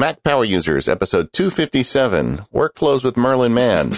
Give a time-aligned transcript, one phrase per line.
[0.00, 3.94] Mac Power Users, episode 257 Workflows with Merlin Mann.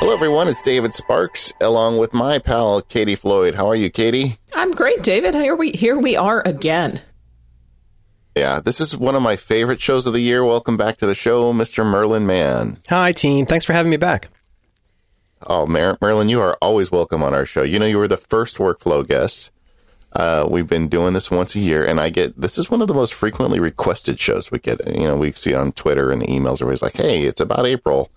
[0.00, 0.48] Hello, everyone.
[0.48, 3.54] It's David Sparks, along with my pal Katie Floyd.
[3.54, 4.38] How are you, Katie?
[4.56, 5.36] I'm great, David.
[5.36, 7.00] Here we here we are again.
[8.34, 10.44] Yeah, this is one of my favorite shows of the year.
[10.44, 11.86] Welcome back to the show, Mr.
[11.86, 12.82] Merlin Mann.
[12.88, 13.46] Hi, team.
[13.46, 14.30] Thanks for having me back.
[15.42, 17.62] Oh, Mer- Merlin, you are always welcome on our show.
[17.62, 19.50] You know, you were the first workflow guest.
[20.12, 22.88] Uh, we've been doing this once a year, and I get this is one of
[22.88, 24.80] the most frequently requested shows we get.
[24.86, 26.62] You know, we see on Twitter and the emails.
[26.62, 28.10] Everybody's like, "Hey, it's about April.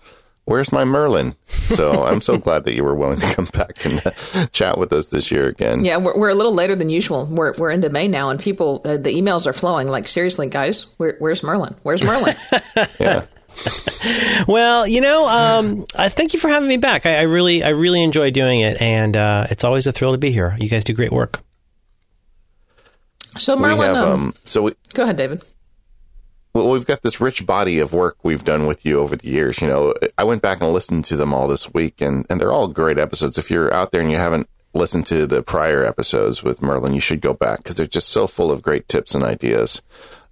[0.46, 4.00] Where's my Merlin?" So I'm so glad that you were willing to come back and
[4.06, 5.84] uh, chat with us this year again.
[5.84, 7.26] Yeah, we're, we're a little later than usual.
[7.30, 9.88] We're we're into May now, and people uh, the emails are flowing.
[9.88, 11.74] Like seriously, guys, where, where's Merlin?
[11.82, 12.34] Where's Merlin?
[12.98, 13.26] yeah.
[14.48, 17.04] Well, you know, um, I thank you for having me back.
[17.04, 20.18] I, I really, I really enjoy doing it, and uh, it's always a thrill to
[20.18, 20.56] be here.
[20.58, 21.40] You guys do great work.
[23.38, 25.42] So We Merlin, have, um, um, so we, go ahead, David.
[26.54, 29.60] Well, we've got this rich body of work we've done with you over the years.
[29.60, 32.52] You know, I went back and listened to them all this week, and, and they're
[32.52, 33.38] all great episodes.
[33.38, 37.00] If you're out there and you haven't listened to the prior episodes with Merlin, you
[37.00, 39.82] should go back because they're just so full of great tips and ideas.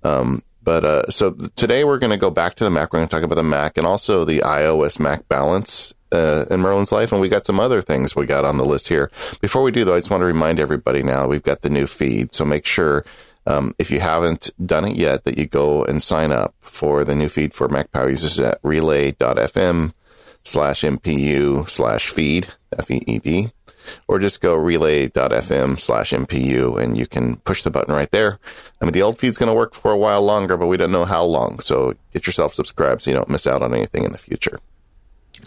[0.03, 2.93] Um, but uh, so today we're going to go back to the Mac.
[2.93, 6.61] We're going to talk about the Mac and also the iOS Mac balance uh, in
[6.61, 9.11] Merlin's life, and we got some other things we got on the list here.
[9.41, 11.87] Before we do, though, I just want to remind everybody now we've got the new
[11.87, 13.03] feed, so make sure
[13.47, 17.17] um, if you haven't done it yet, that you go and sign up for the
[17.17, 19.95] new feed for Mac Power users at relay.fm
[20.45, 23.53] slash MPU slash feed, F E E D,
[24.07, 28.39] or just go relay.fm slash MPU and you can push the button right there.
[28.81, 30.93] I mean, the old feed's going to work for a while longer, but we don't
[30.93, 31.61] know how long.
[31.61, 34.61] So get yourself subscribed so you don't miss out on anything in the future.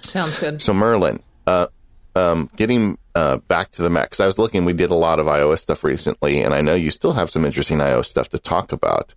[0.02, 0.62] Sounds good.
[0.62, 1.68] So Merlin, uh,
[2.16, 5.20] um, getting uh, back to the Mac, because I was looking, we did a lot
[5.20, 8.40] of iOS stuff recently, and I know you still have some interesting iOS stuff to
[8.40, 9.14] talk about.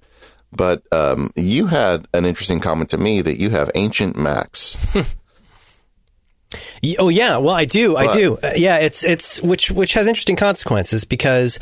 [0.53, 4.77] But um, you had an interesting comment to me that you have ancient Macs.
[6.99, 8.39] Oh yeah, well I do, I do.
[8.43, 11.59] Uh, yeah, it's it's which which has interesting consequences because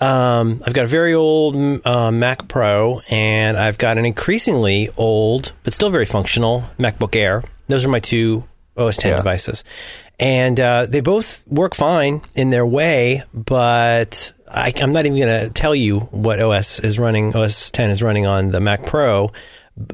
[0.00, 5.52] um, I've got a very old uh, Mac Pro and I've got an increasingly old
[5.64, 7.44] but still very functional MacBook Air.
[7.68, 8.44] Those are my two
[8.76, 9.16] OS 10 Yeah.
[9.16, 9.64] devices,
[10.20, 13.22] and uh, they both work fine in their way.
[13.32, 17.34] But I, I'm not even going to tell you what OS is running.
[17.34, 19.32] OS 10 is running on the Mac Pro,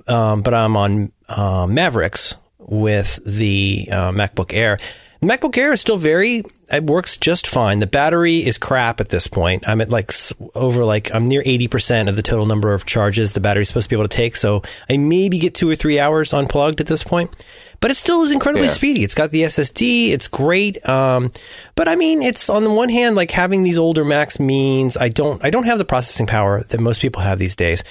[0.09, 2.34] um, but I'm on uh, Mavericks
[2.67, 4.78] with the uh, MacBook Air.
[5.21, 6.43] The MacBook Air is still very,
[6.73, 7.78] it works just fine.
[7.78, 9.69] The battery is crap at this point.
[9.69, 10.11] I'm at like
[10.56, 13.89] over like, I'm near 80% of the total number of charges the battery's supposed to
[13.91, 14.34] be able to take.
[14.34, 17.31] So I maybe get two or three hours unplugged at this point.
[17.78, 18.72] But it still is incredibly Yeah.
[18.75, 19.05] speedy.
[19.05, 20.11] It's got the SSD.
[20.11, 20.89] It's great.
[20.89, 21.31] Um,
[21.77, 25.09] but I mean, it's on the one hand, like having these older Macs means I
[25.09, 27.84] don't, I don't have the processing power that most people have these days.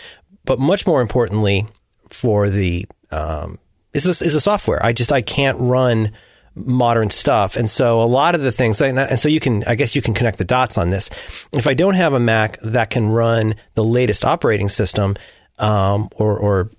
[0.44, 1.66] But much more importantly,
[2.10, 3.58] for the um,
[3.94, 4.84] is this is the software.
[4.84, 6.12] I just I can't run
[6.56, 9.76] modern stuff, and so a lot of the things, and and so you can I
[9.76, 11.10] guess you can connect the dots on this.
[11.54, 15.16] If I don't have a Mac that can run the latest operating system,
[15.60, 16.72] um, or or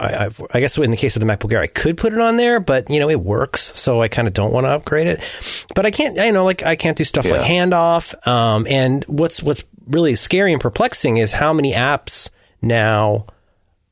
[0.00, 2.36] I, I've, guess in the case of the MacBook Air, I could put it on
[2.36, 5.66] there, but you know it works, so I kind of don't want to upgrade it.
[5.74, 8.26] But I can't, you know, like I can't do stuff like handoff.
[8.26, 12.30] Um, and what's what's really scary and perplexing is how many apps
[12.62, 13.26] now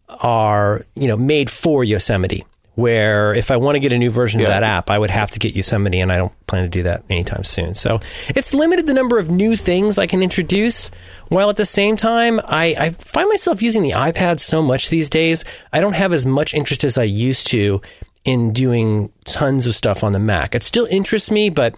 [0.08, 2.44] are you know made for Yosemite.
[2.78, 4.46] Where if I want to get a new version Yeah.
[4.46, 6.84] of that app, I would have to get Yosemite, and I don't plan to do
[6.84, 7.74] that anytime soon.
[7.74, 10.92] So it's limited the number of new things I can introduce.
[11.26, 15.10] While at the same time, I, I find myself using the iPad so much these
[15.10, 15.44] days.
[15.72, 17.80] I don't have as much interest as I used to
[18.24, 20.54] in doing tons of stuff on the Mac.
[20.54, 21.74] It still interests me, but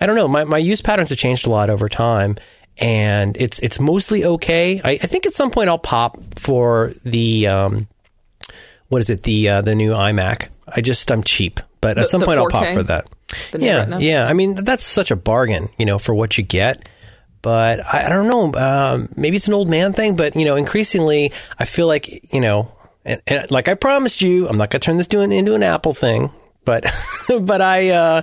[0.00, 0.28] I don't know.
[0.28, 2.36] My, my use patterns have changed a lot over time,
[2.78, 4.80] and it's it's mostly okay.
[4.84, 7.88] I, I think at some point I'll pop for the um,
[8.88, 10.48] what is it the uh, the new iMac.
[10.66, 13.06] I just I'm cheap, but The- at some point I'll pop for that.
[13.56, 14.00] Yeah, Retina?
[14.00, 14.26] yeah.
[14.26, 16.88] I mean that's such a bargain, you know, for what you get.
[17.42, 18.58] But I, I don't know.
[18.58, 22.40] Um, maybe it's an old man thing, but you know, increasingly I feel like you
[22.40, 22.72] know,
[23.04, 25.62] and, and like I promised you, I'm not going to turn this doing into an
[25.62, 26.30] Apple thing.
[26.64, 26.90] But
[27.40, 28.22] but I, uh,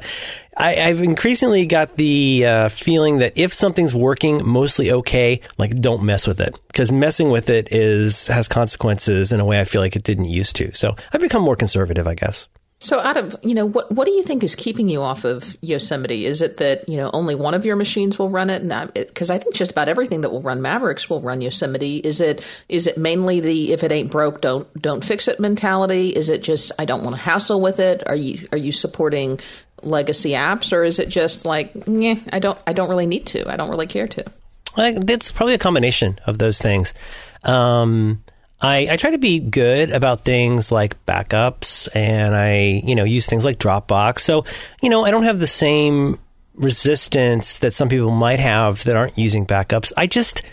[0.55, 6.03] I I've increasingly got the uh, feeling that if something's working mostly okay, like don't
[6.03, 9.81] mess with it because messing with it is has consequences in a way I feel
[9.81, 10.73] like it didn't used to.
[10.73, 12.47] So I've become more conservative, I guess.
[12.83, 15.55] So, out of you know, what what do you think is keeping you off of
[15.61, 16.25] Yosemite?
[16.25, 18.63] Is it that you know only one of your machines will run it?
[18.93, 21.97] Because I think just about everything that will run Mavericks will run Yosemite.
[21.97, 26.09] Is it is it mainly the if it ain't broke, don't don't fix it mentality?
[26.09, 28.07] Is it just I don't want to hassle with it?
[28.07, 29.39] Are you are you supporting
[29.83, 33.49] legacy apps, or is it just like, I don't, I don't really need to.
[33.51, 34.25] I don't really care to.
[34.77, 36.93] It's probably a combination of those things.
[37.43, 38.23] Um,
[38.61, 43.25] I, I try to be good about things like backups and I, you know, use
[43.25, 44.19] things like Dropbox.
[44.19, 44.45] So,
[44.81, 46.19] you know, I don't have the same
[46.53, 49.91] resistance that some people might have that aren't using backups.
[49.97, 50.43] I just,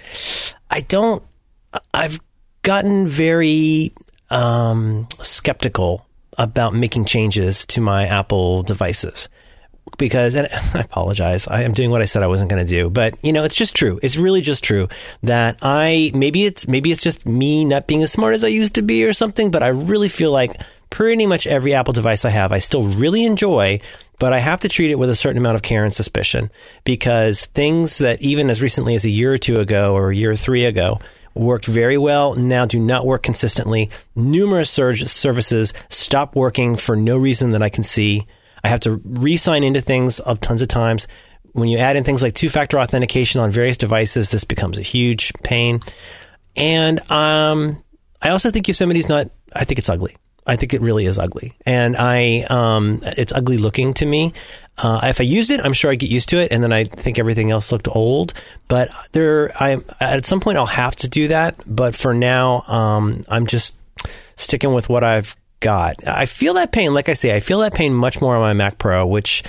[0.71, 1.23] I don't,
[1.93, 2.19] I've
[2.63, 3.93] gotten very
[4.31, 6.07] um, skeptical
[6.39, 9.29] about making changes to my Apple devices
[9.99, 11.47] because and I apologize.
[11.47, 13.55] I am doing what I said I wasn't going to do, but you know, it's
[13.55, 14.01] just true.
[14.03, 14.89] It's really just true
[15.23, 18.77] that I maybe it's maybe it's just me not being as smart as I used
[18.77, 20.61] to be or something, but I really feel like
[20.91, 23.81] pretty much every Apple device I have, I still really enjoy,
[24.19, 26.51] but I have to treat it with a certain amount of care and suspicion
[26.85, 30.31] because things that even as recently as a year or two ago or a year
[30.31, 30.99] or three ago
[31.35, 33.91] worked very well now do not work consistently.
[34.17, 38.27] Numerous surge services stop working for no reason that I can see.
[38.63, 41.09] I have to re-sign into things of tons of times.
[41.53, 45.33] When you add in things like two-factor authentication on various devices, this becomes a huge
[45.43, 45.81] pain.
[46.57, 47.83] And um,
[48.21, 49.31] I also think Yosemite's not.
[49.53, 50.17] I think it's ugly.
[50.47, 54.33] I think it really is ugly, and I um, it's ugly looking to me.
[54.79, 56.85] Uh, if I used it, I'm sure I'd get used to it, and then I
[56.85, 58.33] think everything else looked old.
[58.67, 61.57] But there, I at some point I'll have to do that.
[61.67, 63.77] But for now, um, I'm just
[64.37, 66.07] sticking with what I've got.
[66.07, 68.53] I feel that pain, like I say, I feel that pain much more on my
[68.53, 69.43] Mac Pro, which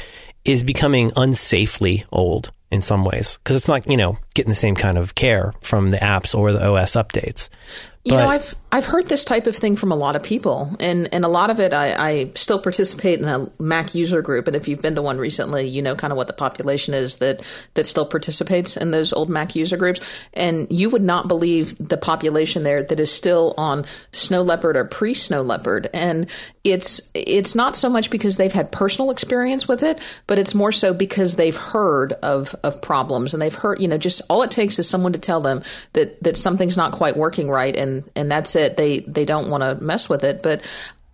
[0.46, 4.76] is becoming unsafely old in some ways because it's not, you know, getting the same
[4.76, 7.50] kind of care from the apps or the OS updates.
[8.10, 10.76] You but, know, I've I've heard this type of thing from a lot of people,
[10.80, 14.48] and and a lot of it, I, I still participate in a Mac user group,
[14.48, 17.18] and if you've been to one recently, you know kind of what the population is
[17.18, 17.46] that
[17.76, 20.00] that still participates in those old Mac user groups,
[20.34, 24.86] and you would not believe the population there that is still on Snow Leopard or
[24.86, 26.26] pre Snow Leopard, and
[26.64, 30.72] it's it's not so much because they've had personal experience with it, but it's more
[30.72, 34.50] so because they've heard of of problems, and they've heard, you know, just all it
[34.52, 35.62] takes is someone to tell them
[35.94, 38.78] that that something's not quite working right, and and that's it.
[38.78, 40.68] They they don't want to mess with it, but.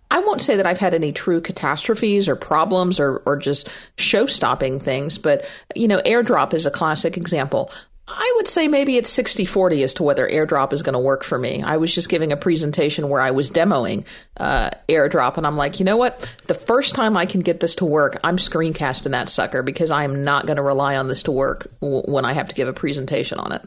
[0.08, 3.68] I won't say that I've had any true catastrophes or problems or, or just
[3.98, 7.72] show stopping things, but you know, AirDrop is a classic example.
[8.08, 11.24] I would say maybe it's 60 40 as to whether AirDrop is going to work
[11.24, 11.62] for me.
[11.62, 14.06] I was just giving a presentation where I was demoing
[14.36, 16.20] uh, AirDrop, and I'm like, you know what?
[16.46, 20.04] The first time I can get this to work, I'm screencasting that sucker because I
[20.04, 22.68] am not going to rely on this to work w- when I have to give
[22.68, 23.66] a presentation on it.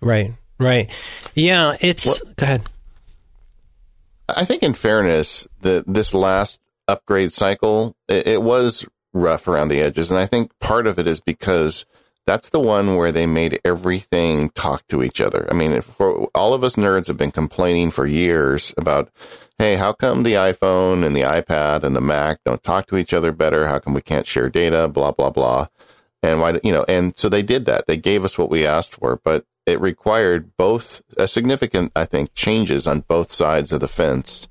[0.00, 0.32] Right.
[0.62, 0.90] Right.
[1.34, 2.62] Yeah, it's well, go ahead.
[4.28, 9.80] I think in fairness, that this last upgrade cycle, it, it was rough around the
[9.80, 10.10] edges.
[10.10, 11.86] And I think part of it is because
[12.26, 15.48] that's the one where they made everything talk to each other.
[15.50, 19.10] I mean, for all of us nerds have been complaining for years about,
[19.58, 23.12] hey, how come the iPhone and the iPad and the Mac don't talk to each
[23.12, 23.66] other better?
[23.66, 24.88] How come we can't share data?
[24.88, 25.66] Blah blah blah.
[26.22, 27.88] And why, you know, and so they did that.
[27.88, 32.34] They gave us what we asked for, but it required both a significant, I think,
[32.34, 34.48] changes on both sides of the fence.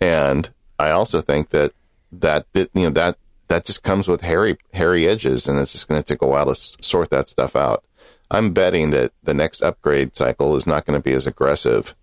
[0.00, 1.72] And I also think that
[2.12, 3.18] that, you know, that,
[3.48, 6.46] that just comes with hairy, hairy edges and it's just going to take a while
[6.46, 7.84] to sort that stuff out.
[8.30, 11.94] I'm betting that the next upgrade cycle is not going to be as aggressive.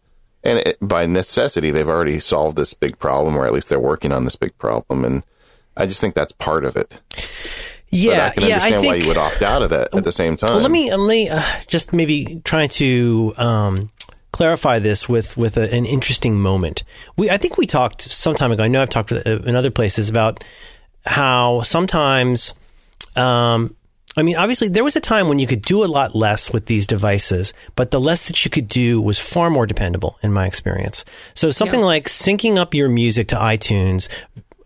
[0.43, 4.11] And it, by necessity, they've already solved this big problem, or at least they're working
[4.11, 5.03] on this big problem.
[5.03, 5.25] And
[5.75, 6.99] I just think that's part of it.
[7.89, 9.95] Yeah, but I can yeah, understand I think, why you would opt out of that
[9.95, 10.51] at the same time.
[10.51, 13.91] Well, let me, let me uh, just maybe try to um,
[14.31, 16.83] clarify this with with a, an interesting moment.
[17.15, 18.63] We, I think we talked some time ago.
[18.63, 20.43] I know I've talked uh, in other places about
[21.05, 22.53] how sometimes.
[23.15, 23.75] Um,
[24.15, 26.65] I mean, obviously, there was a time when you could do a lot less with
[26.65, 30.47] these devices, but the less that you could do was far more dependable, in my
[30.47, 31.05] experience.
[31.35, 31.85] So, something yeah.
[31.85, 34.07] like syncing up your music to iTunes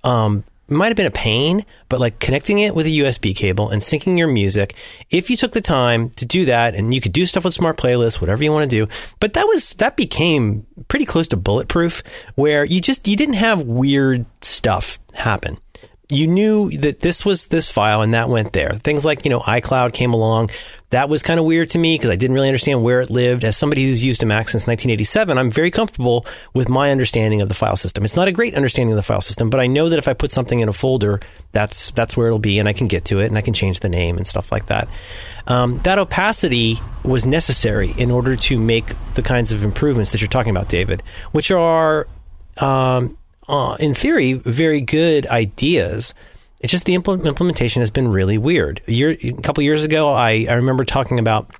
[0.06, 3.82] um, might have been a pain, but like connecting it with a USB cable and
[3.82, 4.76] syncing your music,
[5.10, 7.78] if you took the time to do that and you could do stuff with smart
[7.78, 12.04] playlists, whatever you want to do, but that was, that became pretty close to bulletproof
[12.36, 15.58] where you just, you didn't have weird stuff happen
[16.12, 18.74] you knew that this was this file and that went there.
[18.74, 20.50] Things like, you know, iCloud came along.
[20.90, 23.46] That was kind of weird to me because I didn't really understand where it lived.
[23.46, 27.48] As somebody who's used a Mac since 1987, I'm very comfortable with my understanding of
[27.48, 28.04] the file system.
[28.04, 30.14] It's not a great understanding of the file system, but I know that if I
[30.14, 31.22] put something in a folder,
[31.54, 33.80] that's that's where it'll be, and I can get to it, and I can change
[33.80, 34.90] the name and stuff like that.
[35.48, 40.28] Um, that opacity was necessary in order to make the kinds of improvements that you're
[40.28, 42.08] talking about, David, which are
[42.58, 43.18] um,
[43.52, 46.14] uh, in theory, very good ideas.
[46.62, 48.82] It's just the impl- implementation has been really weird.
[48.88, 51.54] A, year, a couple years ago, I, I remember talking about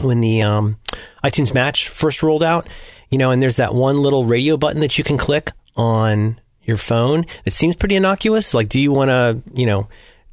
[0.00, 0.78] when the um,
[1.24, 2.68] iTunes Match first rolled out,
[3.10, 6.76] you know, and there's that one little radio button that you can click on your
[6.76, 8.54] phone that seems pretty innocuous.
[8.54, 9.88] Like, do you want to, you know,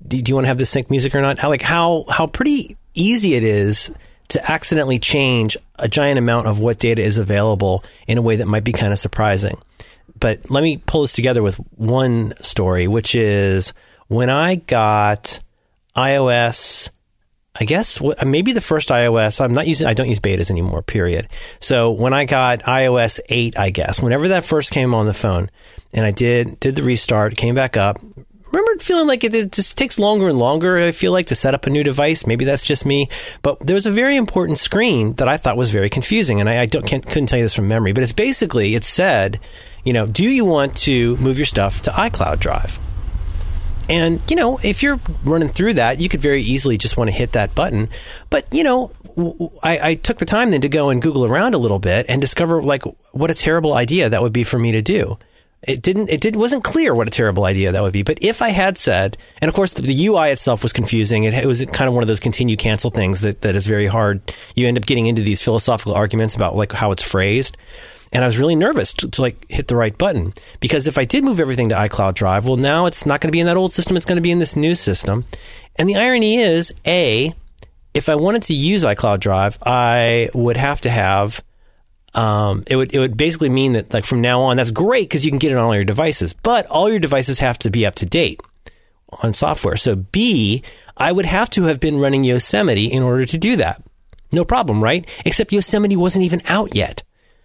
[0.08, 1.40] do, do you want to have this sync music or not?
[1.40, 3.92] How, like how how pretty easy it is
[4.30, 8.48] to accidentally change a giant amount of what data is available in a way that
[8.48, 9.58] might be kind of surprising.
[10.22, 13.74] But let me pull this together with one story, which is
[14.08, 15.42] when I got
[15.98, 16.90] iOS
[17.60, 19.42] I guess maybe the first iOS.
[19.42, 19.86] I'm not using.
[19.86, 20.82] I don't use betas anymore.
[20.82, 21.28] Period.
[21.60, 25.50] So when I got iOS eight, I guess whenever that first came on the phone,
[25.94, 28.00] and I did did the restart, came back up.
[28.52, 30.78] Remember feeling like it, it just takes longer and longer.
[30.78, 32.26] I feel like to set up a new device.
[32.26, 33.10] Maybe that's just me,
[33.42, 36.62] but there was a very important screen that I thought was very confusing, and I,
[36.62, 37.92] I don't couldn't tell you this from memory.
[37.92, 39.42] But it's basically it said,
[39.84, 42.80] you know, do you want to move your stuff to iCloud Drive?
[43.90, 47.16] And, you know, if you're running through that, you could very easily just want to
[47.16, 47.90] hit that button.
[48.30, 48.92] But, you know,
[49.62, 52.22] I, I, took the time then to go and Google around a little bit and
[52.22, 55.18] discover like what a terrible idea that would be for me to do.
[55.64, 56.10] It didn't.
[56.10, 58.02] It did wasn't clear what a terrible idea that would be.
[58.02, 61.26] But if I had said, and of course the, the UI itself was confusing.
[61.26, 63.86] It, it, was kind of one of those continue cancel things that that is very
[63.86, 64.22] hard.
[64.56, 67.58] You end up getting into these philosophical arguments about like how it's phrased.
[68.12, 71.06] And I was really nervous to, to, like hit the right button because if I
[71.06, 73.58] did move everything to iCloud Drive, well, now it's not going to be in that
[73.58, 73.96] old system.
[73.96, 75.26] It's going to be in this new system.
[75.78, 77.34] And the irony is, A,
[77.94, 81.42] if I wanted to use iCloud Drive, I would have to have,
[82.14, 85.24] um, it would, it would basically mean that like from now on, that's great because
[85.24, 87.86] you can get it on all your devices, but all your devices have to be
[87.86, 88.42] up to date
[89.10, 89.78] on software.
[89.78, 90.64] So B,
[90.98, 93.82] I would have to have been running Yosemite in order to do that.
[94.32, 95.10] No problem, right?
[95.26, 97.04] Except Yosemite wasn't even out yet.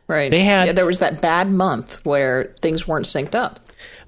[0.08, 0.30] Right.
[0.30, 3.60] They had yeah, there was that bad month where things weren't synced up.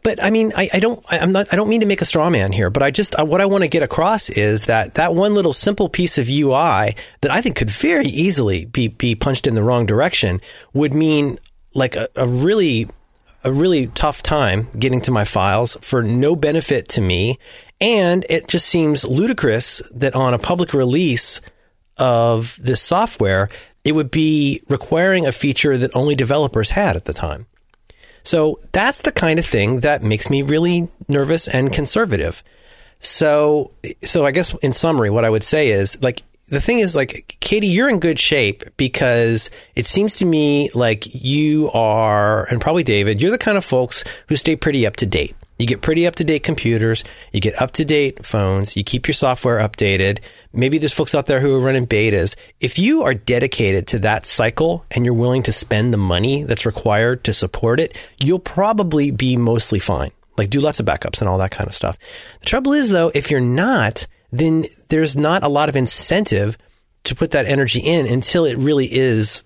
[0.02, 2.04] But I mean, I, I don't, I, am not, I don't mean to make a
[2.04, 4.94] straw man here, but I just, I, what I want to get across is that
[4.94, 9.14] that one little simple piece of UI that I think could very easily be, be
[9.14, 10.40] punched in the wrong direction
[10.72, 11.38] would mean
[11.74, 12.88] like a, a really,
[13.42, 17.38] a really tough time getting to my files for no benefit to me.
[17.80, 21.40] And it just seems ludicrous that on a public release
[21.96, 23.48] of this software,
[23.88, 27.46] it would be requiring a feature that only developers had at the time.
[28.22, 32.44] So that's the kind of thing that makes me really nervous and conservative.
[33.00, 33.70] So,
[34.04, 37.38] so I guess in summary, what I would say is like, the thing is like,
[37.40, 42.84] Katie, you're in good shape because it seems to me like you are, and probably
[42.84, 45.34] David, you're the kind of folks who stay pretty up to date.
[45.58, 49.08] You get pretty up to date computers, you get up to date phones, you keep
[49.08, 50.20] your software updated.
[50.52, 52.36] Maybe there's folks out there who are running betas.
[52.60, 56.64] If you are dedicated to that cycle and you're willing to spend the money that's
[56.64, 60.12] required to support it, you'll probably be mostly fine.
[60.36, 61.98] Like do lots of backups and all that kind of stuff.
[62.38, 66.56] The trouble is though, if you're not, then there's not a lot of incentive
[67.04, 69.42] to put that energy in until it really is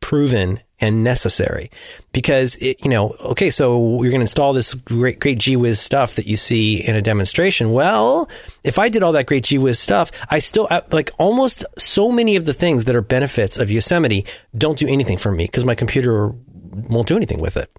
[0.00, 1.70] proven and necessary.
[2.12, 6.16] Because it, you know okay so you're going to install this great great GWiz stuff
[6.16, 7.72] that you see in a demonstration.
[7.72, 8.28] Well
[8.64, 12.46] if I did all that great GWiz stuff I still like almost so many of
[12.46, 16.28] the things that are benefits of Yosemite don't do anything for me because my computer
[16.28, 17.70] won't do anything with it.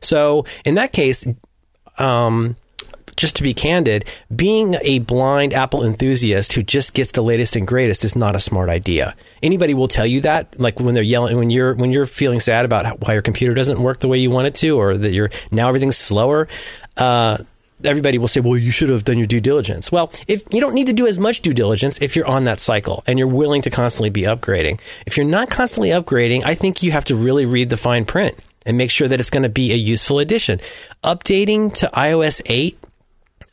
[0.00, 1.26] So in that case
[1.98, 2.56] um
[3.18, 7.66] just to be candid, being a blind Apple enthusiast who just gets the latest and
[7.66, 9.14] greatest is not a smart idea.
[9.42, 12.64] Anybody will tell you that, like when they're yelling, when you're when you're feeling sad
[12.64, 15.30] about why your computer doesn't work the way you want it to, or that you're
[15.50, 16.48] now everything's slower.
[16.96, 17.38] Uh,
[17.84, 19.92] everybody will say, well, you should have done your due diligence.
[19.92, 22.60] Well, if you don't need to do as much due diligence if you're on that
[22.60, 24.80] cycle and you're willing to constantly be upgrading.
[25.06, 28.36] If you're not constantly upgrading, I think you have to really read the fine print
[28.66, 30.60] and make sure that it's going to be a useful addition.
[31.04, 32.78] Updating to iOS 8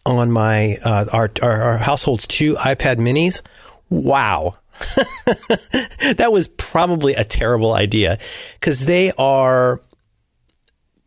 [0.06, 3.42] on my uh, our, our, our household's two iPad Minis.
[3.90, 4.58] Wow.
[6.16, 8.20] that was probably a terrible idea
[8.60, 9.82] because they are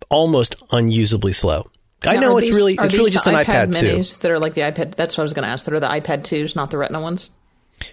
[0.08, 1.70] almost unusably slow.
[2.06, 4.22] I know it's these, really it's really just an iPad, iPad minis 2.
[4.22, 4.94] that are like the iPad.
[4.94, 5.64] That's what I was going to ask.
[5.66, 7.30] That are the iPad twos, not the Retina ones.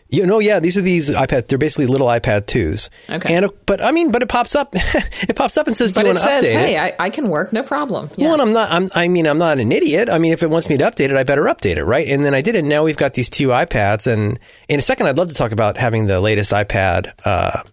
[0.09, 1.47] You know, yeah, these are these iPad.
[1.47, 2.89] They're basically little iPad twos.
[3.09, 3.35] Okay.
[3.35, 4.69] And but I mean, but it pops up.
[4.73, 6.95] it pops up and says, "Do but you it want to says, update "Hey, it?"
[6.99, 8.25] I, I can work, no problem." Yeah.
[8.25, 8.71] Well, and I'm not.
[8.71, 10.09] I'm, I mean, I'm not an idiot.
[10.09, 12.07] I mean, if it wants me to update it, I better update it, right?
[12.07, 12.63] And then I did it.
[12.63, 15.77] Now we've got these two iPads, and in a second, I'd love to talk about
[15.77, 17.11] having the latest iPad.
[17.23, 17.63] Uh,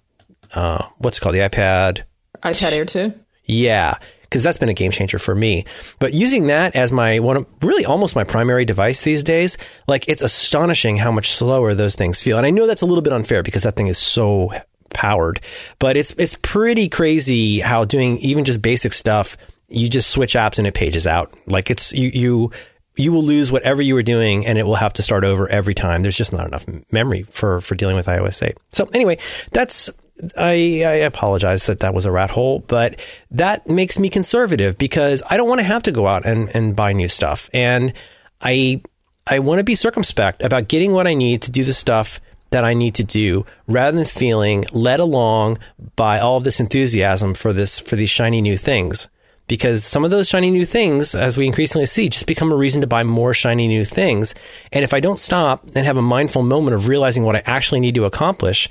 [0.54, 1.34] uh, what's it called?
[1.34, 2.02] The iPad.
[2.42, 3.14] iPad Air two.
[3.44, 3.94] Yeah,
[4.32, 5.66] because that's been a game changer for me.
[5.98, 10.08] But using that as my one, of, really almost my primary device these days, like
[10.08, 12.38] it's astonishing how much slower those things feel.
[12.38, 14.50] And I know that's a little bit unfair because that thing is so
[14.94, 15.42] powered,
[15.78, 19.36] but it's it's pretty crazy how doing even just basic stuff,
[19.68, 21.34] you just switch apps and it pages out.
[21.46, 22.50] Like it's you you
[22.96, 25.74] you will lose whatever you were doing and it will have to start over every
[25.74, 26.02] time.
[26.02, 28.56] There's just not enough memory for for dealing with iOS 8.
[28.70, 29.18] So anyway,
[29.50, 29.90] that's
[30.36, 33.00] I, I apologize that that was a rat hole, but
[33.32, 36.76] that makes me conservative because I don't want to have to go out and, and
[36.76, 37.50] buy new stuff.
[37.52, 37.92] And
[38.40, 38.82] I,
[39.26, 42.64] I want to be circumspect about getting what I need to do the stuff that
[42.64, 45.58] I need to do rather than feeling led along
[45.96, 49.08] by all of this enthusiasm for this, for these shiny new things
[49.48, 52.80] because some of those shiny new things, as we increasingly see, just become a reason
[52.80, 54.34] to buy more shiny new things.
[54.72, 57.80] And if I don't stop and have a mindful moment of realizing what I actually
[57.80, 58.68] need to accomplish,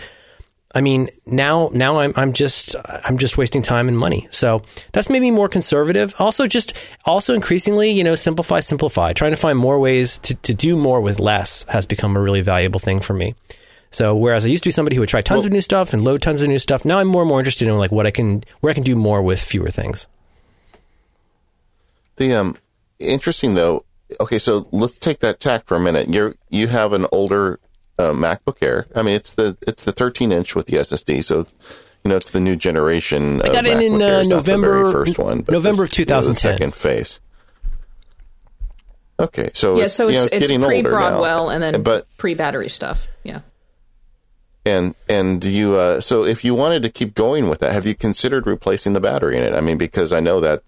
[0.73, 4.27] I mean, now now I'm I'm just I'm just wasting time and money.
[4.31, 4.61] So
[4.93, 6.15] that's maybe more conservative.
[6.17, 6.73] Also, just
[7.05, 9.13] also increasingly, you know, simplify, simplify.
[9.13, 12.41] Trying to find more ways to, to do more with less has become a really
[12.41, 13.35] valuable thing for me.
[13.91, 15.93] So whereas I used to be somebody who would try tons well, of new stuff
[15.93, 18.07] and load tons of new stuff, now I'm more and more interested in like what
[18.07, 20.07] I can where I can do more with fewer things.
[22.15, 22.57] The um
[22.99, 23.85] interesting though.
[24.19, 26.13] Okay, so let's take that tack for a minute.
[26.13, 27.59] You're you have an older
[28.01, 28.87] uh, MacBook Air.
[28.95, 31.23] I mean, it's the it's the 13 inch with the SSD.
[31.23, 31.47] So
[32.03, 33.41] you know, it's the new generation.
[33.41, 36.11] I got it in uh, November first one, November this, of 2010.
[36.11, 37.19] You know, second phase.
[39.19, 43.07] Okay, so yeah, so it's, it's, it's pre Broadwell and then but, pre battery stuff.
[43.23, 43.41] Yeah.
[44.65, 47.93] And and you uh, so if you wanted to keep going with that, have you
[47.93, 49.53] considered replacing the battery in it?
[49.53, 50.63] I mean, because I know that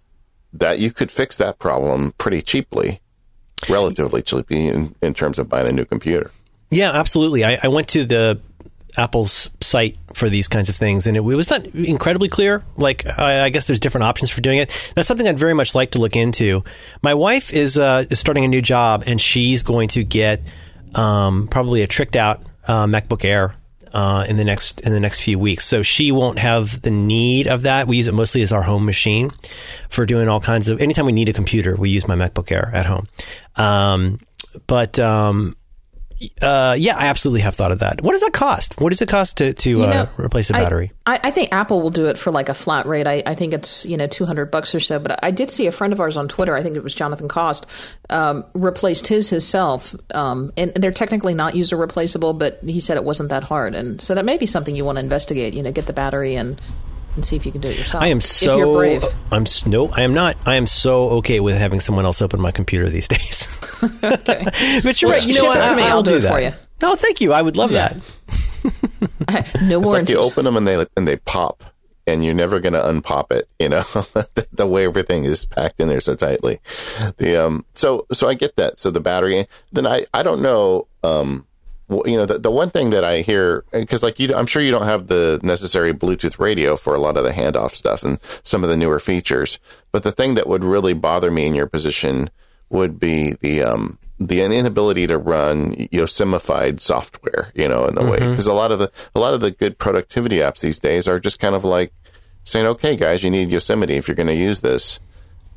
[0.53, 3.01] that you could fix that problem pretty cheaply,
[3.67, 6.29] relatively cheaply in, in terms of buying a new computer.
[6.73, 7.43] Yeah, absolutely.
[7.43, 8.39] I, I went to the
[8.97, 12.63] Apple's site for these kinds of things, and it, it was not incredibly clear.
[12.77, 14.69] Like, I, I, guess there's different options for doing it.
[14.95, 16.63] That's something I'd very much like to look into.
[17.01, 20.41] My wife is uh, is starting a new job, and she's going to get
[20.95, 23.55] um, probably a tricked out uh, MacBook Air
[23.93, 25.65] uh, in the next in the next few weeks.
[25.65, 27.87] So she won't have the need of that.
[27.87, 29.31] We use it mostly as our home machine
[29.89, 30.81] for doing all kinds of.
[30.81, 33.07] Anytime we need a computer, we use my MacBook Air at home.
[33.55, 34.19] Um,
[34.67, 35.55] but um,
[36.41, 38.01] uh, yeah, I absolutely have thought of that.
[38.01, 38.79] What does that cost?
[38.79, 40.91] What does it cost to, to know, uh, replace a battery?
[41.05, 43.07] I, I, think Apple will do it for like a flat rate.
[43.07, 44.99] I, I think it's you know two hundred bucks or so.
[44.99, 46.55] But I did see a friend of ours on Twitter.
[46.55, 47.65] I think it was Jonathan Cost
[48.09, 52.33] um, replaced his himself, um, and, they're technically not user replaceable.
[52.33, 54.97] But he said it wasn't that hard, and so that may be something you want
[54.97, 55.53] to investigate.
[55.53, 56.59] You know, get the battery and
[57.15, 58.03] and see if you can do it yourself.
[58.03, 58.53] I am so.
[58.53, 59.03] If you're brave.
[59.31, 60.37] I'm no, I am not.
[60.45, 63.47] I am so okay with having someone else open my computer these days.
[64.03, 64.45] okay,
[64.83, 65.27] but you're well, right.
[65.27, 65.55] You know what?
[65.55, 66.33] To I'll, I'll do, do it that.
[66.33, 66.51] for you.
[66.81, 67.33] No, thank you.
[67.33, 67.89] I would love yeah.
[67.89, 67.97] that.
[69.61, 69.91] no it's warranty.
[69.91, 71.63] Like you open them and they and they pop,
[72.07, 73.47] and you're never going to unpop it.
[73.59, 76.59] You know the, the, way everything is packed in there so tightly.
[77.17, 78.79] The um so so I get that.
[78.79, 79.47] So the battery.
[79.71, 81.45] Then I I don't know um
[81.89, 84.71] you know, the, the one thing that I hear, because like you, I'm sure you
[84.71, 88.63] don't have the necessary Bluetooth radio for a lot of the handoff stuff and some
[88.63, 89.59] of the newer features.
[89.91, 92.29] But the thing that would really bother me in your position
[92.69, 98.09] would be the, um, the inability to run Yosemified software, you know, in the mm-hmm.
[98.11, 101.07] way, because a lot of the, a lot of the good productivity apps these days
[101.07, 101.91] are just kind of like
[102.45, 104.99] saying, okay, guys, you need Yosemite if you're going to use this.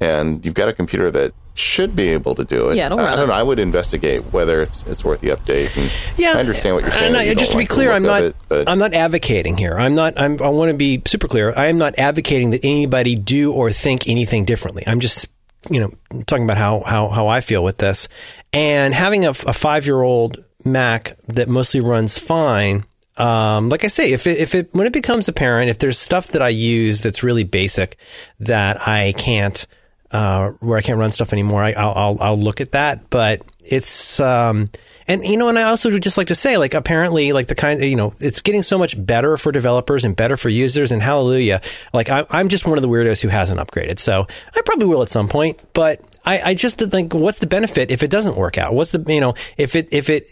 [0.01, 2.77] And you've got a computer that should be able to do it.
[2.77, 3.35] Yeah, don't I, I don't know.
[3.35, 5.77] I would investigate whether it's it's worth the update.
[5.77, 7.15] And yeah, I understand what you're saying.
[7.15, 9.75] And just to like be clear, I'm not it, I'm not advocating here.
[9.75, 10.15] I'm not.
[10.19, 11.53] I'm, I want to be super clear.
[11.57, 14.85] I am not advocating that anybody do or think anything differently.
[14.87, 15.29] I'm just
[15.71, 18.09] you know talking about how how how I feel with this
[18.53, 22.85] and having a, a five year old Mac that mostly runs fine.
[23.17, 26.29] Um, like I say, if it, if it when it becomes apparent, if there's stuff
[26.29, 27.97] that I use that's really basic
[28.41, 29.67] that I can't
[30.11, 33.11] uh, where I can't run stuff anymore, I, will I'll, I'll look at that.
[33.11, 34.71] But it's um,
[35.09, 37.55] and you know, and I also would just like to say, like apparently, like the
[37.55, 41.01] kind, you know, it's getting so much better for developers and better for users, and
[41.01, 41.61] hallelujah.
[41.93, 45.03] Like I, I'm just one of the weirdos who hasn't upgraded, so I probably will
[45.03, 45.61] at some point.
[45.73, 48.75] But I, I just think, what's the benefit if it doesn't work out?
[48.75, 50.29] What's the you know if it if it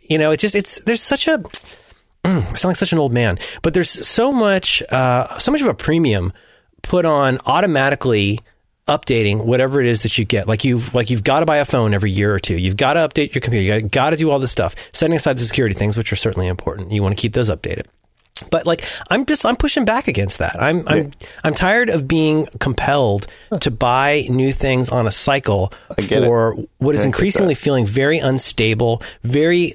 [0.00, 1.50] you know it just it's there's such a mm,
[2.24, 5.66] I sound like such an old man, but there's so much uh, so much of
[5.66, 6.32] a premium
[6.82, 8.40] put on automatically
[8.86, 10.46] updating whatever it is that you get.
[10.46, 12.56] Like you've like you've got to buy a phone every year or two.
[12.56, 13.78] You've got to update your computer.
[13.78, 14.74] You got to do all this stuff.
[14.92, 16.92] Setting aside the security things, which are certainly important.
[16.92, 17.86] You want to keep those updated.
[18.50, 20.60] But like I'm just I'm pushing back against that.
[20.60, 21.12] I'm I'm
[21.44, 23.26] I'm tired of being compelled
[23.60, 25.72] to buy new things on a cycle
[26.08, 26.68] for it.
[26.78, 29.74] what is increasingly feeling very unstable, very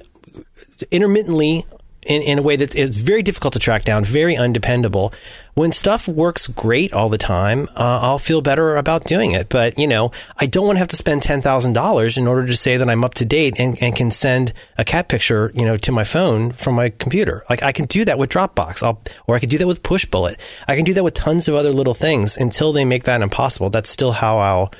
[0.90, 1.64] intermittently
[2.02, 5.12] in, in a way that it's very difficult to track down, very undependable.
[5.54, 9.48] When stuff works great all the time, uh, I'll feel better about doing it.
[9.48, 12.76] But, you know, I don't want to have to spend $10,000 in order to say
[12.76, 15.92] that I'm up to date and, and can send a cat picture, you know, to
[15.92, 17.44] my phone from my computer.
[17.50, 20.36] Like I can do that with Dropbox, I'll, or I can do that with Pushbullet.
[20.68, 23.70] I can do that with tons of other little things until they make that impossible.
[23.70, 24.72] That's still how I'll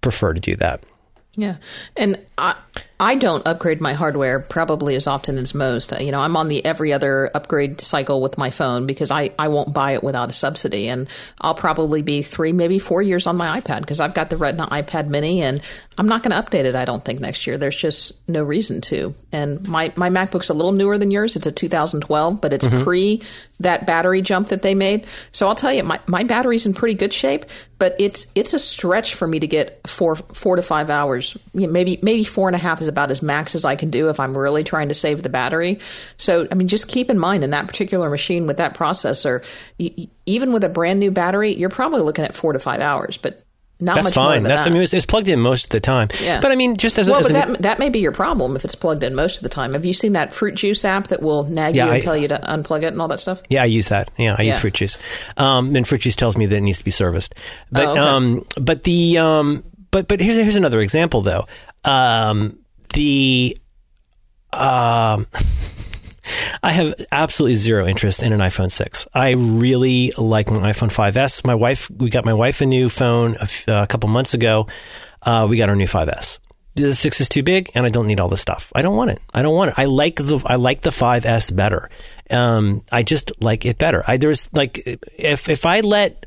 [0.00, 0.82] prefer to do that.
[1.36, 1.56] Yeah.
[1.96, 2.56] And I,
[2.98, 5.92] I don't upgrade my hardware probably as often as most.
[6.00, 9.48] You know, I'm on the every other upgrade cycle with my phone because I, I
[9.48, 10.88] won't buy it without a subsidy.
[10.88, 11.06] And
[11.38, 14.66] I'll probably be three, maybe four years on my iPad because I've got the Retina
[14.68, 15.60] iPad mini and
[15.98, 17.58] I'm not going to update it, I don't think, next year.
[17.58, 19.14] There's just no reason to.
[19.30, 21.36] And my, my MacBook's a little newer than yours.
[21.36, 22.82] It's a 2012, but it's mm-hmm.
[22.82, 23.22] pre
[23.60, 25.06] that battery jump that they made.
[25.32, 27.44] So I'll tell you, my, my battery's in pretty good shape,
[27.78, 31.36] but it's it's a stretch for me to get four four to five hours.
[31.54, 33.90] You know, maybe maybe four and a half is about as max as I can
[33.90, 35.78] do if I'm really trying to save the battery.
[36.16, 39.44] So I mean, just keep in mind in that particular machine with that processor,
[40.26, 43.42] even with a brand new battery, you're probably looking at four to five hours, but
[43.78, 44.42] not That's much fine.
[44.42, 44.70] That's that.
[44.70, 46.08] I mean, it's, it's plugged in most of the time.
[46.22, 46.40] Yeah.
[46.40, 48.12] But I mean, just as, a, well, as but a, that that may be your
[48.12, 49.74] problem if it's plugged in most of the time.
[49.74, 52.28] Have you seen that FruitJuice app that will nag Yeah, you and I- tell you
[52.28, 53.42] to unplug it and all that stuff?
[53.50, 54.10] Yeah, I use that.
[54.16, 54.96] Yeah, I use FruitJuice.
[55.36, 57.34] Um, and FruitJuice tells me that it needs to be serviced.
[57.70, 58.00] But Oh, okay.
[58.00, 61.46] um, but the um, but but here's here's another example though.
[61.84, 62.58] Um,
[62.94, 63.58] the
[64.52, 65.26] um.
[66.62, 69.08] I have absolutely zero interest in an iPhone 6.
[69.14, 71.44] I really like my iPhone 5S.
[71.44, 74.66] My wife, we got my wife a new phone a, f- a couple months ago.
[75.22, 76.38] Uh, we got our new 5S.
[76.74, 78.70] The 6 is too big and I don't need all this stuff.
[78.74, 79.20] I don't want it.
[79.32, 79.78] I don't want it.
[79.78, 81.88] I like the I like the 5S better.
[82.30, 84.04] Um, I just like it better.
[84.06, 86.26] I there's like if if I let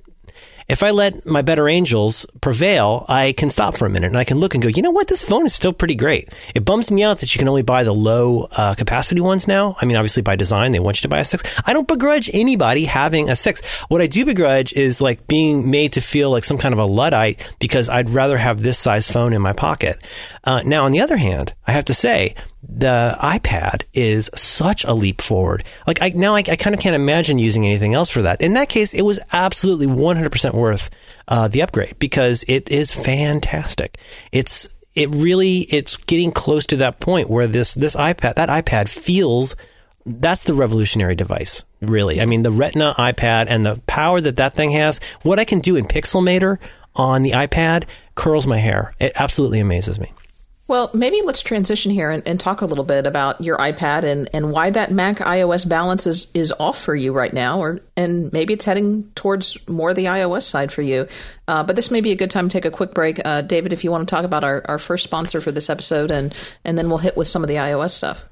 [0.69, 4.23] if I let my better angels prevail, I can stop for a minute and I
[4.23, 5.07] can look and go, you know what?
[5.07, 6.29] This phone is still pretty great.
[6.53, 9.75] It bums me out that you can only buy the low uh, capacity ones now.
[9.81, 11.43] I mean, obviously by design, they want you to buy a six.
[11.65, 13.65] I don't begrudge anybody having a six.
[13.89, 16.85] What I do begrudge is like being made to feel like some kind of a
[16.85, 20.03] Luddite because I'd rather have this size phone in my pocket.
[20.43, 24.93] Uh, now, on the other hand, I have to say, the iPad is such a
[24.93, 25.63] leap forward.
[25.87, 28.41] Like I now I, I kind of can't imagine using anything else for that.
[28.41, 30.89] In that case, it was absolutely 100% worth
[31.27, 33.97] uh, the upgrade because it is fantastic.
[34.31, 38.89] It's it really it's getting close to that point where this this iPad that iPad
[38.89, 39.55] feels
[40.05, 42.19] that's the revolutionary device really.
[42.19, 45.59] I mean the Retina iPad and the power that that thing has, what I can
[45.59, 46.57] do in Pixelmator
[46.95, 48.91] on the iPad curls my hair.
[48.99, 50.11] It absolutely amazes me.
[50.69, 54.29] Well, maybe let's transition here and, and talk a little bit about your iPad and,
[54.35, 58.31] and why that Mac iOS balance is, is off for you right now, or and
[58.31, 61.07] maybe it's heading towards more the iOS side for you.
[61.47, 63.19] Uh, but this may be a good time to take a quick break.
[63.25, 66.11] Uh, David, if you want to talk about our, our first sponsor for this episode,
[66.11, 68.29] and, and then we'll hit with some of the iOS stuff.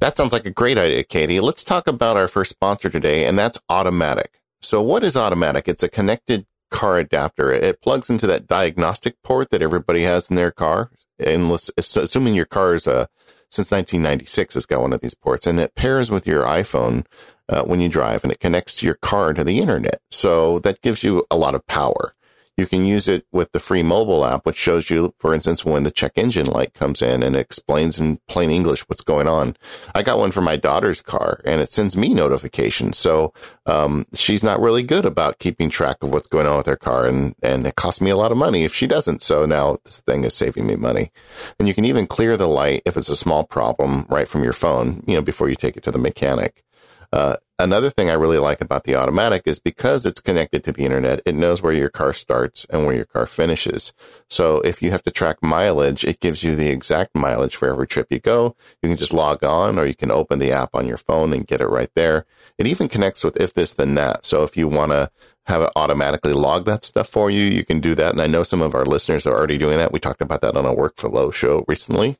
[0.00, 1.38] That sounds like a great idea, Katie.
[1.38, 4.40] Let's talk about our first sponsor today, and that's Automatic.
[4.62, 5.68] So, what is Automatic?
[5.68, 7.52] It's a connected car adapter.
[7.52, 10.90] It plugs into that diagnostic port that everybody has in their car.
[11.18, 13.06] And let's- assuming your car is uh,
[13.50, 17.06] since 1996 has got one of these ports, and it pairs with your iPhone
[17.48, 20.00] uh, when you drive, and it connects your car to the internet.
[20.10, 22.14] So that gives you a lot of power.
[22.58, 25.84] You can use it with the free mobile app, which shows you, for instance, when
[25.84, 29.56] the check engine light comes in and explains in plain English what's going on.
[29.94, 32.98] I got one for my daughter's car and it sends me notifications.
[32.98, 33.32] So,
[33.66, 37.06] um, she's not really good about keeping track of what's going on with her car
[37.06, 39.22] and, and it costs me a lot of money if she doesn't.
[39.22, 41.12] So now this thing is saving me money.
[41.60, 44.52] And you can even clear the light if it's a small problem right from your
[44.52, 46.64] phone, you know, before you take it to the mechanic.
[47.12, 50.84] Uh, another thing I really like about the automatic is because it's connected to the
[50.84, 53.92] internet, it knows where your car starts and where your car finishes.
[54.30, 57.86] So if you have to track mileage, it gives you the exact mileage for every
[57.86, 58.56] trip you go.
[58.82, 61.46] You can just log on or you can open the app on your phone and
[61.46, 62.26] get it right there.
[62.58, 64.24] It even connects with if this then that.
[64.24, 65.10] So if you want to
[65.46, 68.12] have it automatically log that stuff for you, you can do that.
[68.12, 69.92] And I know some of our listeners are already doing that.
[69.92, 72.18] We talked about that on a Workflow show recently.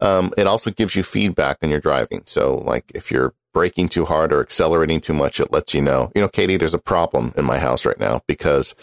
[0.00, 2.22] Um, it also gives you feedback on your driving.
[2.24, 6.10] So, like if you're braking too hard or accelerating too much, it lets you know.
[6.14, 8.74] You know, Katie, there's a problem in my house right now because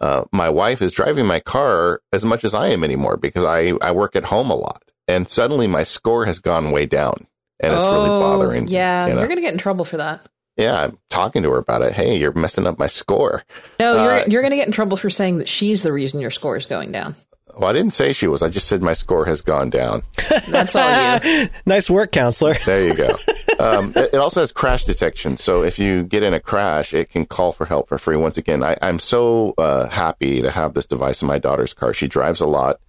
[0.00, 3.72] uh, my wife is driving my car as much as I am anymore because I
[3.80, 7.26] I work at home a lot, and suddenly my score has gone way down,
[7.60, 8.64] and it's really bothering.
[8.64, 9.20] Oh, Yeah, you know?
[9.20, 10.26] you're going to get in trouble for that.
[10.56, 10.84] yeah.
[10.84, 11.92] I'm talking to her about it.
[11.92, 13.44] Hey, you're messing up my score.
[13.80, 16.20] No, you're Uh, you're going to get in trouble for saying that she's the reason
[16.20, 17.14] your score is going down.
[17.56, 18.42] Well, I didn't say she was.
[18.42, 20.02] I just said my score has gone down.
[20.48, 21.48] That's all you.
[21.66, 22.54] nice work, counselor.
[22.66, 23.16] There you go.
[23.58, 25.36] um, it, it also has crash detection.
[25.36, 28.16] So if you get in a crash, it can call for help for free.
[28.16, 31.92] Once again, I, I'm so uh, happy to have this device in my daughter's car.
[31.92, 32.80] She drives a lot,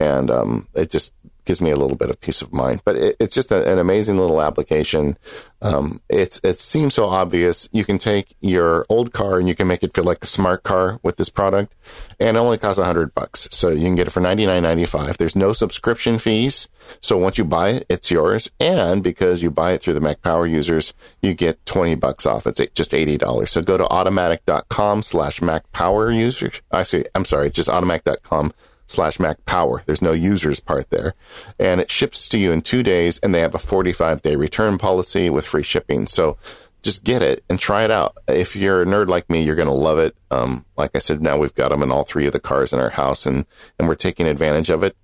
[0.00, 1.12] and um, it just
[1.44, 2.82] gives me a little bit of peace of mind.
[2.84, 5.16] But it, it's just a, an amazing little application.
[5.60, 7.68] Um, it's it seems so obvious.
[7.72, 10.62] You can take your old car and you can make it feel like a smart
[10.62, 11.74] car with this product,
[12.18, 13.48] and it only costs a hundred bucks.
[13.52, 15.18] So you can get it for ninety nine ninety five.
[15.18, 16.68] There's no subscription fees.
[17.00, 18.50] So once you buy it, it's yours.
[18.58, 22.46] And because you buy it through the Mac Power users, you get twenty bucks off.
[22.46, 23.50] It's just eighty dollars.
[23.50, 26.60] So go to automatic.com slash Mac Power users.
[26.70, 27.04] I see.
[27.14, 28.52] I'm sorry, just automatic.com
[28.92, 29.82] slash Mac Power.
[29.86, 31.14] There's no users part there.
[31.58, 34.78] And it ships to you in two days and they have a 45 day return
[34.78, 36.06] policy with free shipping.
[36.06, 36.36] So
[36.82, 38.16] just get it and try it out.
[38.28, 40.16] If you're a nerd like me, you're going to love it.
[40.30, 42.80] Um, like I said, now we've got them in all three of the cars in
[42.80, 43.46] our house and,
[43.78, 44.96] and we're taking advantage of it.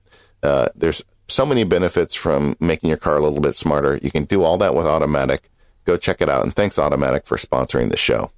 [0.42, 3.98] Uh, there's so many benefits from making your car a little bit smarter.
[4.02, 5.50] You can do all that with Automatic.
[5.84, 6.42] Go check it out.
[6.42, 8.30] And thanks Automatic for sponsoring the show.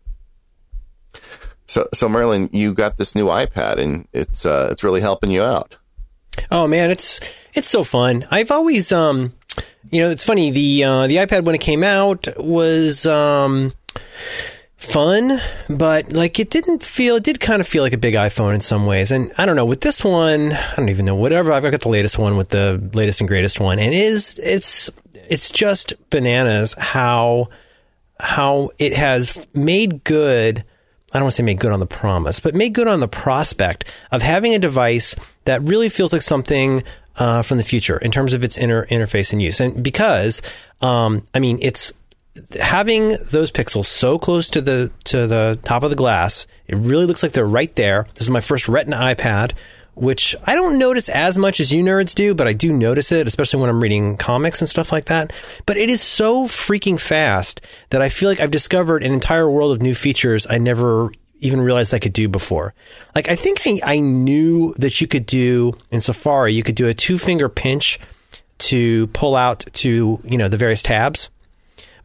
[1.70, 5.42] So, so Merlin, you got this new iPad and it's, uh, it's really helping you
[5.42, 5.76] out.
[6.50, 7.20] Oh man, it's,
[7.54, 8.26] it's so fun.
[8.30, 9.33] I've always, um,
[9.90, 10.50] you know, it's funny.
[10.50, 13.72] The uh, the iPad when it came out was um,
[14.76, 17.16] fun, but like it didn't feel.
[17.16, 19.11] It did kind of feel like a big iPhone in some ways.
[19.11, 20.52] And I don't know with this one.
[20.52, 21.16] I don't even know.
[21.16, 21.52] Whatever.
[21.52, 24.90] I've got the latest one with the latest and greatest one, and it is it's
[25.14, 27.48] it's just bananas how
[28.18, 30.64] how it has made good.
[31.12, 33.08] I don't want to say made good on the promise, but made good on the
[33.08, 36.82] prospect of having a device that really feels like something
[37.16, 39.60] uh, from the future in terms of its inner interface and use.
[39.60, 40.40] And because,
[40.80, 41.92] um, I mean, it's
[42.58, 46.46] having those pixels so close to the to the top of the glass.
[46.66, 48.06] It really looks like they're right there.
[48.14, 49.52] This is my first Retina iPad,
[50.00, 53.26] which I don't notice as much as you nerds do, but I do notice it,
[53.26, 55.32] especially when I'm reading comics and stuff like that.
[55.66, 57.60] But it is so freaking fast
[57.90, 61.60] that I feel like I've discovered an entire world of new features I never even
[61.60, 62.74] realized I could do before.
[63.14, 66.88] Like I think I, I knew that you could do in Safari, you could do
[66.88, 68.00] a two finger pinch
[68.58, 71.28] to pull out to, you know, the various tabs.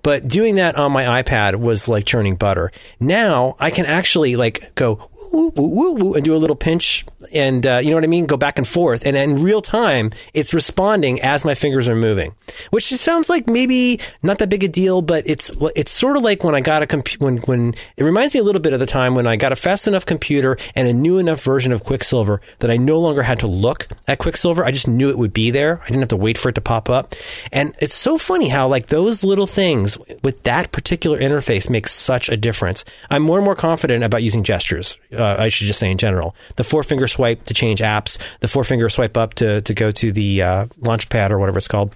[0.04, 2.72] But doing that on my iPad was like churning butter.
[3.00, 7.66] Now I can actually like go woo, woo, woo, and do a little pinch and
[7.66, 8.26] uh, you know what I mean?
[8.26, 9.06] Go back and forth.
[9.06, 12.36] And in real time, it's responding as my fingers are moving,
[12.72, 16.44] which sounds like maybe not that big a deal, but it's, it's sort of like
[16.44, 18.86] when I got a computer, when, when it reminds me a little bit of the
[18.86, 22.42] time when I got a fast enough computer and a new enough version of Quicksilver
[22.60, 24.64] that I no longer had to look at Quicksilver.
[24.64, 25.82] I just knew it would be there.
[25.84, 27.16] I didn't have to wait for it to pop up.
[27.52, 32.30] And it's so funny how like those little things with that particular interface makes such
[32.30, 32.86] a difference.
[33.10, 34.98] I'm more and more confident about using gestures.
[35.12, 38.48] Uh, I should just say in general, the four finger swipe to change apps, the
[38.48, 41.68] four finger swipe up to, to go to the uh, launch pad or whatever it's
[41.68, 41.96] called.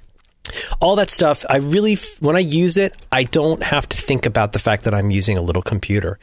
[0.79, 4.53] All that stuff, I really, when I use it, I don't have to think about
[4.53, 6.17] the fact that I'm using a little computer.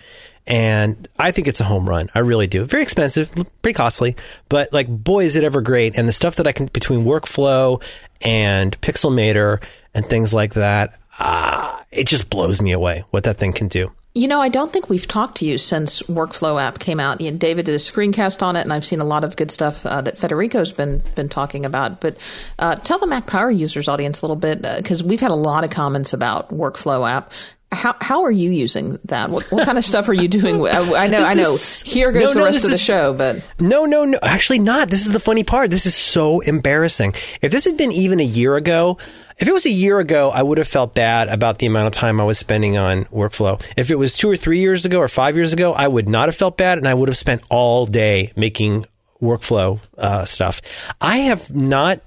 [0.47, 2.09] And I think it's a home run.
[2.15, 2.65] I really do.
[2.65, 3.31] Very expensive,
[3.63, 4.17] pretty costly,
[4.49, 5.97] but like, boy, is it ever great.
[5.97, 7.83] And the stuff that I can, between workflow
[8.23, 13.53] and Pixelmator and things like that, ah, it just blows me away what that thing
[13.53, 13.91] can do.
[14.17, 17.19] You know, I don't think we've talked to you since Workflow app came out.
[17.19, 20.01] David did a screencast on it, and I've seen a lot of good stuff uh,
[20.01, 22.01] that Federico's been been talking about.
[22.01, 22.17] But
[22.59, 25.35] uh, tell the Mac Power users audience a little bit because uh, we've had a
[25.35, 27.31] lot of comments about Workflow app.
[27.73, 29.31] How how are you using that?
[29.31, 30.67] What, what kind of stuff are you doing?
[30.67, 31.57] I know, I know.
[31.85, 34.19] Here goes no, the no, rest of the is, show, but no, no, no.
[34.23, 34.89] Actually, not.
[34.89, 35.71] This is the funny part.
[35.71, 37.15] This is so embarrassing.
[37.43, 38.99] If this had been even a year ago,
[39.39, 41.93] if it was a year ago, I would have felt bad about the amount of
[41.93, 43.61] time I was spending on workflow.
[43.77, 46.29] If it was two or three years ago or five years ago, I would not
[46.29, 48.87] have felt bad and I would have spent all day making
[49.21, 50.63] workflow uh, stuff.
[51.01, 52.01] I have not,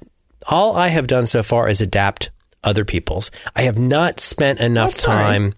[0.48, 2.32] all I have done so far is adapt
[2.64, 3.32] other people's.
[3.56, 5.44] I have not spent enough That's time.
[5.44, 5.54] Right.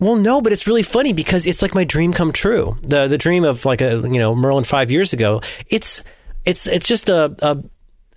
[0.00, 2.76] Well, no, but it's really funny because it's like my dream come true.
[2.82, 5.40] The the dream of like a you know Merlin five years ago.
[5.68, 6.02] It's
[6.44, 7.62] it's it's just a, a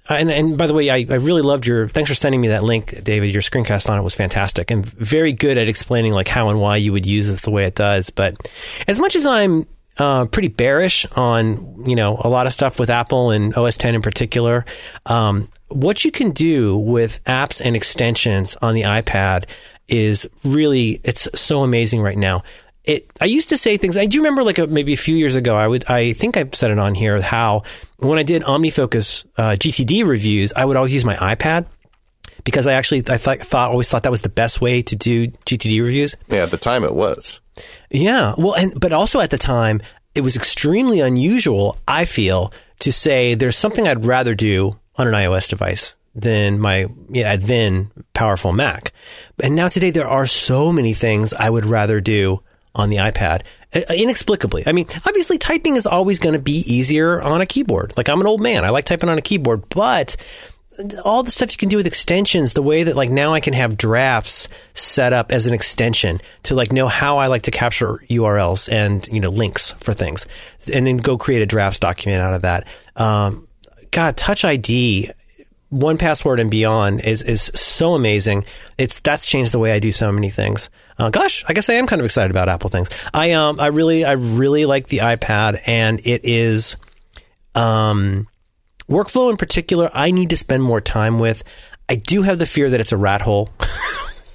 [0.08, 1.88] and, and by the way, I, I really loved your.
[1.88, 3.32] Thanks for sending me that link, David.
[3.32, 6.78] Your screencast on it was fantastic and very good at explaining like how and why
[6.78, 8.12] you would use it the way it does.
[8.12, 8.50] But
[8.88, 12.90] as much as I'm uh, pretty bearish on you know a lot of stuff with
[12.90, 14.66] Apple and OS 10 in particular,
[15.08, 19.45] um, what you can do with apps and extensions on the iPad
[19.88, 22.43] is really it's so amazing right now
[22.84, 25.36] it I used to say things I do remember like a, maybe a few years
[25.36, 27.63] ago I would I think I said it on here how
[27.97, 31.65] when I did OmniFocus uh, GTD reviews I would always use my iPad
[32.45, 35.28] because I actually I thought, thought always thought that was the best way to do
[35.28, 36.15] GTD reviews.
[36.30, 37.41] Yeah, at the time it was.
[37.89, 39.82] Yeah, well, and but also at the time
[40.13, 41.78] it was extremely unusual.
[41.88, 46.88] I feel to say there's something I'd rather do on an iOS device than my
[47.10, 48.93] yeah then powerful Mac.
[49.41, 52.41] And now today there are so many things I would rather do
[52.73, 54.63] on the iPad inexplicably.
[54.65, 57.93] I mean, obviously typing is always going to be easier on a keyboard.
[57.97, 58.63] Like I'm an old man.
[58.63, 60.15] I like typing on a keyboard, but
[61.03, 63.53] all the stuff you can do with extensions, the way that like now I can
[63.53, 68.03] have drafts set up as an extension to like know how I like to capture
[68.10, 70.27] URLs and, you know, links for things
[70.71, 72.67] and then go create a drafts document out of that.
[72.95, 73.47] Um,
[73.91, 75.12] God, Touch ID
[75.74, 78.45] 1Password and beyond is is so amazing.
[78.78, 80.69] It's that's changed the way I do so many things.
[80.98, 82.89] Uh, gosh, I guess I am kind of excited about Apple things.
[83.13, 86.78] I um I really I really like the iPad and it is
[87.56, 88.28] um
[88.89, 91.43] workflow in particular, I need to spend more time with.
[91.89, 93.50] I do have the fear that it's a rat hole.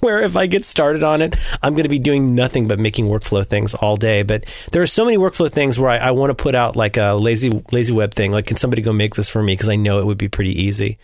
[0.03, 3.07] where if I get started on it, I'm going to be doing nothing but making
[3.07, 4.23] workflow things all day.
[4.23, 6.97] But there are so many workflow things where I, I want to put out like
[6.97, 8.31] a lazy lazy web thing.
[8.31, 9.53] Like, can somebody go make this for me?
[9.53, 10.97] Because I know it would be pretty easy.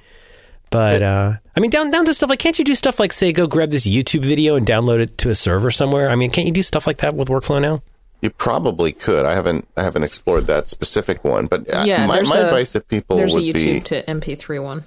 [0.69, 3.31] But uh, I mean, down down to stuff like, can't you do stuff like say,
[3.31, 6.09] go grab this YouTube video and download it to a server somewhere?
[6.09, 7.81] I mean, can't you do stuff like that with workflow now?
[8.21, 9.25] You probably could.
[9.25, 12.73] I haven't I haven't explored that specific one, but uh, Yeah, my, my a- advice
[12.73, 14.83] to people There's a YouTube be to MP3 one.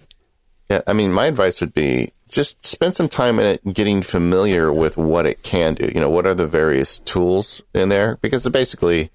[0.69, 4.73] Yeah, I mean, my advice would be just spend some time in it getting familiar
[4.73, 5.91] with what it can do.
[5.93, 8.19] You know, what are the various tools in there?
[8.23, 9.11] Because basically,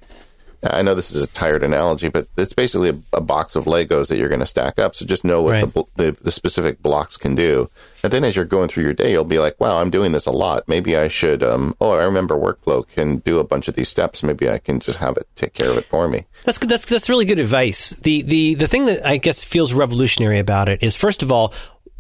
[0.64, 4.08] I know this is a tired analogy, but it's basically a, a box of Legos
[4.08, 4.96] that you're going to stack up.
[4.96, 5.74] So just know what Right.
[5.74, 7.70] the, the the specific blocks can do,
[8.04, 10.26] and then as you're going through your day, you'll be like, "Wow, I'm doing this
[10.26, 10.68] a lot.
[10.68, 14.24] Maybe I should." Um, oh, I remember workflow can do a bunch of these steps.
[14.24, 16.26] Maybe I can just have it take care of it for me.
[16.46, 16.70] That's good.
[16.72, 17.92] That's that's really good advice.
[17.92, 21.54] The the the thing that I guess feels revolutionary about it is first of all,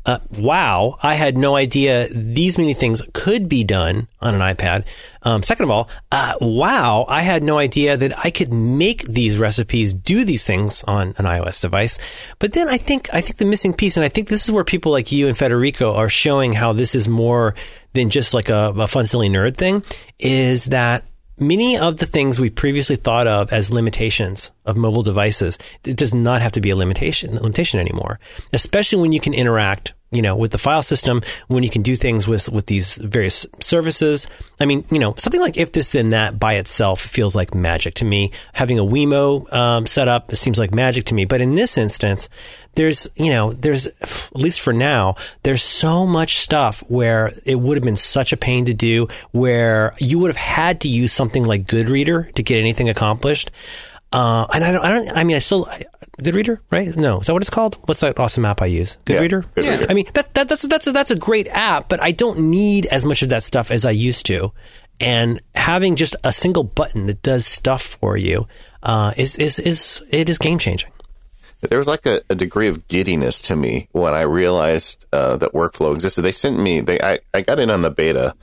[0.05, 4.85] uh, wow, I had no idea these many things could be done on an iPad.
[5.23, 9.37] Um, second of all, uh, wow, I had no idea that I could make these
[9.37, 11.97] recipes do these things on an iOS device.
[12.37, 14.63] But then I think I think the missing piece, and I think this is where
[14.63, 17.55] people like you and Federico are showing how this is more
[17.93, 19.83] than just like a, a fun, silly nerd thing,
[20.19, 21.03] is that
[21.39, 26.13] many of the things we previously thought of as limitations of mobile devices, it does
[26.13, 28.19] not have to be a limitation limitation anymore.
[28.53, 31.95] Especially when you can interact, you know, with the file system, when you can do
[31.95, 34.27] things with with these various services.
[34.59, 37.95] I mean, you know, something like if this then that by itself feels like magic
[37.95, 38.31] to me.
[38.53, 41.25] Having a Wemo um, set up seems like magic to me.
[41.25, 42.29] But in this instance,
[42.75, 47.77] there's you know there's at least for now there's so much stuff where it would
[47.77, 51.43] have been such a pain to do where you would have had to use something
[51.43, 53.51] like Goodreader to get anything accomplished.
[54.15, 55.83] Uh, and I don't, I don't, I mean, I still, I,
[56.21, 56.95] Goodreader, right?
[56.95, 57.77] No, is that what it's called?
[57.83, 58.97] What's that awesome app I use?
[59.07, 59.45] Yeah, Goodreader?
[59.55, 59.91] Goodreader.
[59.91, 62.85] I mean, that, that, that's, that's, a, that's a great app, but I don't need
[62.85, 64.53] as much of that stuff as I used to.
[65.01, 68.47] And having just a single button that does stuff for you,
[68.83, 70.91] uh, is, is, is, it is game changing.
[71.59, 75.51] there was like a, a degree of giddiness to me when I realized uh, that
[75.51, 76.21] workflow existed.
[76.21, 78.33] They sent me, they I, I got in on the beta.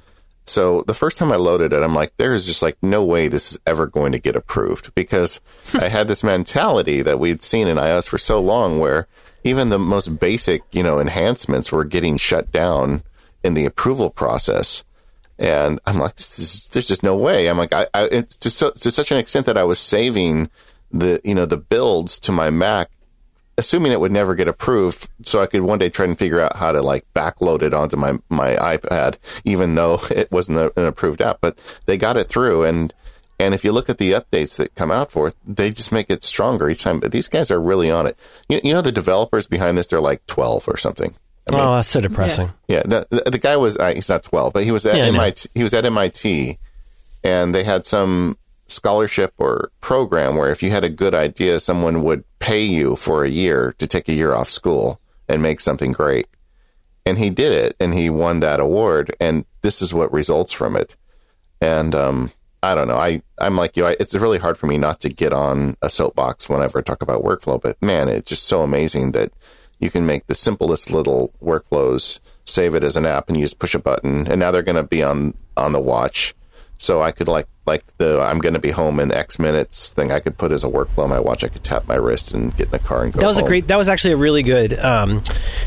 [0.46, 3.28] So the first time I loaded it, I'm like, there is just like no way
[3.28, 5.40] this is ever going to get approved because
[5.74, 9.06] I had this mentality that we'd seen in iOS for so long where
[9.44, 13.02] even the most basic, you know, enhancements were getting shut down
[13.42, 14.84] in the approval process.
[15.38, 17.48] And I'm like, this is, there's just no way.
[17.48, 20.50] I'm like, I, I it's to, so, to such an extent that I was saving
[20.90, 22.90] the, you know, the builds to my Mac
[23.58, 26.56] assuming it would never get approved, so I could one day try and figure out
[26.56, 30.86] how to like backload it onto my my iPad, even though it wasn't a, an
[30.86, 31.38] approved app.
[31.40, 32.92] But they got it through, and
[33.40, 36.10] and if you look at the updates that come out for it, they just make
[36.10, 37.00] it stronger each time.
[37.00, 38.16] But these guys are really on it.
[38.48, 41.14] You, you know, the developers behind this, they're like twelve or something.
[41.48, 42.52] I mean, oh, that's so depressing.
[42.68, 45.06] yeah, the, the the guy was uh, he's not twelve, but he was at Yeah.
[45.06, 45.48] MIT.
[45.54, 46.56] He was at MIT,
[47.24, 48.38] and they had some
[48.72, 53.24] scholarship or program where if you had a good idea, someone would pay you for
[53.24, 56.26] a year to take a year off school and make something great.
[57.04, 59.14] And he did it, and he won that award.
[59.18, 60.96] And this is what results from it.
[61.60, 62.30] And um,
[62.62, 62.96] I don't know.
[62.96, 63.86] I I'm like you.
[63.86, 67.02] I, it's really hard for me not to get on a soapbox whenever I talk
[67.02, 67.60] about workflow.
[67.60, 69.32] But man, it's just so amazing that
[69.80, 73.58] you can make the simplest little workflows, save it as an app, and you just
[73.58, 74.28] push a button.
[74.28, 76.34] And now they're going to be on on the watch,
[76.82, 80.10] so I could like like the I'm going to be home in X minutes thing.
[80.10, 81.44] I could put as a workflow on my watch.
[81.44, 83.20] I could tap my wrist and get in the car and go.
[83.20, 83.68] That was a great.
[83.68, 85.22] That was actually a really good um,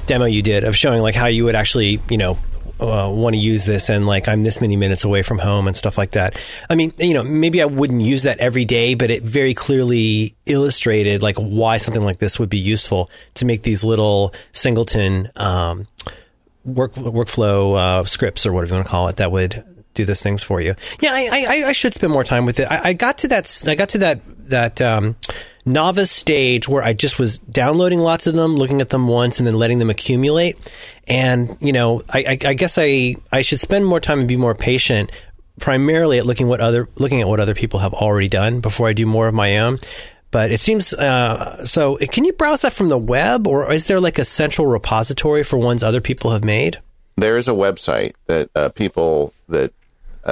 [0.07, 2.37] demo you did of showing like how you would actually, you know,
[2.81, 5.77] uh, want to use this and like I'm this many minutes away from home and
[5.77, 6.37] stuff like that.
[6.69, 10.35] I mean, you know, maybe I wouldn't use that every day, but it very clearly
[10.45, 15.87] illustrated like why something like this would be useful to make these little singleton um,
[16.65, 19.63] work workflow uh, scripts or whatever you want to call it that would
[19.95, 20.75] do those things for you.
[20.99, 22.71] Yeah, I, I, I should spend more time with it.
[22.71, 23.63] I, I got to that.
[23.67, 25.15] I got to that that um,
[25.65, 29.47] novice stage where I just was downloading lots of them, looking at them once, and
[29.47, 30.57] then letting them accumulate.
[31.07, 34.55] And you know, I, I, guess I I should spend more time and be more
[34.55, 35.11] patient,
[35.59, 38.93] primarily at looking what other looking at what other people have already done before I
[38.93, 39.79] do more of my own.
[40.31, 41.97] But it seems uh, so.
[41.97, 45.57] Can you browse that from the web, or is there like a central repository for
[45.57, 46.79] ones other people have made?
[47.15, 49.71] There is a website that uh, people that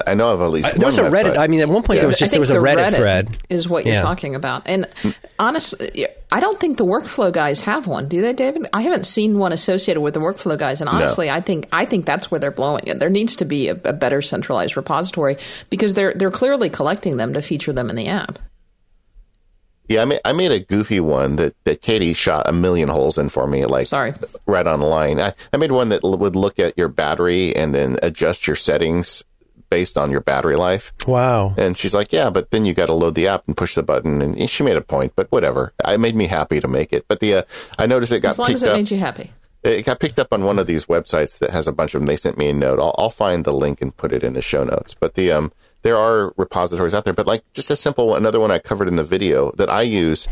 [0.07, 0.69] I know of at least.
[0.69, 1.33] Uh, there was a one Reddit.
[1.35, 1.37] website.
[1.37, 2.01] I mean, at one point Yeah.
[2.01, 3.37] there was just there was a the Reddit, Reddit thread.
[3.49, 4.01] is what you're Yeah.
[4.01, 4.63] talking about.
[4.65, 4.87] And
[5.37, 8.65] honestly, I don't think the workflow guys have one, do they, David?
[8.73, 12.05] I haven't seen one associated with the workflow guys, and honestly, I think I think
[12.05, 12.99] that's where they're blowing it.
[12.99, 15.37] There needs to be a, a better centralized repository
[15.69, 18.39] because they're they're clearly collecting them to feature them in the app.
[19.89, 23.17] Yeah, I made, I made a goofy one that, that Katie shot a million holes
[23.17, 24.13] in for me, like Sorry.
[24.45, 25.19] right on the line.
[25.19, 28.55] I, I made one that l- would look at your battery and then adjust your
[28.55, 29.23] settings
[29.73, 30.93] based on your battery life.
[31.07, 31.55] Wow.
[31.57, 33.81] And she's like, yeah, but then you got to load the app and push the
[33.81, 34.21] button.
[34.21, 35.73] And she made a point, but whatever.
[35.87, 37.05] It made me happy to make it.
[37.07, 37.41] But the, uh,
[37.79, 38.75] I noticed it got As long picked as it up.
[38.77, 39.31] made you happy.
[39.63, 42.05] it got picked up on one of these websites that has a bunch of them.
[42.05, 42.79] They sent me a note.
[42.79, 44.93] I'll, I'll find the link and put it in the show notes.
[44.93, 45.51] But the um,
[45.81, 47.15] there are repositories out there.
[47.15, 49.81] But like just a simple one, another one I covered in the video that I
[49.81, 50.27] use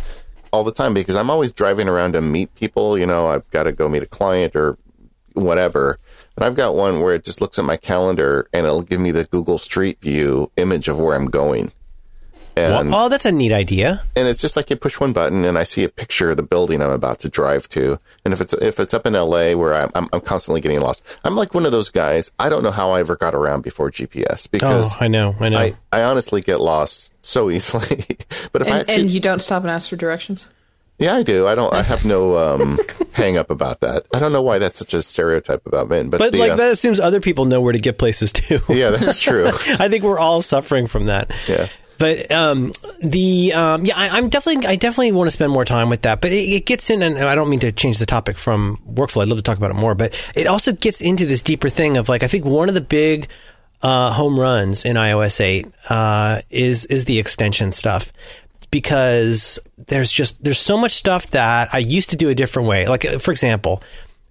[0.51, 2.95] all the time because I'm always driving around to meet people.
[2.95, 4.77] You know, I've got to go meet a client or
[5.33, 5.97] whatever.
[6.41, 9.11] And I've got one where it just looks at my calendar and it'll give me
[9.11, 11.71] the Google Street View image of where I'm going.
[12.57, 14.01] And oh, that's a neat idea.
[14.15, 16.43] and it's just like you push one button and I see a picture of the
[16.43, 17.99] building I'm about to drive to.
[18.25, 21.03] And if it's if it's up in LA where I'm I'm, I'm constantly getting lost,
[21.23, 22.31] I'm like one of those guys.
[22.39, 25.35] I don't know how I ever got around before GPS because Oh, I know.
[25.39, 25.59] I know.
[25.59, 28.05] I, I honestly get lost so easily.
[28.51, 30.49] but if I actually, and you don't stop and ask for directions?
[31.01, 31.47] Yeah, I do.
[31.47, 31.73] I don't.
[31.73, 32.79] I have no um,
[33.13, 34.05] hang up about that.
[34.13, 36.55] I don't know why that's such a stereotype about men, but, but the, like uh,
[36.57, 38.59] that assumes other people know where to get places too.
[38.69, 39.47] yeah, that's true.
[39.79, 41.31] I think we're all suffering from that.
[41.47, 41.67] Yeah.
[41.97, 42.71] But um,
[43.01, 46.21] the um, yeah, I, I'm definitely I definitely want to spend more time with that.
[46.21, 49.23] But it, it gets in, and I don't mean to change the topic from workflow.
[49.23, 51.97] I'd love to talk about it more, but it also gets into this deeper thing
[51.97, 53.27] of like I think one of the big
[53.81, 58.13] uh, home runs in iOS 8 uh, is is the extension stuff
[58.71, 62.87] because there's just there's so much stuff that I used to do a different way.
[62.87, 63.83] Like uh, for example,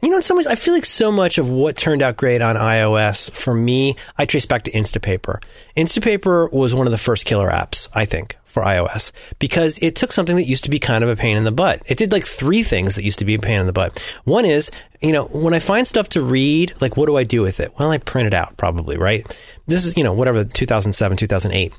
[0.02, 2.40] you know, in some ways, I feel like so much of what turned out great
[2.40, 5.42] on iOS for me, I trace back to Instapaper.
[5.76, 10.10] Instapaper was one of the first killer apps, I think, for iOS because it took
[10.10, 11.82] something that used to be kind of a pain in the butt.
[11.84, 14.02] It did like three things that used to be a pain in the butt.
[14.24, 14.70] One is,
[15.02, 17.78] you know, when I find stuff to read, like what do I do with it?
[17.78, 19.26] Well, I print it out probably, right?
[19.66, 21.72] This is, you know, whatever, 2007, 2008.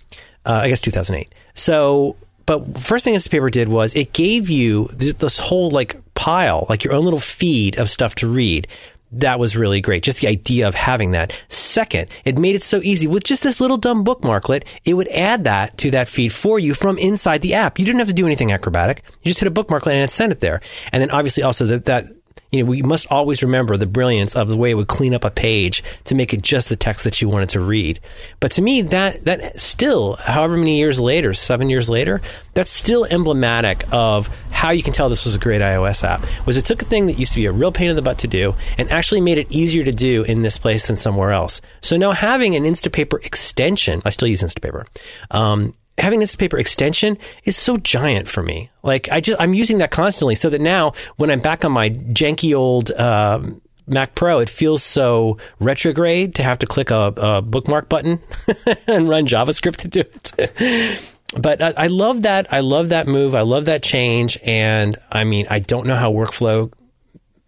[0.44, 1.34] Uh, I guess 2008.
[1.54, 2.16] So
[2.46, 6.84] but first thing Instapaper did was it gave you th- this whole like pile, like
[6.84, 8.68] your own little feed of stuff to read.
[9.14, 10.04] That was really great.
[10.04, 11.38] Just the idea of having that.
[11.50, 14.64] Second, it made it so easy with just this little dumb bookmarklet.
[14.86, 17.78] It would add that to that feed for you from inside the app.
[17.78, 19.04] You didn't have to do anything acrobatic.
[19.22, 20.62] You just hit a bookmarklet and it sent it there.
[20.94, 22.06] And then obviously also that, that
[22.52, 25.24] you know, we must always remember the brilliance of the way it would clean up
[25.24, 28.00] a page to make it just the text that you wanted to read.
[28.42, 32.22] But to me, that that still, however many years later, seven years later,
[32.54, 36.26] that's still emblematic of how you can tell this was a great iOS app.
[36.46, 38.20] Was it took a thing that used to be a real pain in the butt
[38.20, 41.62] to do and actually made it easier to do in this place than somewhere else.
[41.82, 44.86] So now having an Instapaper extension, I still use Instapaper.
[45.32, 48.70] Um, having Instapaper extension is so giant for me.
[48.84, 51.90] Like I just I'm using that constantly, so that now when I'm back on my
[51.90, 57.42] janky old um, Mac Pro, it feels so retrograde to have to click a, a
[57.42, 58.20] bookmark button
[58.88, 60.04] and run JavaScript to do
[60.38, 61.14] it.
[61.38, 62.52] but I, I love that.
[62.52, 63.36] I love that move.
[63.36, 64.38] I love that change.
[64.44, 66.72] And I mean, I don't know how workflow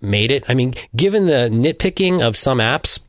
[0.02, 0.44] made it.
[0.48, 3.00] I mean, given the nitpicking of some apps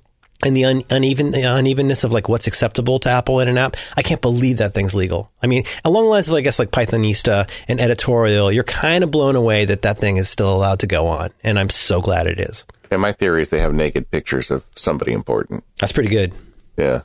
[0.45, 3.77] and the un- uneven the unevenness of like what's acceptable to Apple in an app,
[3.97, 5.31] I can't believe that thing's legal.
[5.43, 9.11] I mean, along the lines of I guess like Pythonista and editorial, you're kind of
[9.11, 12.27] blown away that that thing is still allowed to go on, and I'm so glad
[12.27, 12.65] it is.
[12.91, 15.65] And my theory is they have naked pictures of somebody important.
[15.79, 16.33] That's pretty good.
[16.77, 17.03] Yeah.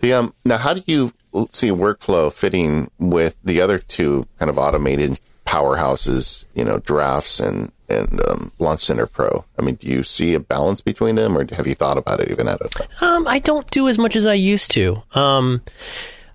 [0.00, 1.12] The um now how do you
[1.50, 7.72] see workflow fitting with the other two kind of automated powerhouses, you know, drafts and
[7.88, 9.44] and um, Launch Center Pro?
[9.58, 12.30] I mean, do you see a balance between them, or have you thought about it
[12.30, 13.02] even at it?
[13.02, 15.02] Um, I don't do as much as I used to.
[15.14, 15.62] Um,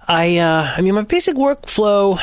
[0.08, 2.20] I, uh, I mean, my basic workflow,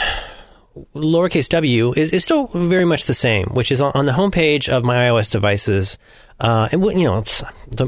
[0.95, 4.69] lowercase w, is, is still very much the same, which is on, on the homepage
[4.69, 5.99] of my iOS devices.
[6.41, 7.23] Uh, and you know,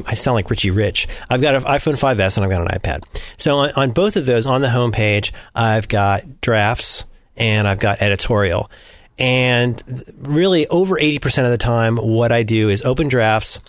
[0.05, 1.07] I sound like Richie Rich.
[1.29, 3.03] I've got an iPhone 5s and I've got an iPad.
[3.37, 7.05] So on, on both of those, on the homepage, I've got drafts
[7.37, 8.69] and I've got editorial.
[9.17, 13.59] And really, over 80% of the time, what I do is open drafts.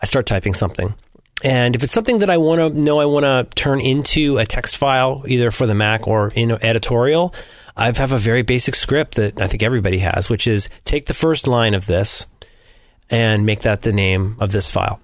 [0.00, 0.94] I start typing something.
[1.42, 4.46] And if it's something that I want to know, I want to turn into a
[4.46, 7.34] text file, either for the Mac or in editorial,
[7.76, 11.14] I have a very basic script that I think everybody has, which is take the
[11.14, 12.26] first line of this
[13.10, 15.00] and make that the name of this file.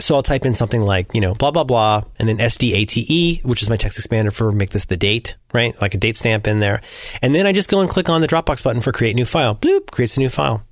[0.00, 3.62] So I'll type in something like, you know, blah, blah, blah, and then SDATE, which
[3.62, 5.80] is my text expander for make this the date, right?
[5.80, 6.80] Like a date stamp in there.
[7.22, 9.54] And then I just go and click on the Dropbox button for create new file.
[9.54, 10.64] Bloop, creates a new file.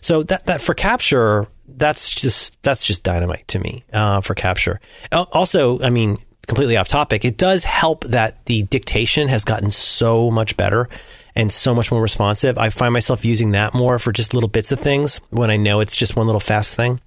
[0.00, 4.80] So that, that for capture, that's just, that's just dynamite to me, uh, for capture.
[5.10, 10.30] Also, I mean, completely off topic, it does help that the dictation has gotten so
[10.30, 10.88] much better
[11.34, 12.58] and so much more responsive.
[12.58, 15.80] I find myself using that more for just little bits of things when I know
[15.80, 17.00] it's just one little fast thing.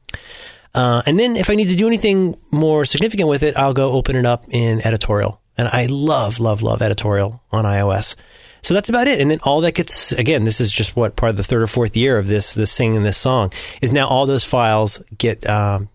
[0.74, 3.92] Uh, and then if I need to do anything more significant with it, I'll go
[3.92, 5.42] open it up in editorial.
[5.58, 8.16] And I love, love, love editorial on iOS.
[8.64, 9.20] So that's about it.
[9.20, 11.68] And then all that gets again, this is just what part of the third or
[11.68, 13.52] fourth year of this this singing this song
[13.82, 15.90] is now all those files get um,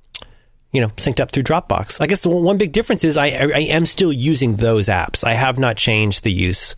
[0.72, 2.01] you know synced up through Dropbox.
[2.01, 5.24] I guess the one big difference is I, I am still using those apps.
[5.24, 6.74] I have not changed the use.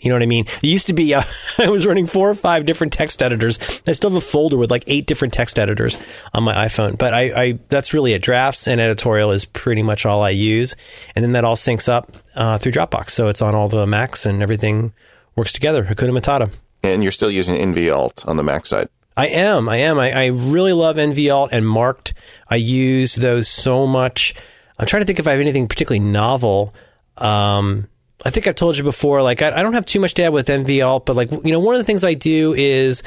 [0.00, 0.46] You know what I mean?
[0.62, 1.22] It used to be uh,
[1.58, 3.58] I was running four or five different text editors.
[3.86, 5.98] I still have a folder with like eight different text editors
[6.32, 6.98] on my iPhone.
[6.98, 8.22] But I, I that's really it.
[8.22, 10.76] Drafts and editorial is pretty much all I use,
[11.14, 13.10] and then that all syncs up uh, through Dropbox.
[13.10, 14.92] So it's on all the Macs and everything
[15.36, 15.84] works together.
[15.84, 16.52] Hakuna Matata.
[16.82, 18.88] And you're still using NVAlt on the Mac side.
[19.16, 19.68] I am.
[19.68, 19.98] I am.
[19.98, 22.14] I, I really love NVAlt and Marked.
[22.48, 24.34] I use those so much.
[24.78, 26.74] I'm trying to think if I have anything particularly novel.
[27.18, 27.88] Um,
[28.24, 30.48] I think I've told you before, like, I, I don't have too much add with
[30.48, 33.02] NVAlt, but, like, you know, one of the things I do is,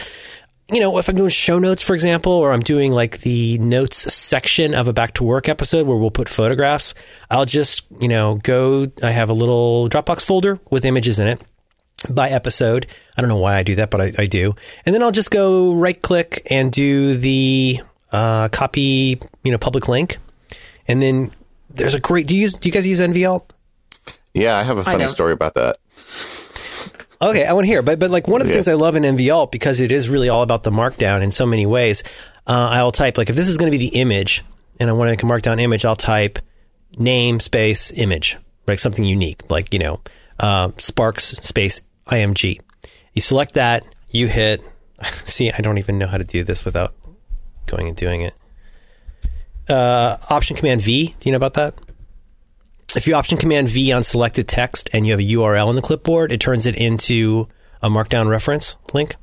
[0.72, 4.12] you know, if I'm doing show notes, for example, or I'm doing like the notes
[4.14, 6.94] section of a back to work episode where we'll put photographs,
[7.30, 11.42] I'll just, you know, go, I have a little Dropbox folder with images in it
[12.10, 12.88] by episode.
[13.18, 14.56] I don't know why I do that, but I, I do.
[14.86, 17.80] And then I'll just go right click and do the
[18.12, 20.18] uh, copy, you know, public link.
[20.88, 21.32] And then
[21.70, 22.28] there's a great.
[22.28, 22.54] Do you use?
[22.54, 23.50] Do you guys use NVAlt?
[24.34, 25.78] Yeah, I have a funny story about that.
[27.22, 27.82] Okay, I want to hear.
[27.82, 28.58] But but like one of the Yeah.
[28.58, 31.46] things I love in NVAlt because it is really all about the markdown in so
[31.46, 32.04] many ways.
[32.46, 34.44] Uh, I'll type like if this is going to be the image
[34.80, 36.40] and I want to make a markdown image, I'll type
[36.98, 40.02] name space image, like something unique, like you know
[40.40, 42.60] uh, Sparks space img.
[43.14, 44.62] You select that, you hit.
[45.26, 46.94] See, I don't even know how to do this without
[47.68, 48.34] going and doing it.
[49.70, 51.16] Uh, option Command V.
[51.20, 51.76] Do you know about that?
[52.96, 55.82] If you option command V on selected text and you have a URL in the
[55.82, 57.48] clipboard, it turns it into
[57.82, 59.16] a markdown reference link.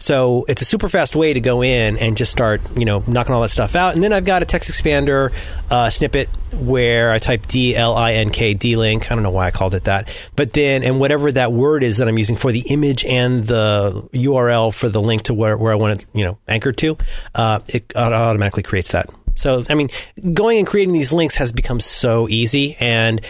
[0.00, 3.34] So it's a super fast way to go in and just start, you know, knocking
[3.34, 3.94] all that stuff out.
[3.94, 5.32] And then I've got a text expander
[5.70, 9.10] uh, snippet where I type D L I N K D link.
[9.10, 11.96] I don't know why I called it that, but then and whatever that word is
[11.96, 15.72] that I'm using for the image and the URL for the link to where, where
[15.72, 16.96] I want it, you know, anchored to,
[17.34, 19.10] uh, it automatically creates that.
[19.38, 19.88] So I mean,
[20.34, 23.20] going and creating these links has become so easy and.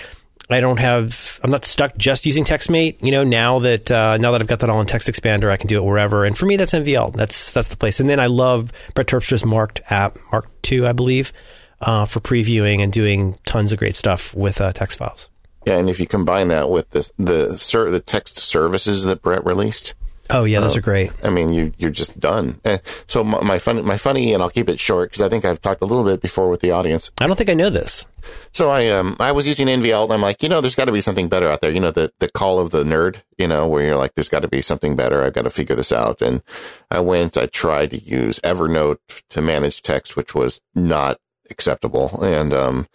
[0.50, 1.38] I don't have.
[1.44, 3.02] I'm not stuck just using TextMate.
[3.04, 5.58] You know, now that uh, now that I've got that all in Text Expander, I
[5.58, 6.24] can do it wherever.
[6.24, 7.16] And for me, that's NVAlt.
[7.16, 8.00] That's that's the place.
[8.00, 11.34] And then I love Brett Terpstra's Marked app, Marked Two, I believe,
[11.82, 15.28] uh, for previewing and doing tons of great stuff with uh, text files.
[15.66, 19.94] Yeah, and if you combine that with the the the text services that Brett released,
[20.30, 21.10] Oh yeah, those are great.
[21.22, 22.60] I mean, you you're just done.
[22.64, 25.44] Eh, So my, my funny my funny, and I'll keep it short because I think
[25.44, 27.10] I've talked a little bit before with the audience.
[27.20, 28.04] I don't think I know this.
[28.52, 30.92] So I um I was using NVAlt and I'm like, you know, there's got to
[30.92, 31.70] be something better out there.
[31.70, 33.22] You know, the the call of the nerd.
[33.38, 35.22] You know, where you're like, there's got to be something better.
[35.22, 36.20] I've got to figure this out.
[36.20, 36.42] And
[36.90, 37.36] I went.
[37.38, 38.98] I tried to use Evernote
[39.30, 41.18] to manage text, which was not
[41.50, 42.22] acceptable.
[42.22, 42.88] And um,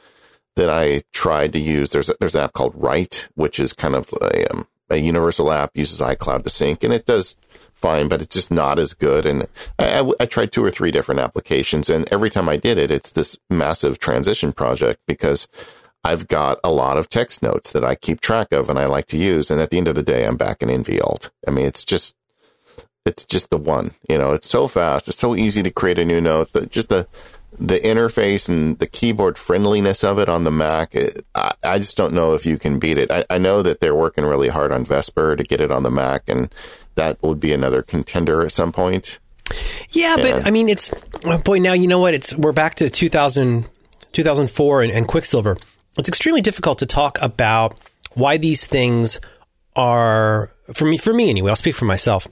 [0.55, 3.95] then I tried to use there's a, there's an app called Write, which is kind
[3.95, 7.35] of a um, a universal app uses iCloud to sync, and it does
[7.73, 9.25] fine, but it's just not as good.
[9.25, 12.77] And I, I, I tried two or three different applications, and every time I did
[12.77, 15.47] it, it's this massive transition project because
[16.03, 19.07] I've got a lot of text notes that I keep track of and I like
[19.07, 19.49] to use.
[19.49, 21.29] And at the end of the day, I'm back in NVAlt.
[21.47, 22.15] I mean, it's just,
[23.05, 25.07] it's just the one, you know, it's so fast.
[25.07, 27.07] It's so easy to create a new note that just the,
[27.59, 31.95] the interface and the keyboard friendliness of it on the Mac, it, I, I just
[31.97, 33.11] don't know if you can beat it.
[33.11, 35.91] I, I know that they're working really hard on Vesper to get it on the
[35.91, 36.53] Mac, and
[36.95, 39.19] that would be another contender at some point.
[39.89, 40.39] Yeah, Yeah.
[40.39, 40.91] but I mean, it's
[41.43, 41.59] boy.
[41.59, 42.13] Now you know what?
[42.13, 43.65] It's we're back to 2000,
[44.13, 45.57] 2004 and, and Quicksilver.
[45.97, 47.77] It's extremely difficult to talk about
[48.13, 49.19] why these things
[49.75, 50.97] are for me.
[50.97, 52.27] For me, anyway, I'll speak for myself.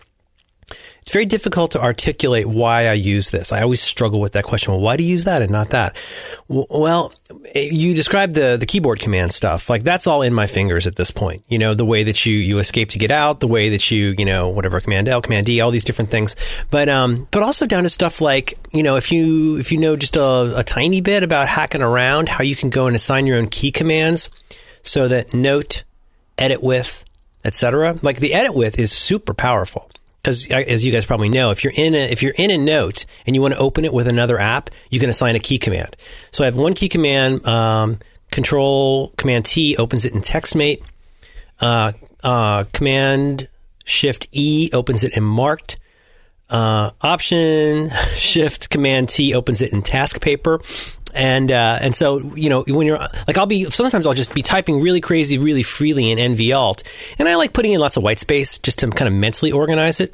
[1.01, 3.51] It's very difficult to articulate why I use this.
[3.51, 4.71] I always struggle with that question.
[4.71, 5.95] Well, why do you use that and not that?
[6.47, 7.11] Well,
[7.55, 9.67] you described the the keyboard command stuff.
[9.69, 11.43] Like that's all in my fingers at this point.
[11.49, 14.13] You know, the way that you you escape to get out, the way that you
[14.17, 16.35] you know whatever command L, command D, all these different things.
[16.69, 19.95] But um, but also down to stuff like you know if you if you know
[19.95, 23.37] just a, a tiny bit about hacking around, how you can go and assign your
[23.37, 24.29] own key commands,
[24.83, 25.83] so that note,
[26.37, 27.03] edit with,
[27.43, 27.97] etc.
[28.03, 29.89] Like the edit with is super powerful
[30.21, 33.05] because as you guys probably know, if you're in a if you're in a note
[33.25, 35.95] and you want to open it with another app, you can assign a key command.
[36.31, 37.99] So I have one key command, um,
[38.31, 40.83] Control Command T opens it in TextMate.
[41.59, 41.91] Uh,
[42.23, 43.47] uh, command
[43.83, 45.77] Shift E opens it in Marked.
[46.49, 50.61] Uh, option Shift Command T opens it in Task Paper.
[51.13, 54.41] And uh, and so you know when you're like I'll be sometimes I'll just be
[54.41, 56.83] typing really crazy really freely in NVAlt
[57.19, 59.99] and I like putting in lots of white space just to kind of mentally organize
[59.99, 60.13] it.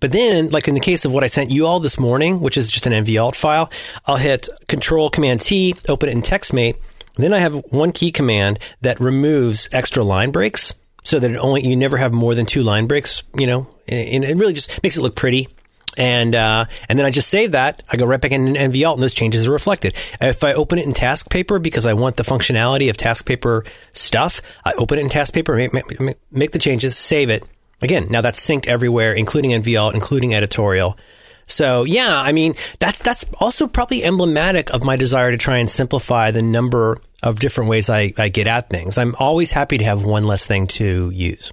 [0.00, 2.56] But then, like in the case of what I sent you all this morning, which
[2.56, 3.70] is just an NVAlt file,
[4.06, 6.76] I'll hit Control Command T, open it in TextMate.
[7.16, 11.66] Then I have one key command that removes extra line breaks so that it only
[11.66, 13.22] you never have more than two line breaks.
[13.38, 15.48] You know, and it really just makes it look pretty.
[16.00, 17.82] And uh, and then I just save that.
[17.90, 19.94] I go right back in NV Alt, and those changes are reflected.
[20.18, 23.64] If I open it in Task Paper because I want the functionality of Task Paper
[23.92, 27.44] stuff, I open it in Task Paper, make, make, make the changes, save it.
[27.82, 30.96] Again, now that's synced everywhere, including NV Alt, including editorial.
[31.44, 35.68] So yeah, I mean that's that's also probably emblematic of my desire to try and
[35.68, 38.96] simplify the number of different ways I, I get at things.
[38.96, 41.52] I'm always happy to have one less thing to use.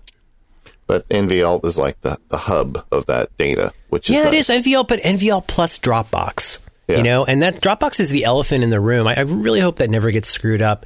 [0.87, 4.49] But NV Alt is like the, the hub of that data, which is yeah, nice.
[4.49, 6.59] it is NV Alt, but NV Alt plus Dropbox.
[6.87, 6.97] Yeah.
[6.97, 9.07] You know, and that Dropbox is the elephant in the room.
[9.07, 10.85] I, I really hope that never gets screwed up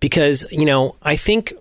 [0.00, 1.52] because you know I think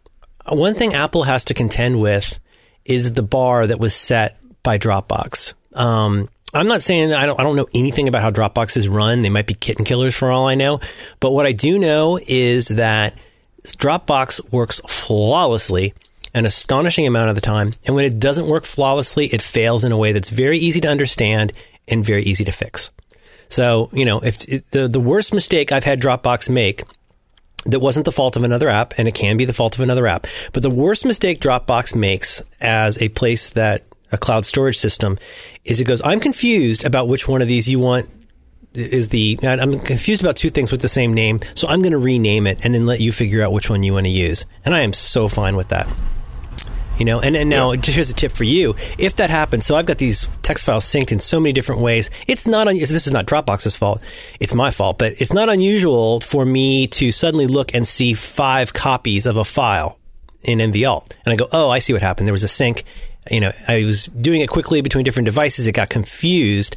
[0.48, 2.40] one thing Apple has to contend with
[2.86, 5.54] is the bar that was set by Dropbox.
[5.74, 9.22] Um, I'm not saying I don't I don't know anything about how Dropbox is run.
[9.22, 10.80] They might be kitten killers for all I know.
[11.20, 13.16] But what I do know is that
[13.64, 15.94] Dropbox works flawlessly
[16.34, 17.74] an astonishing amount of the time.
[17.86, 20.88] And when it doesn't work flawlessly, it fails in a way that's very easy to
[20.88, 21.54] understand
[21.88, 22.92] and very easy to fix.
[23.50, 24.40] So, you know, if
[24.72, 26.84] the the worst mistake I've had Dropbox make
[27.66, 30.08] that wasn't the fault of another app, and it can be the fault of another
[30.08, 35.18] app, but the worst mistake Dropbox makes as a place that a cloud storage system
[35.66, 38.10] is it goes, I'm confused about which one of these you want
[38.74, 42.00] is the I'm confused about two things with the same name, so I'm going to
[42.00, 44.46] rename it and then let you figure out which one you want to use.
[44.66, 45.88] And I am so fine with that.
[47.00, 47.82] You know, and, and now yeah.
[47.82, 48.76] just here's a tip for you.
[48.98, 52.10] If that happens, so I've got these text files synced in so many different ways.
[52.28, 54.02] It's not un- this is not Dropbox's fault.
[54.40, 58.74] It's my fault, but it's not unusual for me to suddenly look and see five
[58.74, 59.98] copies of a file
[60.44, 62.28] in NV Alt, and I go, "Oh, I see what happened.
[62.28, 62.84] There was a sync."
[63.32, 65.66] You know, I was doing it quickly between different devices.
[65.66, 66.76] It got confused.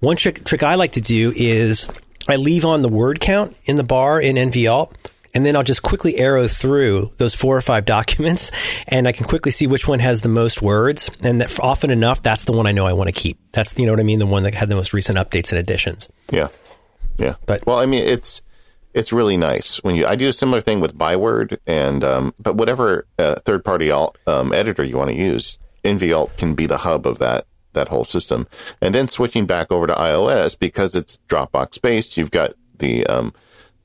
[0.00, 1.88] One trick trick I like to do is
[2.28, 4.94] I leave on the word count in the bar in NV Alt
[5.34, 8.50] and then I'll just quickly arrow through those four or five documents,
[8.86, 11.10] and I can quickly see which one has the most words.
[11.20, 13.38] And that often enough, that's the one I know I want to keep.
[13.52, 15.58] That's you know what I mean, the one that had the most recent updates and
[15.58, 16.08] additions.
[16.30, 16.48] Yeah,
[17.18, 17.34] yeah.
[17.46, 18.42] But well, I mean, it's
[18.94, 20.06] it's really nice when you.
[20.06, 24.16] I do a similar thing with Byword, and um, but whatever uh, third party alt,
[24.26, 28.04] um, editor you want to use, NVAlt can be the hub of that that whole
[28.04, 28.46] system.
[28.80, 33.34] And then switching back over to iOS because it's Dropbox based, you've got the um,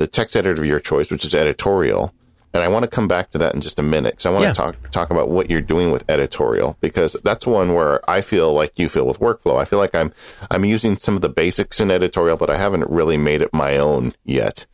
[0.03, 2.13] the text editor of your choice, which is editorial.
[2.53, 4.43] And I want to come back to that in just a minute because I want
[4.43, 4.49] yeah.
[4.49, 8.53] to talk talk about what you're doing with editorial because that's one where I feel
[8.53, 9.59] like you feel with workflow.
[9.59, 10.13] I feel like I'm
[10.51, 13.77] I'm using some of the basics in editorial, but I haven't really made it my
[13.77, 14.65] own yet.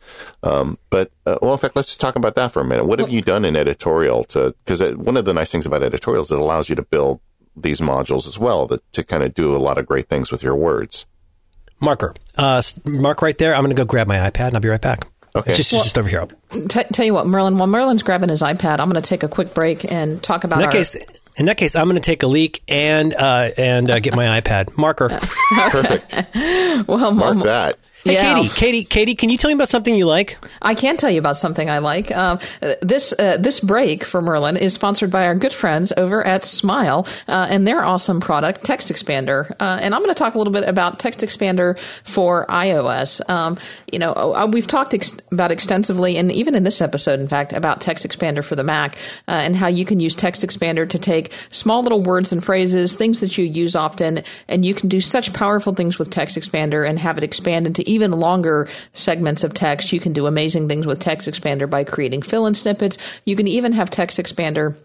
[0.42, 2.86] Um, but uh, well, in fact, let's just talk about that for a minute.
[2.86, 4.54] What have you done in editorial to?
[4.64, 7.20] Because one of the nice things about editorial is it allows you to build
[7.56, 10.42] these modules as well that, to kind of do a lot of great things with
[10.42, 11.06] your words.
[11.80, 13.54] Marker, uh, mark right there.
[13.54, 15.09] I'm going to go grab my iPad and I'll be right back.
[15.34, 15.50] Okay.
[15.52, 16.26] It's just, well, just over here.
[16.50, 19.28] T- tell you what, Merlin, while Merlin's grabbing his iPad, I'm going to take a
[19.28, 20.96] quick break and talk about in that our- case.
[21.36, 24.40] In that case, I'm going to take a leak and uh, and uh, get my
[24.40, 25.08] iPad marker.
[25.70, 26.14] Perfect.
[26.88, 27.78] well, mark that.
[28.04, 28.34] Hey, yeah.
[28.34, 30.38] Katie, Katie, Katie, can you tell me about something you like?
[30.62, 32.10] I can tell you about something I like.
[32.16, 32.38] Um,
[32.80, 37.06] this uh, this break for Merlin is sponsored by our good friends over at Smile
[37.28, 39.50] uh, and their awesome product, Text Expander.
[39.60, 43.28] Uh, and I'm going to talk a little bit about Text Expander for iOS.
[43.28, 43.58] Um,
[43.92, 47.52] you know, uh, we've talked ex- about extensively, and even in this episode, in fact,
[47.52, 48.96] about Text Expander for the Mac
[49.28, 52.94] uh, and how you can use Text Expander to take small little words and phrases,
[52.94, 56.88] things that you use often, and you can do such powerful things with Text Expander
[56.88, 59.92] and have it expand into even longer segments of text.
[59.92, 62.96] You can do amazing things with Text Expander by creating fill in snippets.
[63.24, 64.76] You can even have Text Expander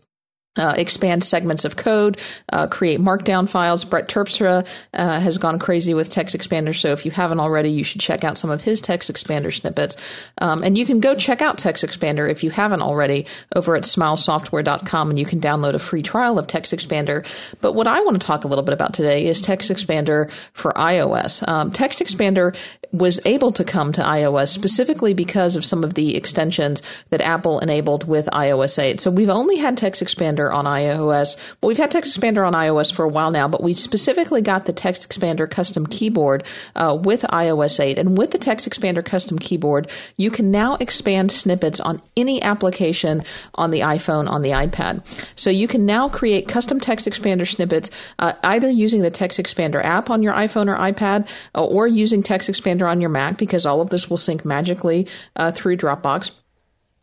[0.57, 3.83] uh, expand segments of code, uh, create markdown files.
[3.85, 7.83] Brett Terpstra uh, has gone crazy with Text Expander, so if you haven't already, you
[7.83, 9.95] should check out some of his Text Expander snippets.
[10.41, 13.25] Um, and you can go check out Text Expander if you haven't already
[13.55, 17.25] over at smilesoftware.com, and you can download a free trial of Text Expander.
[17.61, 20.71] But what I want to talk a little bit about today is Text Expander for
[20.73, 21.47] iOS.
[21.47, 22.55] Um, Text Expander
[22.91, 27.59] was able to come to iOS specifically because of some of the extensions that Apple
[27.59, 28.99] enabled with iOS 8.
[28.99, 31.37] So we've only had Text Expander on iOS.
[31.61, 34.65] Well, we've had Text Expander on iOS for a while now, but we specifically got
[34.65, 36.43] the Text Expander custom keyboard
[36.75, 37.97] uh, with iOS 8.
[37.97, 43.21] And with the Text Expander custom keyboard, you can now expand snippets on any application
[43.55, 45.03] on the iPhone, on the iPad.
[45.35, 49.83] So you can now create custom Text Expander snippets uh, either using the Text Expander
[49.83, 53.65] app on your iPhone or iPad uh, or using Text Expander on your Mac because
[53.65, 56.31] all of this will sync magically uh, through Dropbox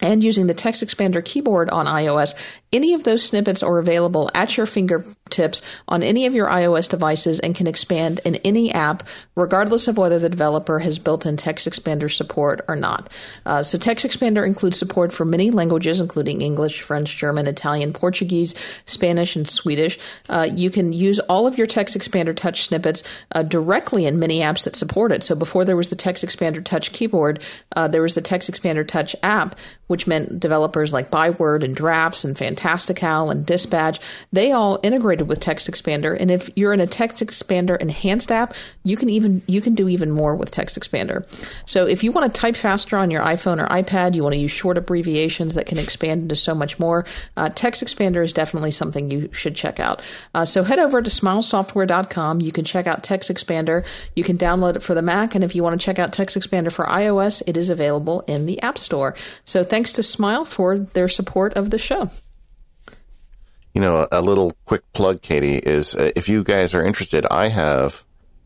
[0.02, 2.34] and using the text expander keyboard on iOS
[2.72, 7.38] Any of those snippets are available at your fingertips on any of your iOS devices
[7.38, 9.06] and can expand in any app,
[9.36, 13.12] regardless of whether the developer has built in text expander support or not.
[13.44, 18.54] Uh, so, text expander includes support for many languages, including English, French, German, Italian, Portuguese,
[18.86, 19.98] Spanish, and Swedish.
[20.30, 23.02] Uh, you can use all of your text expander touch snippets
[23.34, 25.22] uh, directly in many apps that support it.
[25.22, 27.42] So, before there was the text expander touch keyboard,
[27.76, 29.58] uh, there was the text expander touch app,
[29.88, 33.98] which meant developers like Byword and Drafts and Fantastical and Dispatch,
[34.32, 36.16] they all integrated with Text Expander.
[36.18, 38.54] And if you're in a Text Expander enhanced app,
[38.84, 41.26] you can even you can do even more with Text Expander.
[41.68, 44.40] So if you want to type faster on your iPhone or iPad, you want to
[44.40, 47.04] use short abbreviations that can expand into so much more.
[47.36, 50.00] Uh, Text Expander is definitely something you should check out.
[50.32, 52.40] Uh, so head over to smilesoftware.com.
[52.40, 53.84] You can check out Text Expander.
[54.14, 56.36] You can download it for the Mac, and if you want to check out Text
[56.36, 59.16] Expander for iOS, it is available in the App Store.
[59.44, 62.08] So thanks to Smile for their support of the show.
[63.74, 67.48] You know, a little quick plug, Katie, is uh, if you guys are interested, I
[67.48, 68.04] have,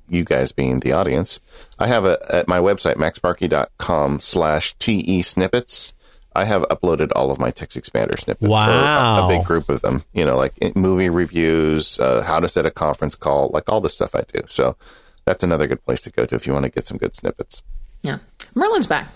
[0.09, 1.41] you guys being the audience,
[1.79, 5.93] I have a, at my website, macsparky.com slash TE snippets.
[6.37, 8.49] I have uploaded all of my text expander snippets.
[8.49, 9.23] Wow.
[9.23, 12.67] A, a, big group of them, you know, like movie reviews, uh, how to set
[12.67, 14.43] a conference call, like all the stuff I do.
[14.47, 14.77] So
[15.25, 17.63] that's another good place to go to if you want to get some good snippets.
[18.03, 18.19] Yeah.
[18.55, 19.09] Merlin's back.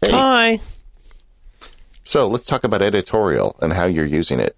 [0.00, 0.12] Hey.
[0.12, 0.60] Hi.
[2.04, 4.56] So let's talk about editorial and how you're using it.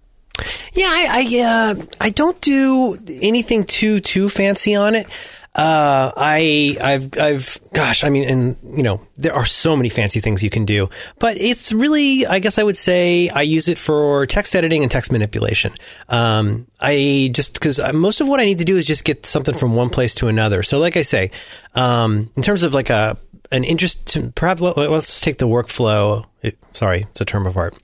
[0.73, 5.07] Yeah, I I, uh, I don't do anything too too fancy on it.
[5.53, 10.21] Uh, I I've I've gosh, I mean, and you know, there are so many fancy
[10.21, 10.89] things you can do,
[11.19, 14.89] but it's really, I guess I would say, I use it for text editing and
[14.89, 15.73] text manipulation.
[16.07, 19.53] Um, I just because most of what I need to do is just get something
[19.53, 20.63] from one place to another.
[20.63, 21.31] So, like I say,
[21.75, 23.17] um, in terms of like a
[23.51, 26.25] an interest, perhaps let, us take the workflow.
[26.73, 27.75] Sorry, it's a term of art.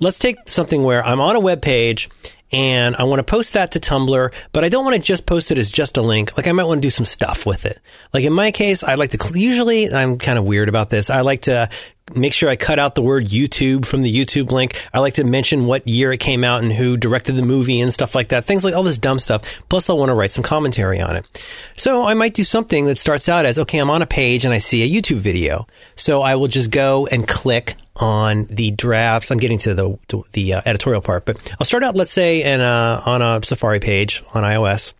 [0.00, 2.08] Let's take something where I'm on a web page
[2.52, 5.50] and I want to post that to Tumblr, but I don't want to just post
[5.50, 6.36] it as just a link.
[6.36, 7.80] Like I might want to do some stuff with it.
[8.12, 11.08] Like in my case, I like to usually I'm kind of weird about this.
[11.08, 11.70] I like to
[12.14, 14.80] make sure I cut out the word YouTube from the YouTube link.
[14.92, 17.92] I like to mention what year it came out and who directed the movie and
[17.92, 18.44] stuff like that.
[18.44, 19.42] Things like all this dumb stuff.
[19.68, 21.44] Plus, I want to write some commentary on it.
[21.74, 24.52] So I might do something that starts out as, okay, I'm on a page and
[24.52, 25.66] I see a YouTube video.
[25.94, 29.30] So I will just go and click on the drafts.
[29.30, 32.42] I'm getting to the the, the uh, editorial part, but I'll start out, let's say,
[32.42, 34.94] in a, on a Safari page on iOS,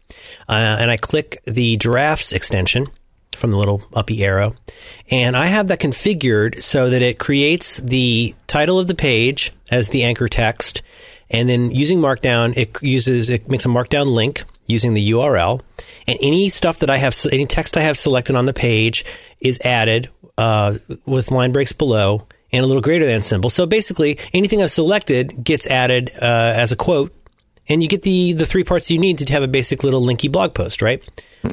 [0.49, 2.89] uh, and I click the drafts extension
[3.37, 4.55] from the little uppy arrow.
[5.11, 9.89] And I have that configured so that it creates the title of the page as
[9.89, 10.83] the anchor text.
[11.31, 15.61] And then using Markdown, it uses, it makes a Markdown link using the URL.
[16.07, 19.05] And any stuff that I have, any text I have selected on the page
[19.41, 23.51] is added uh, with line breaks below and a little greater than symbol.
[23.51, 27.15] So basically, anything I've selected gets added uh, as a quote.
[27.69, 30.31] And you get the, the three parts you need to have a basic little linky
[30.31, 31.03] blog post, right?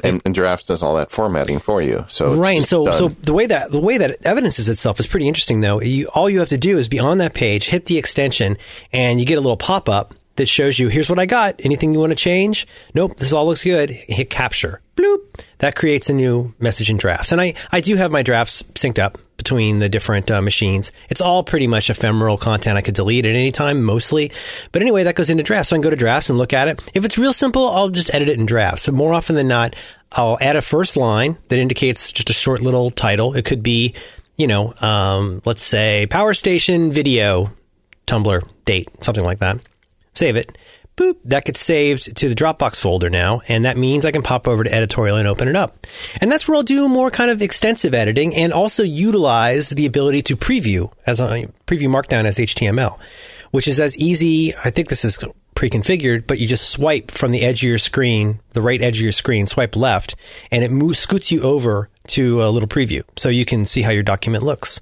[0.04, 2.04] and, and drafts does all that formatting for you.
[2.08, 2.62] So right.
[2.62, 2.94] So done.
[2.96, 5.80] so the way that the way that evidences itself is pretty interesting, though.
[5.80, 8.56] You, all you have to do is be on that page, hit the extension,
[8.92, 11.60] and you get a little pop up that shows you here's what I got.
[11.64, 12.66] Anything you want to change?
[12.94, 13.16] Nope.
[13.16, 13.90] This all looks good.
[13.90, 14.80] Hit capture.
[14.96, 15.44] Bloop.
[15.58, 18.98] That creates a new message in drafts, and I I do have my drafts synced
[18.98, 20.92] up between the different uh, machines.
[21.08, 22.76] It's all pretty much ephemeral content.
[22.76, 24.32] I could delete at any time, mostly.
[24.70, 25.70] But anyway, that goes into drafts.
[25.70, 26.90] So I can go to drafts and look at it.
[26.92, 28.82] If it's real simple, I'll just edit it in drafts.
[28.82, 29.74] So more often than not,
[30.12, 33.34] I'll add a first line that indicates just a short little title.
[33.34, 33.94] It could be,
[34.36, 37.50] you know, um, let's say Power Station Video
[38.06, 39.58] Tumblr date, something like that.
[40.12, 40.58] Save it
[40.96, 44.46] boop, that gets saved to the Dropbox folder now, and that means I can pop
[44.46, 45.86] over to editorial and open it up.
[46.20, 50.22] And that's where I'll do more kind of extensive editing and also utilize the ability
[50.22, 52.98] to preview as a preview markdown as HTML,
[53.50, 54.54] which is as easy.
[54.56, 55.18] I think this is
[55.60, 59.02] pre-configured, but you just swipe from the edge of your screen, the right edge of
[59.02, 60.16] your screen, swipe left,
[60.50, 63.90] and it moves, scoots you over to a little preview so you can see how
[63.90, 64.80] your document looks.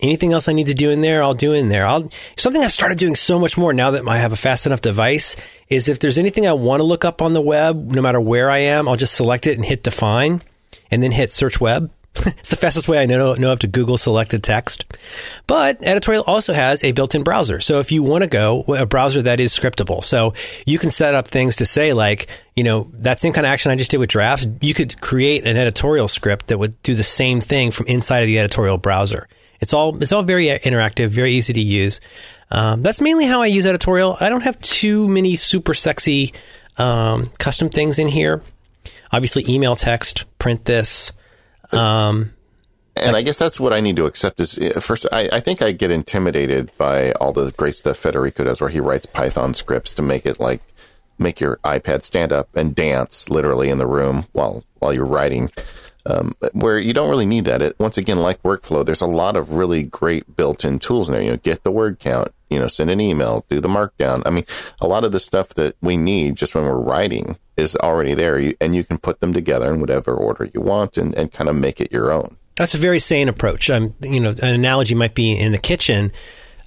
[0.00, 1.86] Anything else I need to do in there, I'll do in there.
[1.86, 4.82] I'll, something I've started doing so much more now that I have a fast enough
[4.82, 5.34] device
[5.70, 8.50] is if there's anything I want to look up on the web, no matter where
[8.50, 10.42] I am, I'll just select it and hit define
[10.90, 11.90] and then hit search web.
[12.38, 14.84] it's the fastest way I know, know of to Google selected text.
[15.46, 17.60] But editorial also has a built-in browser.
[17.60, 20.34] So if you want to go a browser that is scriptable, so
[20.66, 23.70] you can set up things to say like, you know, that same kind of action
[23.70, 27.04] I just did with drafts, you could create an editorial script that would do the
[27.04, 29.28] same thing from inside of the editorial browser.
[29.60, 32.00] It's all it's all very interactive, very easy to use.
[32.50, 34.16] Um, that's mainly how I use editorial.
[34.20, 36.32] I don't have too many super sexy
[36.78, 38.42] um, custom things in here.
[39.12, 41.12] Obviously, email text, print this.
[41.72, 42.32] Um,
[42.96, 45.62] and I guess that's what I need to accept is uh, first, I, I think
[45.62, 49.94] I get intimidated by all the great stuff Federico does where he writes Python scripts
[49.94, 50.62] to make it like,
[51.18, 55.50] make your iPad stand up and dance literally in the room while, while you're writing.
[56.10, 57.60] Um, where you don't really need that.
[57.60, 61.22] It, once again, like workflow, there's a lot of really great built-in tools in there.
[61.22, 64.22] You know, get the word count, you know, send an email, do the markdown.
[64.24, 64.46] I mean,
[64.80, 68.38] a lot of the stuff that we need just when we're writing is already there,
[68.38, 71.50] you, and you can put them together in whatever order you want and, and kind
[71.50, 72.38] of make it your own.
[72.56, 73.68] That's a very sane approach.
[73.68, 76.12] You know, an analogy might be in the kitchen.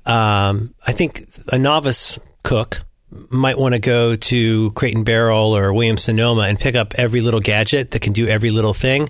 [0.06, 2.84] Um, I think a novice cook
[3.30, 7.22] might want to go to Crate and Barrel or Williams Sonoma and pick up every
[7.22, 9.10] little gadget that can do every little thing.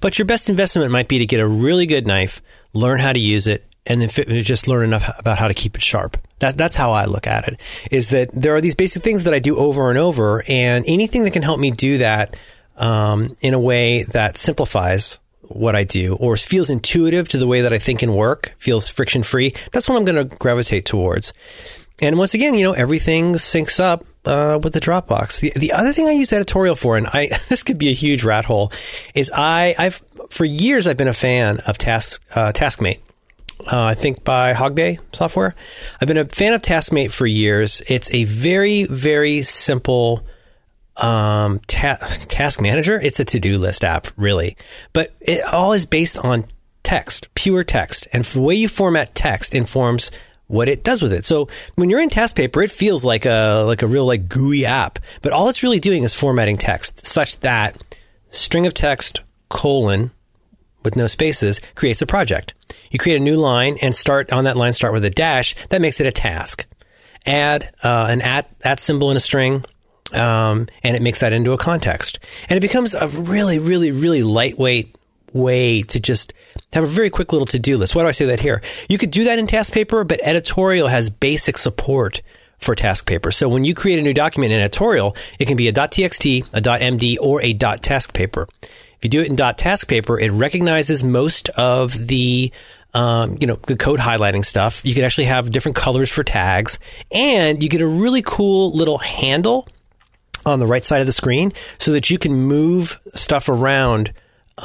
[0.00, 2.40] But your best investment might be to get a really good knife,
[2.72, 5.74] learn how to use it, and then fit, just learn enough about how to keep
[5.74, 6.16] it sharp.
[6.38, 7.60] That, that's how I look at it.
[7.90, 11.24] Is that there are these basic things that I do over and over, and anything
[11.24, 12.36] that can help me do that
[12.76, 17.62] um, in a way that simplifies what I do or feels intuitive to the way
[17.62, 19.54] that I think and work, feels friction free.
[19.72, 21.32] That's what I'm going to gravitate towards.
[22.02, 25.40] And once again, you know, everything syncs up uh, with the Dropbox.
[25.40, 28.24] The, the other thing I use editorial for, and I this could be a huge
[28.24, 28.72] rat hole,
[29.14, 33.00] is I I've for years I've been a fan of Task uh, TaskMate.
[33.60, 35.54] Uh, I think by Hog Bay software.
[36.00, 37.82] I've been a fan of TaskMate for years.
[37.88, 40.24] It's a very very simple
[40.96, 41.98] um, ta-
[42.28, 42.98] task manager.
[42.98, 44.56] It's a to do list app, really,
[44.92, 46.46] but it all is based on
[46.82, 50.10] text, pure text, and the way you format text informs
[50.50, 51.24] what it does with it.
[51.24, 54.66] So when you're in task paper, it feels like a like a real like GUI
[54.66, 57.82] app, but all it's really doing is formatting text such that
[58.30, 60.10] string of text colon
[60.82, 62.54] with no spaces creates a project.
[62.90, 65.54] You create a new line and start on that line start with a dash.
[65.68, 66.66] That makes it a task.
[67.26, 69.64] Add uh, an at at symbol in a string.
[70.12, 74.24] Um, and it makes that into a context, and it becomes a really, really, really
[74.24, 74.96] lightweight
[75.32, 76.32] way to just
[76.72, 77.94] have a very quick little to-do list.
[77.94, 78.62] Why do I say that here?
[78.88, 82.22] You could do that in task paper, but editorial has basic support
[82.58, 83.30] for task paper.
[83.30, 86.60] So when you create a new document in editorial, it can be a .txt, a
[86.60, 88.48] .md, or a .task paper.
[88.62, 92.52] If you do it in .task paper, it recognizes most of the
[92.92, 94.84] um, you know, the code highlighting stuff.
[94.84, 96.78] You can actually have different colors for tags,
[97.12, 99.68] and you get a really cool little handle
[100.44, 104.12] on the right side of the screen so that you can move stuff around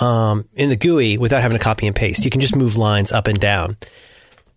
[0.01, 2.25] um, in the GUI without having to copy and paste.
[2.25, 3.77] You can just move lines up and down.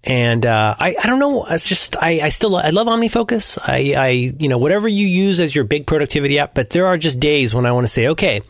[0.04, 1.44] And uh, I, I don't know.
[1.44, 3.58] It's just I, I still I love OmniFocus.
[3.62, 6.54] I, I you know whatever you use as your big productivity app.
[6.54, 8.40] But there are just days when I want to say, okay,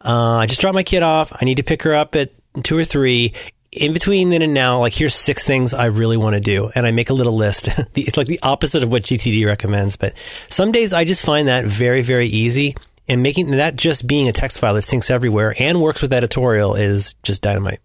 [0.00, 1.32] uh, I just dropped my kid off.
[1.38, 2.30] I need to pick her up at
[2.62, 3.34] two or three.
[3.72, 6.86] In between then and now, like here's six things I really want to do, and
[6.86, 7.68] I make a little list.
[7.96, 9.96] it's like the opposite of what GTD recommends.
[9.96, 10.14] But
[10.48, 12.76] some days I just find that very very easy
[13.08, 16.74] and making that just being a text file that syncs everywhere and works with editorial
[16.74, 17.80] is just dynamite.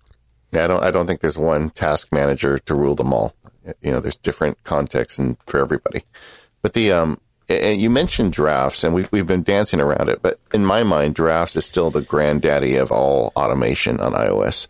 [0.51, 0.83] Yeah, I don't.
[0.83, 3.35] I don't think there's one task manager to rule them all.
[3.81, 6.03] You know, there's different contexts and for everybody.
[6.61, 10.21] But the um, and you mentioned drafts, and we've we've been dancing around it.
[10.21, 14.67] But in my mind, drafts is still the granddaddy of all automation on iOS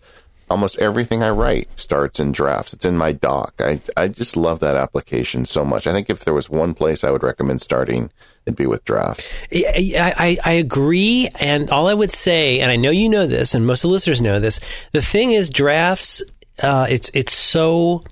[0.50, 2.74] almost everything I write starts in drafts.
[2.74, 3.54] It's in my doc.
[3.60, 5.88] I, I just love that application so much.
[5.88, 8.10] I think if there was one place I would recommend starting,
[8.50, 9.32] it'd be with drafts.
[9.54, 11.30] I, I, I agree.
[11.40, 13.94] And all I would say, and I know you know this, and most of the
[13.94, 14.60] listeners know this,
[14.92, 16.22] the thing is drafts,
[16.62, 18.04] uh, it's, it's so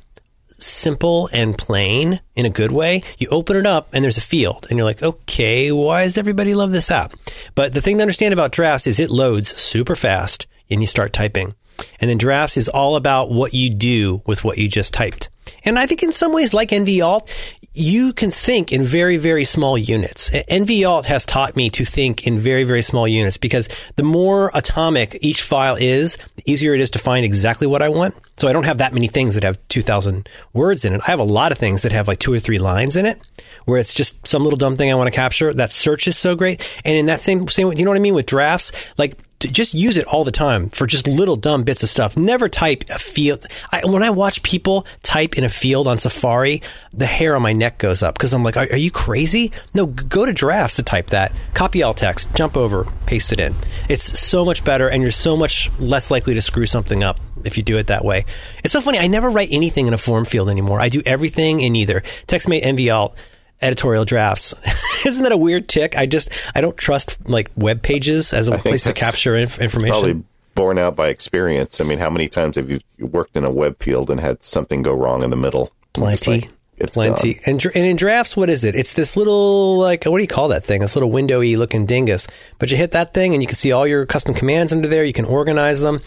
[0.59, 3.03] simple and plain in a good way.
[3.17, 6.55] You open it up and there's a field and you're like, okay, why does everybody
[6.55, 7.13] love this app?
[7.55, 11.13] But the thing to understand about drafts is it loads super fast and you start
[11.13, 11.53] typing.
[11.99, 15.29] And then drafts is all about what you do with what you just typed.
[15.63, 17.29] And I think in some ways, like NVAlt,
[17.77, 20.29] you can think in very, very small units.
[20.31, 25.17] NVAlt has taught me to think in very, very small units because the more atomic
[25.21, 28.15] each file is, the easier it is to find exactly what I want.
[28.37, 31.01] So I don't have that many things that have 2,000 words in it.
[31.01, 33.19] I have a lot of things that have like two or three lines in it
[33.65, 35.53] where it's just some little dumb thing I want to capture.
[35.53, 36.61] That search is so great.
[36.85, 38.71] And in that same, same, do you know what I mean with drafts?
[38.97, 42.17] Like just use it all the time for just little dumb bits of stuff.
[42.17, 43.45] Never type a field.
[43.71, 46.63] I, when I watch people type in a field on Safari,
[46.93, 49.51] the hair on my neck goes up because I'm like, are, are, you crazy?
[49.73, 51.31] No, go to drafts to type that.
[51.53, 53.55] Copy all text, jump over, paste it in.
[53.89, 57.57] It's so much better, and you're so much less likely to screw something up if
[57.57, 58.25] you do it that way.
[58.63, 58.97] It's so funny.
[58.97, 60.81] I never write anything in a form field anymore.
[60.81, 63.15] I do everything in either TextMate, NVAlt
[63.61, 64.53] editorial drafts.
[65.05, 65.97] Isn't that a weird tick?
[65.97, 69.91] I just I don't trust like web pages as a place to capture inf- information.
[69.91, 70.23] Probably
[70.55, 71.79] borne out by experience.
[71.79, 74.81] I mean, how many times have you worked in a web field and had something
[74.81, 75.71] go wrong in the middle?
[75.93, 76.49] Plenty.
[76.79, 77.39] It's plenty.
[77.45, 78.75] And, and in drafts, what is it?
[78.75, 80.81] It's this little, like, what do you call that thing?
[80.81, 82.27] This little windowy looking dingus.
[82.59, 85.03] But you hit that thing and you can see all your custom commands under there.
[85.03, 86.01] You can organize them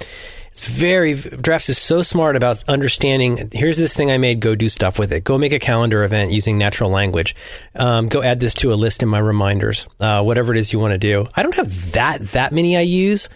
[0.61, 3.49] It's very drafts is so smart about understanding.
[3.51, 4.41] Here's this thing I made.
[4.41, 5.25] Go do stuff with it.
[5.25, 7.35] Go make a calendar event using natural language.
[7.75, 9.87] Um, go add this to a list in my reminders.
[9.99, 11.27] Uh, whatever it is you want to do.
[11.35, 13.31] I don't have that that many I use.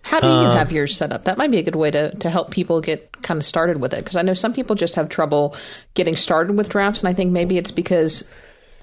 [0.00, 1.24] How do you uh, have yours set up?
[1.24, 3.92] That might be a good way to, to help people get kind of started with
[3.92, 4.02] it.
[4.02, 5.54] Because I know some people just have trouble
[5.92, 8.26] getting started with drafts, and I think maybe it's because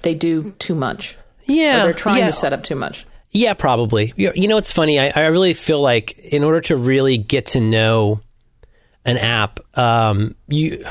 [0.03, 1.17] they do too much.
[1.45, 2.27] Yeah, or they're trying yeah.
[2.27, 3.07] to set up too much.
[3.37, 4.13] Yeah, probably.
[4.15, 4.99] You know, it's funny.
[4.99, 8.19] I, I really feel like in order to really get to know
[9.05, 10.83] an app, um, you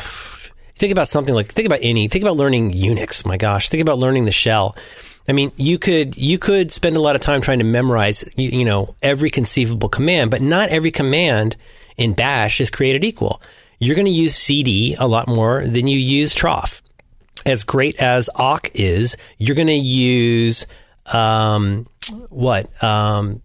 [0.77, 3.27] think about something like think about any think about learning Unix.
[3.27, 4.77] My gosh, think about learning the shell.
[5.29, 8.51] I mean, you could you could spend a lot of time trying to memorize you,
[8.51, 11.57] you know every conceivable command, but not every command
[11.97, 13.43] in Bash is created equal.
[13.81, 16.81] You're going to use CD a lot more than you use troff.
[17.45, 20.65] As great as awk is, you're going to use
[21.13, 21.87] um,
[22.29, 23.43] what um,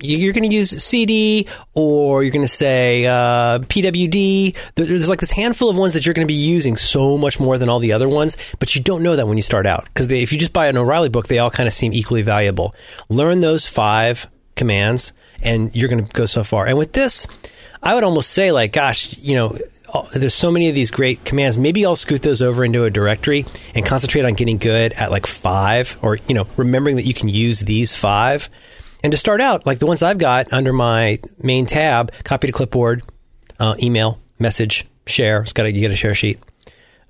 [0.00, 4.56] you're going to use CD or you're going to say uh, PWD.
[4.74, 7.58] There's like this handful of ones that you're going to be using so much more
[7.58, 10.10] than all the other ones, but you don't know that when you start out because
[10.10, 12.74] if you just buy an O'Reilly book, they all kind of seem equally valuable.
[13.08, 16.66] Learn those five commands, and you're going to go so far.
[16.66, 17.26] And with this,
[17.82, 19.58] I would almost say like, gosh, you know.
[20.12, 21.58] There's so many of these great commands.
[21.58, 25.26] Maybe I'll scoot those over into a directory and concentrate on getting good at like
[25.26, 28.50] five, or you know, remembering that you can use these five
[29.06, 32.52] and to start out, like the ones I've got under my main tab, copy to
[32.52, 33.02] clipboard,
[33.60, 35.42] uh, email, message, share.
[35.42, 36.40] It's got to get a share sheet.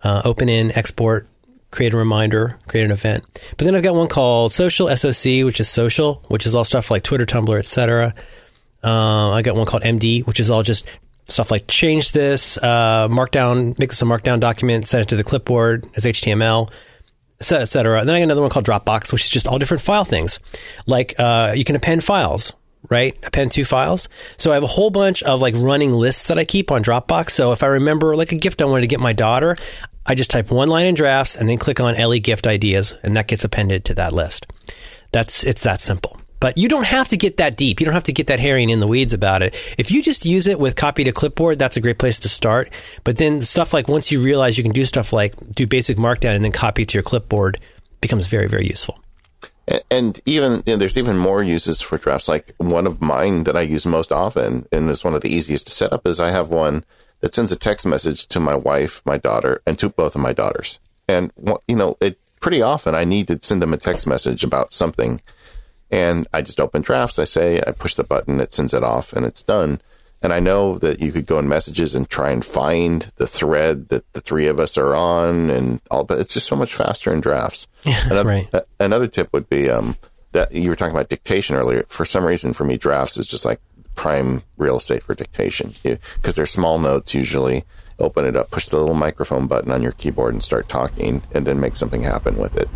[0.02, 1.26] Uh, open in, export,
[1.70, 3.24] create a reminder, create an event.
[3.56, 6.90] But then I've got one called Social SOC, which is social, which is all stuff
[6.90, 8.14] like Twitter, Tumblr, etc.
[8.84, 10.86] Uh, I got one called MD, which is all just
[11.26, 15.24] stuff like change this, uh, markdown, make this a markdown document, send it to the
[15.24, 16.70] clipboard as HTML
[17.40, 18.00] etc.
[18.00, 20.40] And then I got another one called Dropbox, which is just all different file things.
[20.86, 22.54] Like uh, you can append files,
[22.88, 23.16] right?
[23.22, 24.08] Append to files.
[24.36, 27.30] So I have a whole bunch of like running lists that I keep on Dropbox.
[27.30, 29.56] So if I remember like a gift I wanted to get my daughter,
[30.04, 33.16] I just type one line in drafts and then click on Ellie gift ideas, and
[33.16, 34.46] that gets appended to that list.
[35.12, 36.20] That's it's that simple.
[36.38, 37.80] But you don't have to get that deep.
[37.80, 39.54] You don't have to get that hairy and in the weeds about it.
[39.78, 42.70] If you just use it with copy to clipboard, that's a great place to start.
[43.04, 46.36] But then stuff like once you realize you can do stuff like do basic markdown
[46.36, 47.58] and then copy to your clipboard
[48.00, 48.98] becomes very, very useful.
[49.90, 52.28] And even you know, there's even more uses for drafts.
[52.28, 55.66] Like one of mine that I use most often and is one of the easiest
[55.66, 56.84] to set up is I have one
[57.20, 60.32] that sends a text message to my wife, my daughter, and to both of my
[60.32, 60.78] daughters.
[61.08, 61.32] And
[61.66, 65.20] you know, it pretty often I need to send them a text message about something
[65.90, 67.18] and I just open drafts.
[67.18, 69.80] I say, I push the button, it sends it off, and it's done.
[70.22, 73.90] And I know that you could go in messages and try and find the thread
[73.90, 76.04] that the three of us are on, and all.
[76.04, 77.66] But it's just so much faster in drafts.
[77.84, 78.48] Yeah, another, right.
[78.52, 79.94] uh, another tip would be um,
[80.32, 81.84] that you were talking about dictation earlier.
[81.88, 83.60] For some reason, for me, drafts is just like
[83.94, 87.64] prime real estate for dictation because they're small notes usually.
[87.98, 91.46] Open it up, push the little microphone button on your keyboard, and start talking, and
[91.46, 92.68] then make something happen with it.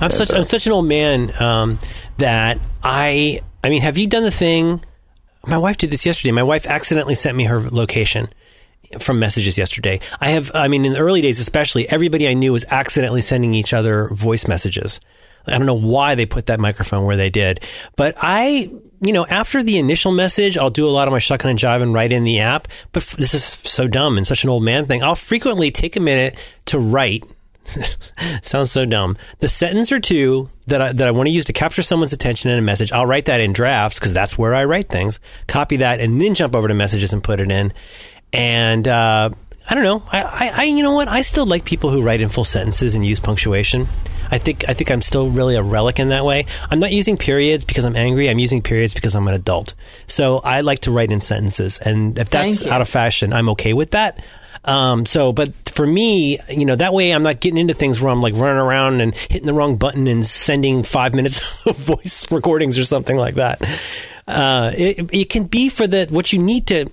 [0.00, 1.78] I'm such I'm such an old man um,
[2.18, 4.80] that I I mean, have you done the thing?
[5.46, 6.32] My wife did this yesterday.
[6.32, 8.28] My wife accidentally sent me her location
[9.00, 10.00] from messages yesterday.
[10.20, 13.54] I have, I mean, in the early days, especially, everybody I knew was accidentally sending
[13.54, 15.00] each other voice messages.
[15.46, 17.60] I don't know why they put that microphone where they did,
[17.94, 18.68] but I,
[19.00, 21.94] you know, after the initial message, I'll do a lot of my shucking and jiving
[21.94, 22.66] right in the app.
[22.90, 25.04] But this is so dumb and such an old man thing.
[25.04, 26.36] I'll frequently take a minute
[26.66, 27.24] to write
[28.42, 29.16] Sounds so dumb.
[29.40, 32.50] The sentence or two that I, that I want to use to capture someone's attention
[32.50, 35.20] in a message, I'll write that in drafts because that's where I write things.
[35.46, 37.72] Copy that and then jump over to messages and put it in.
[38.32, 39.30] And uh,
[39.68, 40.02] I don't know.
[40.10, 41.08] I, I, I, you know what?
[41.08, 43.88] I still like people who write in full sentences and use punctuation.
[44.30, 46.46] I think I think I'm still really a relic in that way.
[46.70, 48.28] I'm not using periods because I'm angry.
[48.28, 49.74] I'm using periods because I'm an adult.
[50.06, 53.72] So I like to write in sentences, and if that's out of fashion, I'm okay
[53.72, 54.20] with that.
[54.66, 58.10] Um, so, but for me, you know, that way I'm not getting into things where
[58.10, 62.30] I'm like running around and hitting the wrong button and sending five minutes of voice
[62.32, 63.62] recordings or something like that.
[64.26, 66.90] Uh, it, it can be for the what you need to.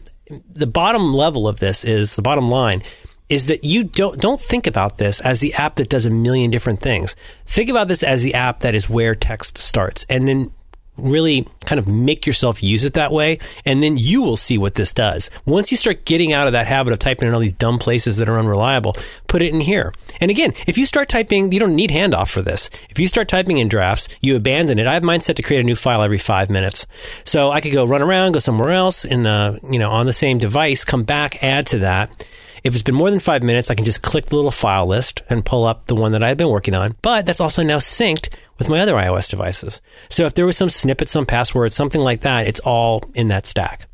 [0.53, 2.84] The bottom level of this is the bottom line
[3.30, 6.51] is that you don't don't think about this as the app that does a million
[6.51, 7.15] different things.
[7.45, 10.51] Think about this as the app that is where text starts, and then
[10.98, 14.76] really kind of make yourself use it that way, and then you will see what
[14.76, 15.30] this does.
[15.46, 18.18] Once you start getting out of that habit of typing in all these dumb places
[18.18, 18.96] that are unreliable,
[19.28, 19.94] put it in here.
[20.20, 22.70] And again, if you start typing, you don't need handoff for this.
[22.89, 24.88] If you start typing in drafts, you abandon it.
[24.88, 26.86] I have mine set to create a new file every five minutes.
[27.24, 30.14] So I could go run around, go somewhere else in the, you know, on the
[30.14, 32.28] same device, come back, add to that.
[32.64, 35.22] If it's been more than five minutes, I can just click the little file list
[35.30, 36.96] and pull up the one that I've been working on.
[37.02, 39.82] But that's also now synced with my other iOS devices.
[40.10, 43.45] So if there was some snippet, some password, something like that, it's all in that
[43.45, 43.88] stack.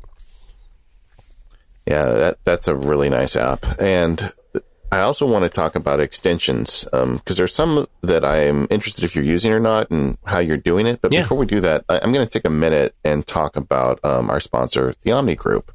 [1.86, 4.32] Yeah, that that's a really nice app, and
[4.92, 9.14] I also want to talk about extensions because um, there's some that I'm interested if
[9.14, 11.00] you're using or not and how you're doing it.
[11.00, 11.20] But Yeah.
[11.22, 14.30] before we do that, I, I'm going to take a minute and talk about um,
[14.30, 15.72] our sponsor, the Omni Group.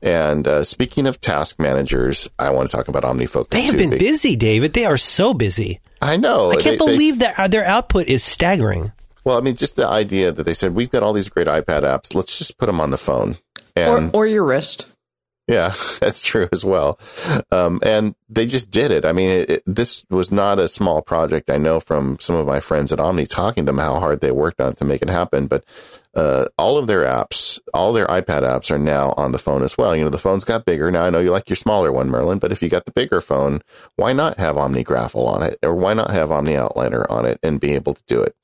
[0.00, 3.50] And uh, speaking of task managers, I want to talk about OmniFocus.
[3.50, 4.72] They have too, been busy, David.
[4.74, 5.80] They are so busy.
[6.02, 6.50] I know.
[6.50, 8.92] I can't They- they- believe that uh, their output is staggering.
[9.24, 11.82] well, I mean, just the idea that they said we've got all these great iPad
[11.82, 12.14] apps.
[12.14, 13.36] Let's just put them on the phone.
[13.76, 14.86] Or, or your wrist.
[15.48, 16.98] Yeah, that's true as well.
[17.50, 19.04] Um, and they just did it.
[19.04, 21.50] I mean, it, it, this was not a small project.
[21.50, 24.30] I know from some of my friends at Omni talking to them how hard they
[24.30, 25.46] worked on it to make it happen.
[25.46, 25.64] But
[26.14, 29.78] uh, all of their apps, all their iPad apps are now on the phone as
[29.78, 29.96] well.
[29.96, 30.90] You know, the phone's got bigger.
[30.90, 33.20] Now I know you like your smaller one, Merlin, but if you got the bigger
[33.20, 33.62] phone,
[33.96, 35.58] why not have OmniGraffle on it?
[35.62, 38.36] Or why not have Omni Outliner on it and be able to do it?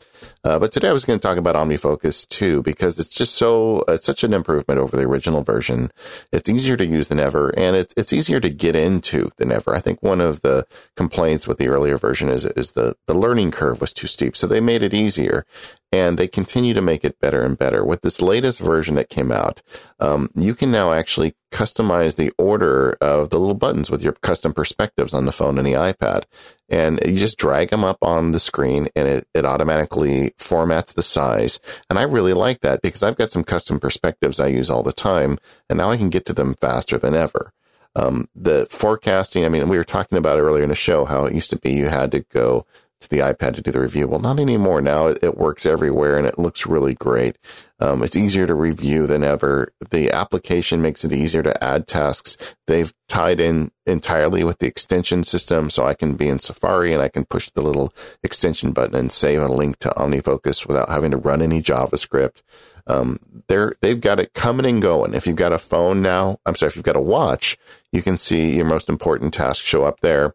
[0.45, 3.85] Uh, but today I was going to talk about OmniFocus too, because it's just so,
[3.89, 5.91] it's such an improvement over the original version.
[6.33, 9.75] It's easier to use than ever, and it, it's easier to get into than ever.
[9.75, 10.67] I think one of the
[10.97, 14.37] complaints with the earlier version is, is the, the learning curve was too steep.
[14.37, 15.45] So they made it easier
[15.91, 17.85] and they continue to make it better and better.
[17.85, 19.63] With this latest version that came out,
[20.01, 24.53] um, you can now actually customize the order of the little buttons with your custom
[24.53, 26.25] perspectives on the phone and the iPad.
[26.69, 31.03] And you just drag them up on the screen and it, it automatically formats the
[31.03, 31.61] size.
[31.89, 34.93] And I really like that because I've got some custom perspectives I use all the
[34.93, 35.39] time
[35.71, 37.53] and now I can get to them faster than ever.
[37.97, 41.35] Um, the forecasting, I mean, we were talking about earlier in the show how it
[41.35, 42.67] used to be you had to go
[43.01, 44.09] to the iPad to do the review.
[44.09, 44.81] Well, not anymore.
[44.81, 47.37] Now it, works everywhere and it looks really great.
[47.79, 49.73] Um, it's easier to review than ever.
[49.91, 52.37] The application makes it easier to add tasks.
[52.67, 57.01] They've tied in entirely with the extension system, so I can be in Safari and
[57.01, 57.93] I can push the little
[58.23, 62.43] extension button and save a link to OmniFocus without having to run any JavaScript.
[62.89, 65.15] Um, they're they've got it coming and going.
[65.15, 67.59] If you've got a phone now, I'm sorry, if you've got a watch,
[67.93, 70.35] you can see your most important tasks show up there.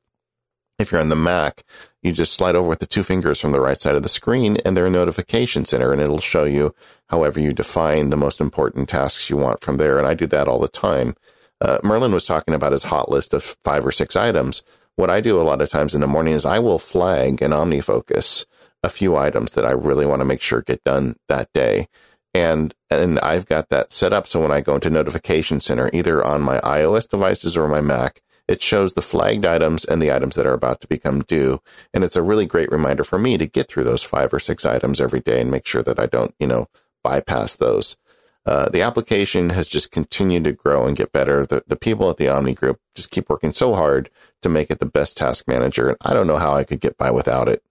[0.80, 1.64] If you're on the Mac,
[2.02, 4.58] you just slide over with the two fingers from the right side of the screen
[4.66, 6.74] and they're a notification center and it'll show you
[7.08, 10.00] however you define the most important tasks you want from there.
[10.00, 11.16] And I do that all the time.
[11.62, 14.64] Uh, Merlin was talking about his hot list of five or six items.
[14.96, 17.52] What I do a lot of times in the morning is I will flag in
[17.52, 18.46] OmniFocus
[18.84, 21.88] a few items that I really want to make sure get done that day.
[22.34, 26.24] And and I've got that set up so when I go into Notification Center, either
[26.24, 30.36] on my iOS devices or my Mac, it shows the flagged items and the items
[30.36, 31.62] that are about to become due.
[31.94, 34.66] And it's a really great reminder for me to get through those five or six
[34.66, 36.68] items every day and make sure that I don't, you know,
[37.04, 37.98] bypass those.
[38.46, 41.46] Uh, the application has just continued to grow and get better.
[41.46, 44.10] The, the people at the Omni Group just keep working so hard
[44.42, 45.88] to make it the best task manager.
[45.88, 47.64] And I don't know how I could get by without it.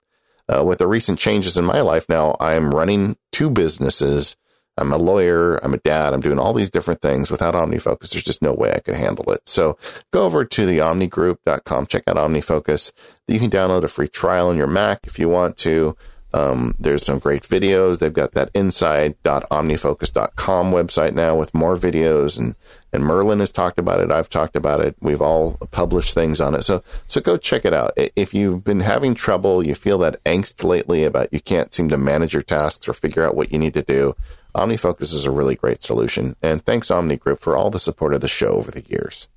[0.49, 4.37] Uh, with the recent changes in my life now, I'm running two businesses.
[4.79, 5.57] I'm a lawyer.
[5.57, 6.15] I'm a dad.
[6.15, 8.13] I'm doing all these different things without OmniFocus.
[8.13, 9.49] There's just no way I could handle it.
[9.49, 9.77] So
[10.13, 12.93] go over to the omnigroup.com, check out OmniFocus.
[13.29, 15.95] You can download a free trial on your Mac if you want to.
[16.35, 17.99] Um, there's some great videos.
[17.99, 22.55] They've got that inside.omnifocus.com website now with more videos and,
[22.91, 24.11] and Merlin has talked about it.
[24.11, 24.97] I've talked about it.
[25.01, 26.63] We've all published things on it.
[26.63, 27.93] So, so go check it out.
[28.17, 31.99] If you've been having trouble, you feel that angst lately about you can't seem to
[31.99, 34.17] manage your tasks or figure out what you need to do,
[34.55, 36.37] OmniFocus is a really great solution.
[36.43, 39.29] And thanks Omni Group for all the support of the show over the years.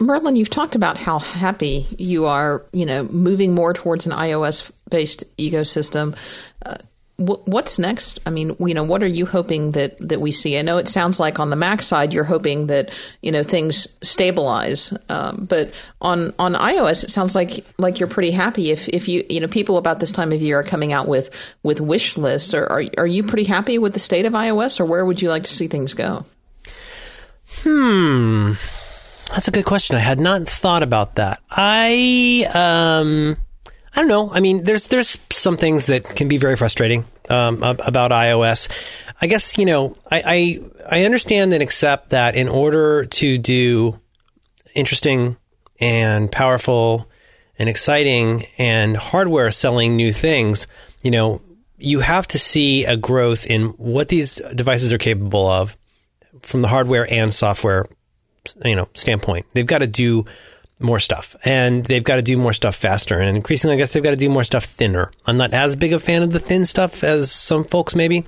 [0.00, 4.70] Merlin, you've talked about how happy you are, you know, moving more towards an iOS
[4.88, 6.16] based ecosystem.
[6.64, 6.76] Uh,
[7.18, 8.20] what's next?
[8.26, 10.56] I mean, you know, what are you hoping that, that we see?
[10.56, 12.90] I know it sounds like on the Mac side, you're hoping that,
[13.22, 14.96] you know, things stabilize.
[15.08, 19.26] Um, but on, on iOS, it sounds like, like you're pretty happy if, if you,
[19.28, 22.54] you know, people about this time of year are coming out with, with wish lists.
[22.54, 25.28] Or are, are you pretty happy with the state of iOS or where would you
[25.28, 26.24] like to see things go?
[27.62, 28.52] Hmm.
[29.30, 29.96] That's a good question.
[29.96, 31.40] I had not thought about that.
[31.50, 33.36] I um
[33.94, 34.30] I don't know.
[34.32, 38.68] I mean, there's there's some things that can be very frustrating um, about iOS.
[39.20, 40.22] I guess you know I,
[40.88, 43.98] I I understand and accept that in order to do
[44.74, 45.36] interesting
[45.80, 47.08] and powerful
[47.58, 50.66] and exciting and hardware selling new things,
[51.02, 51.42] you know,
[51.76, 55.76] you have to see a growth in what these devices are capable of
[56.42, 57.86] from the hardware and software
[58.64, 59.46] you know standpoint.
[59.52, 60.24] They've got to do
[60.80, 64.02] more stuff, and they've got to do more stuff faster, and increasingly, I guess they've
[64.02, 65.10] got to do more stuff thinner.
[65.26, 68.24] I'm not as big a fan of the thin stuff as some folks maybe.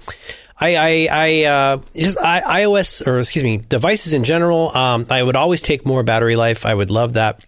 [0.59, 4.77] I, I, I uh, just I, iOS or excuse me, devices in general.
[4.77, 6.66] Um, I would always take more battery life.
[6.66, 7.44] I would love that.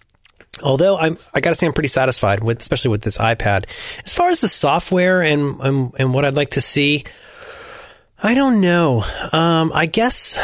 [0.62, 3.66] Although I'm, I got to say I'm pretty satisfied with, especially with this iPad.
[4.04, 7.04] As far as the software and and, and what I'd like to see,
[8.22, 9.04] I don't know.
[9.32, 10.38] Um, I guess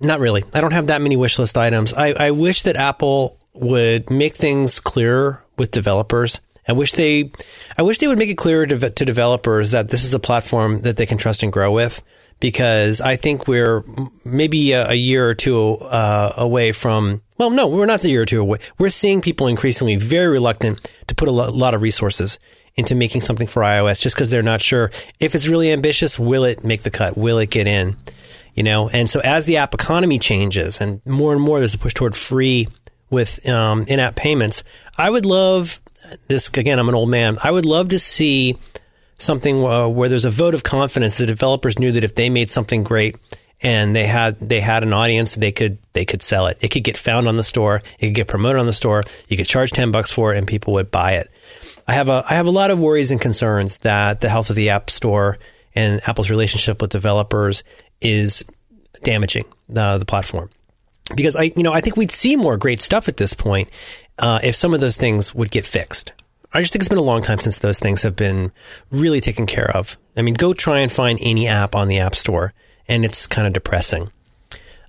[0.00, 0.44] not really.
[0.52, 1.94] I don't have that many wish list items.
[1.94, 6.40] I, I wish that Apple would make things clearer with developers.
[6.66, 7.30] I wish they,
[7.76, 10.80] I wish they would make it clearer to, to developers that this is a platform
[10.82, 12.02] that they can trust and grow with.
[12.40, 13.84] Because I think we're
[14.24, 17.22] maybe a, a year or two uh, away from.
[17.38, 18.58] Well, no, we're not a year or two away.
[18.76, 22.38] We're seeing people increasingly very reluctant to put a lo- lot of resources
[22.76, 24.90] into making something for iOS just because they're not sure
[25.20, 26.18] if it's really ambitious.
[26.18, 27.16] Will it make the cut?
[27.16, 27.96] Will it get in?
[28.54, 31.78] You know, and so as the app economy changes and more and more there's a
[31.78, 32.68] push toward free
[33.14, 34.62] with um, in-app payments,
[34.98, 35.80] I would love
[36.28, 36.48] this.
[36.48, 37.38] Again, I'm an old man.
[37.42, 38.58] I would love to see
[39.18, 41.16] something uh, where there's a vote of confidence.
[41.16, 43.16] The developers knew that if they made something great
[43.60, 46.58] and they had they had an audience, they could they could sell it.
[46.60, 47.82] It could get found on the store.
[47.98, 49.02] It could get promoted on the store.
[49.28, 51.30] You could charge ten bucks for it, and people would buy it.
[51.86, 54.56] I have a I have a lot of worries and concerns that the health of
[54.56, 55.38] the App Store
[55.74, 57.64] and Apple's relationship with developers
[58.00, 58.44] is
[59.02, 60.50] damaging uh, the platform.
[61.14, 63.68] Because I, you know, I think we'd see more great stuff at this point
[64.18, 66.12] uh, if some of those things would get fixed.
[66.52, 68.52] I just think it's been a long time since those things have been
[68.90, 69.98] really taken care of.
[70.16, 72.54] I mean, go try and find any app on the App Store,
[72.86, 74.10] and it's kind of depressing.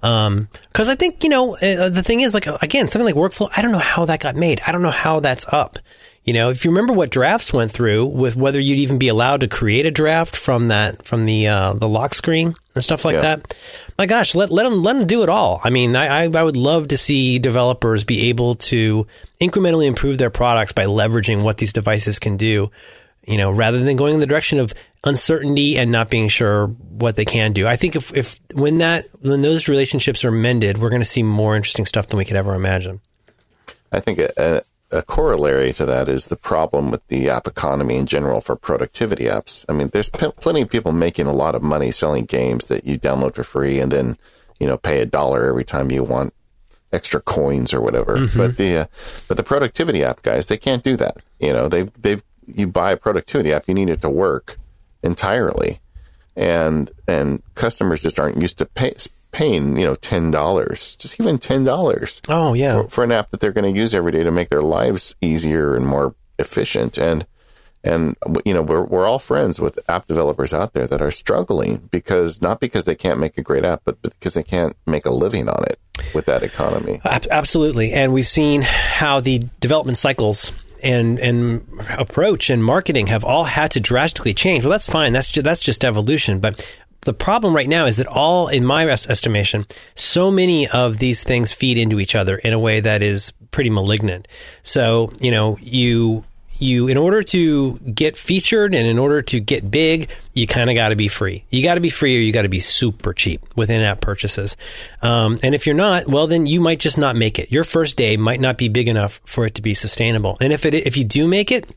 [0.01, 0.47] Because um,
[0.77, 3.49] I think you know uh, the thing is like again something like workflow.
[3.57, 4.61] I don't know how that got made.
[4.67, 5.79] I don't know how that's up.
[6.25, 9.41] You know, if you remember what drafts went through with whether you'd even be allowed
[9.41, 13.13] to create a draft from that from the uh, the lock screen and stuff like
[13.13, 13.21] yeah.
[13.21, 13.55] that.
[13.95, 15.61] My gosh, let let them let them do it all.
[15.63, 19.05] I mean, I, I would love to see developers be able to
[19.39, 22.71] incrementally improve their products by leveraging what these devices can do.
[23.27, 24.73] You know, rather than going in the direction of
[25.03, 27.67] uncertainty and not being sure what they can do.
[27.67, 31.21] I think if if when that when those relationships are mended, we're going to see
[31.21, 32.99] more interesting stuff than we could ever imagine.
[33.91, 34.63] I think a,
[34.95, 39.25] a corollary to that is the problem with the app economy in general for productivity
[39.25, 39.65] apps.
[39.67, 42.85] I mean, there's p- plenty of people making a lot of money selling games that
[42.85, 44.17] you download for free and then,
[44.59, 46.33] you know, pay a dollar every time you want
[46.93, 48.17] extra coins or whatever.
[48.17, 48.37] Mm-hmm.
[48.37, 48.85] But the uh,
[49.27, 51.17] but the productivity app guys, they can't do that.
[51.39, 54.57] You know, they've they've you buy a productivity app, you need it to work
[55.03, 55.81] entirely,
[56.35, 58.95] and and customers just aren't used to pay,
[59.35, 62.21] paying, you know, ten dollars, just even ten dollars.
[62.29, 64.47] Oh yeah, for, for, an app that they're going to use every day to make
[64.47, 66.97] their lives easier and more efficient.
[66.97, 67.27] And
[67.83, 71.89] and you know, we're we're all friends with app developers out there that are struggling
[71.91, 75.11] because not because they can't make a great app, but because they can't make a
[75.11, 75.79] living on it
[76.13, 77.01] with that economy.
[77.03, 83.43] Absolutely, and we've seen how the development cycles and and approach and marketing have all
[83.43, 84.63] had to drastically change.
[84.63, 85.11] Well, that's fine.
[85.11, 86.39] That's just, that's just evolution.
[86.39, 86.65] But
[87.05, 89.65] the problem right now is that all, in my estimation,
[89.95, 93.69] so many of these things feed into each other in a way that is pretty
[93.69, 94.27] malignant.
[94.63, 96.25] So, you know, you
[96.57, 100.75] you in order to get featured and in order to get big, you kind of
[100.75, 101.43] got to be free.
[101.49, 104.55] You got to be free, or you got to be super cheap with in-app purchases.
[105.01, 107.51] Um, and if you're not, well, then you might just not make it.
[107.51, 110.37] Your first day might not be big enough for it to be sustainable.
[110.41, 111.69] And if it if you do make it,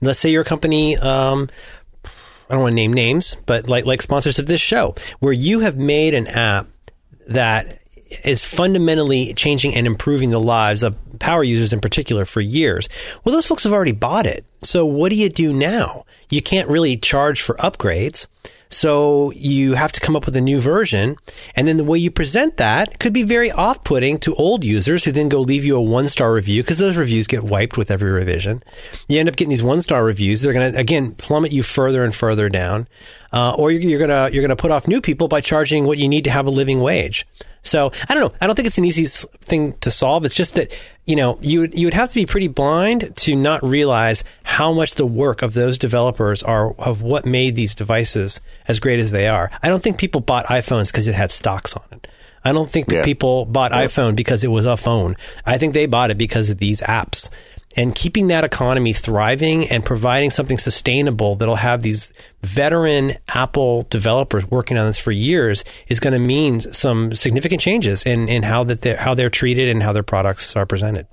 [0.00, 1.48] let's say you're company um,
[2.48, 5.60] I don't want to name names, but like like sponsors of this show, where you
[5.60, 6.68] have made an app
[7.28, 7.80] that
[8.24, 12.88] is fundamentally changing and improving the lives of power users in particular for years.
[13.24, 14.44] Well, those folks have already bought it.
[14.62, 16.04] So what do you do now?
[16.30, 18.26] You can't really charge for upgrades.
[18.74, 21.16] So you have to come up with a new version.
[21.54, 25.04] And then the way you present that could be very off putting to old users
[25.04, 27.90] who then go leave you a one star review because those reviews get wiped with
[27.90, 28.64] every revision.
[29.06, 30.42] You end up getting these one star reviews.
[30.42, 32.88] They're going to, again, plummet you further and further down.
[33.32, 35.86] Uh, or you're, you're going to, you're going to put off new people by charging
[35.86, 37.26] what you need to have a living wage.
[37.62, 38.36] So I don't know.
[38.40, 40.24] I don't think it's an easy thing to solve.
[40.24, 40.72] It's just that
[41.06, 44.94] you know you you would have to be pretty blind to not realize how much
[44.94, 49.28] the work of those developers are of what made these devices as great as they
[49.28, 49.50] are.
[49.62, 52.06] I don't think people bought iPhones because it had stocks on it.
[52.44, 53.02] I don't think yeah.
[53.02, 55.16] people bought iPhone because it was a phone.
[55.46, 57.30] I think they bought it because of these apps
[57.76, 64.48] and keeping that economy thriving and providing something sustainable that'll have these veteran Apple developers
[64.50, 68.64] working on this for years is going to mean some significant changes in, in how
[68.64, 71.06] that they're, how they're treated and how their products are presented.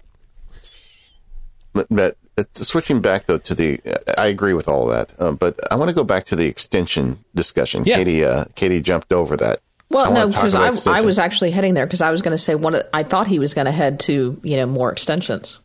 [1.73, 3.79] But, uh, switching back though to the,
[4.17, 6.45] I agree with all of that, um, but I want to go back to the
[6.45, 7.83] extension discussion.
[7.85, 7.97] Yeah.
[7.97, 9.61] Katie, uh, Katie jumped over that.
[9.91, 12.55] Well, no, because I, I was actually heading there because I was going to say
[12.55, 12.75] one.
[12.75, 15.59] Of, I thought he was going to head to you know more extensions.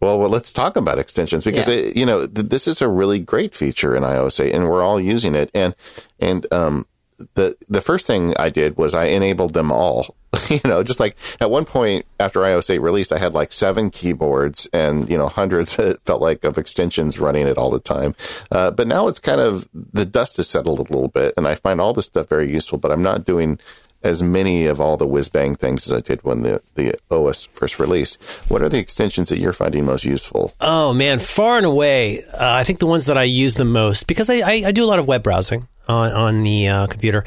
[0.00, 1.74] Well, well, let's talk about extensions because yeah.
[1.74, 4.82] it, you know th- this is a really great feature in iOS 8, and we're
[4.82, 5.50] all using it.
[5.54, 5.74] And
[6.18, 6.86] and um,
[7.34, 10.16] the the first thing I did was I enabled them all.
[10.48, 13.90] you know, just like at one point after iOS 8 released, I had like seven
[13.90, 15.78] keyboards and you know hundreds.
[15.90, 18.14] It felt like of extensions running it all the time.
[18.50, 21.56] Uh, but now it's kind of the dust has settled a little bit, and I
[21.56, 22.78] find all this stuff very useful.
[22.78, 23.58] But I'm not doing
[24.02, 27.44] as many of all the whiz bang things as I did when the, the OS
[27.44, 28.22] first released.
[28.48, 30.54] What are the extensions that you're finding most useful?
[30.60, 34.06] Oh man, far and away, uh, I think the ones that I use the most
[34.06, 37.24] because I, I, I do a lot of web browsing on on the uh, computer.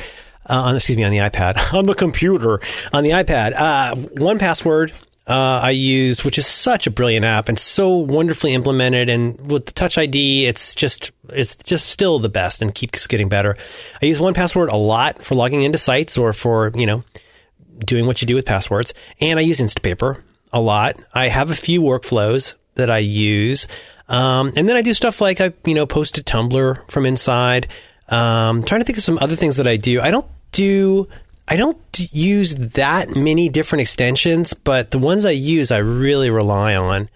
[0.50, 2.60] Uh, on, excuse me, on the iPad, on the computer,
[2.92, 3.54] on the iPad.
[3.56, 4.92] Uh, 1Password
[5.26, 9.10] uh, I use, which is such a brilliant app and so wonderfully implemented.
[9.10, 13.30] And with the Touch ID, it's just it's just still the best and keeps getting
[13.30, 13.56] better.
[14.02, 17.04] I use 1Password a lot for logging into sites or for you know
[17.80, 18.94] doing what you do with passwords.
[19.22, 20.22] And I use Instapaper
[20.52, 20.98] a lot.
[21.14, 23.68] I have a few workflows that I use,
[24.10, 27.70] um, and then I do stuff like I you know post to Tumblr from inside.
[28.10, 30.02] Um, trying to think of some other things that I do.
[30.02, 31.08] I don't do
[31.48, 31.78] I don't
[32.12, 37.10] use that many different extensions, but the ones I use, I really rely on.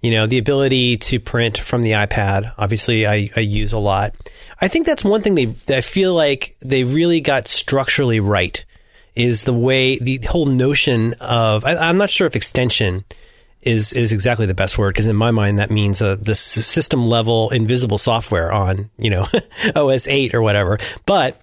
[0.00, 4.14] You know, the ability to print from the iPad, obviously, I, I use a lot.
[4.60, 8.64] I think that's one thing they, I feel like they really got structurally right
[9.14, 13.04] is the way, the whole notion of, I, am not sure if extension
[13.62, 17.08] is, is exactly the best word because in my mind that means uh, the system
[17.08, 19.26] level invisible software on, you know,
[19.76, 20.78] OS 8 or whatever.
[21.06, 21.40] But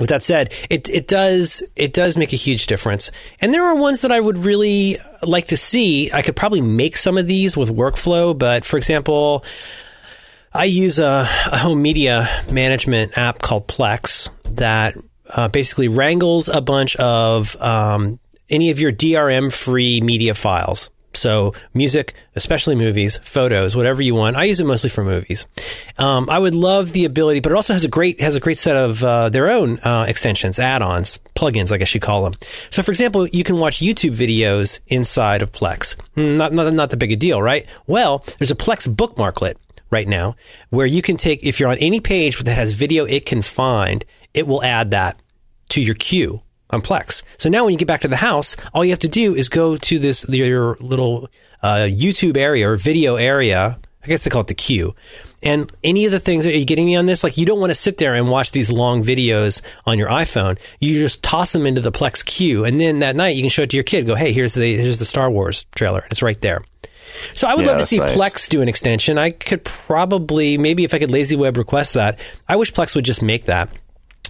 [0.00, 3.12] with that said, it it does it does make a huge difference.
[3.40, 6.10] And there are ones that I would really like to see.
[6.12, 9.44] I could probably make some of these with workflow, but for example,
[10.52, 14.96] I use a, a home media management app called Plex that
[15.28, 18.18] uh, basically wrangles a bunch of um,
[18.50, 20.90] any of your DRM free media files.
[21.16, 24.36] So music, especially movies, photos, whatever you want.
[24.36, 25.46] I use it mostly for movies.
[25.98, 28.58] Um, I would love the ability, but it also has a great has a great
[28.58, 32.34] set of uh, their own uh, extensions, add-ons, plugins, I guess you call them.
[32.70, 35.96] So, for example, you can watch YouTube videos inside of Plex.
[36.14, 37.66] Hmm, not not not the big a deal, right?
[37.86, 39.54] Well, there's a Plex bookmarklet
[39.90, 40.36] right now
[40.70, 44.04] where you can take if you're on any page that has video it can find,
[44.32, 45.18] it will add that
[45.70, 46.42] to your queue
[46.74, 47.22] on Plex.
[47.38, 49.48] So now when you get back to the house, all you have to do is
[49.48, 51.28] go to this your little
[51.62, 53.78] uh, YouTube area or video area.
[54.02, 54.94] I guess they call it the queue.
[55.42, 57.24] And any of the things, are you getting me on this?
[57.24, 60.58] Like, you don't want to sit there and watch these long videos on your iPhone.
[60.80, 62.64] You just toss them into the Plex queue.
[62.64, 64.06] And then that night, you can show it to your kid.
[64.06, 66.06] Go, hey, here's the, here's the Star Wars trailer.
[66.10, 66.64] It's right there.
[67.34, 68.16] So I would yeah, love to see nice.
[68.16, 69.18] Plex do an extension.
[69.18, 72.18] I could probably, maybe if I could lazy web request that,
[72.48, 73.70] I wish Plex would just make that.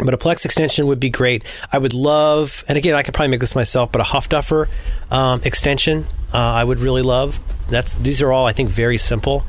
[0.03, 1.45] But a Plex extension would be great.
[1.71, 4.69] I would love, and again, I could probably make this myself, but a Huffduffer
[5.11, 7.39] um, extension uh, I would really love.
[7.69, 9.45] That's these are all I think very simple,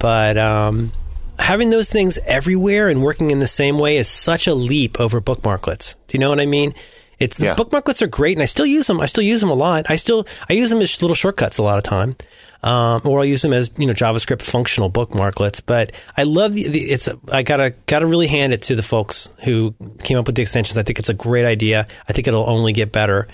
[0.00, 0.92] but um,
[1.38, 5.20] having those things everywhere and working in the same way is such a leap over
[5.20, 5.94] bookmarklets.
[6.08, 6.74] Do you know what I mean?
[7.20, 7.54] It's yeah.
[7.54, 9.00] the bookmarklets are great, and I still use them.
[9.00, 9.86] I still use them a lot.
[9.88, 12.16] I still I use them as little shortcuts a lot of time
[12.62, 15.62] um, or I'll use them as you know JavaScript functional bookmarklets.
[15.64, 19.30] But I love the, the, it's I gotta gotta really hand it to the folks
[19.44, 20.78] who came up with the extensions.
[20.78, 21.86] I think it's a great idea.
[22.08, 23.28] I think it'll only get better.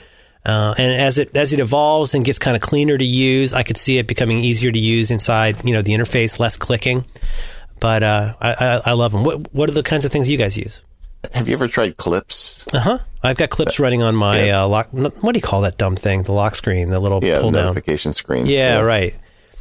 [0.44, 3.62] Uh, and as it as it evolves and gets kind of cleaner to use, I
[3.62, 7.04] could see it becoming easier to use inside you know the interface, less clicking.
[7.78, 9.24] But uh, I, I, I love them.
[9.24, 10.82] What what are the kinds of things you guys use?
[11.32, 12.66] Have you ever tried Clips?
[12.72, 12.98] Uh huh.
[13.22, 14.62] I've got Clips running on my yeah.
[14.62, 14.88] uh, lock.
[14.90, 16.24] What do you call that dumb thing?
[16.24, 18.14] The lock screen, the little yeah, pull notification down.
[18.14, 18.46] screen.
[18.46, 18.82] Yeah, yeah.
[18.82, 19.14] right.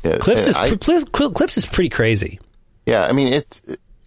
[0.03, 2.39] Yeah, Clips is I, Clips is pretty crazy.
[2.85, 3.61] Yeah, I mean it's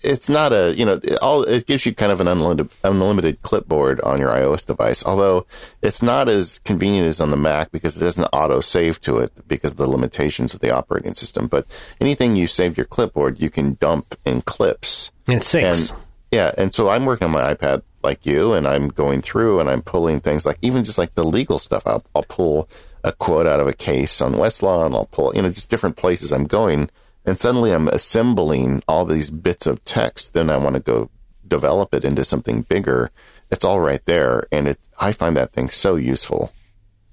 [0.05, 3.41] it's not a you know it all it gives you kind of an unlimited unlimited
[3.43, 5.05] clipboard on your iOS device.
[5.05, 5.47] Although
[5.83, 9.31] it's not as convenient as on the Mac because it doesn't auto save to it
[9.49, 11.47] because of the limitations with the operating system.
[11.47, 11.67] But
[12.01, 15.11] anything you save your clipboard, you can dump in Clips.
[15.27, 15.93] And it syncs.
[15.93, 16.04] And,
[16.35, 19.71] yeah, and so I'm working on my iPad like you, and I'm going through and
[19.71, 21.87] I'm pulling things like even just like the legal stuff.
[21.87, 22.69] I'll, I'll pull
[23.05, 25.97] a quote out of a case on Westlaw, and I'll pull you know just different
[25.97, 26.91] places I'm going,
[27.25, 30.35] and suddenly I'm assembling all these bits of text.
[30.35, 31.09] Then I want to go
[31.47, 33.11] develop it into something bigger.
[33.53, 36.53] It's all right there, and it I find that thing so useful.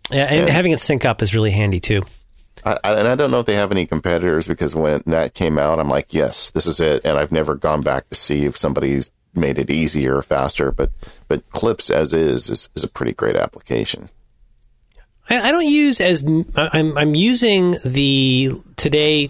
[0.10, 2.02] Yeah, and, and having it sync up is really handy too.
[2.66, 5.80] I, and I don't know if they have any competitors because when that came out,
[5.80, 7.04] I'm like, yes, this is it.
[7.04, 10.92] And I've never gone back to see if somebody's made it easier or faster, but
[11.28, 14.10] but Clips as is is, is a pretty great application.
[15.30, 16.24] I, I don't use as
[16.56, 19.30] I'm I'm using the today.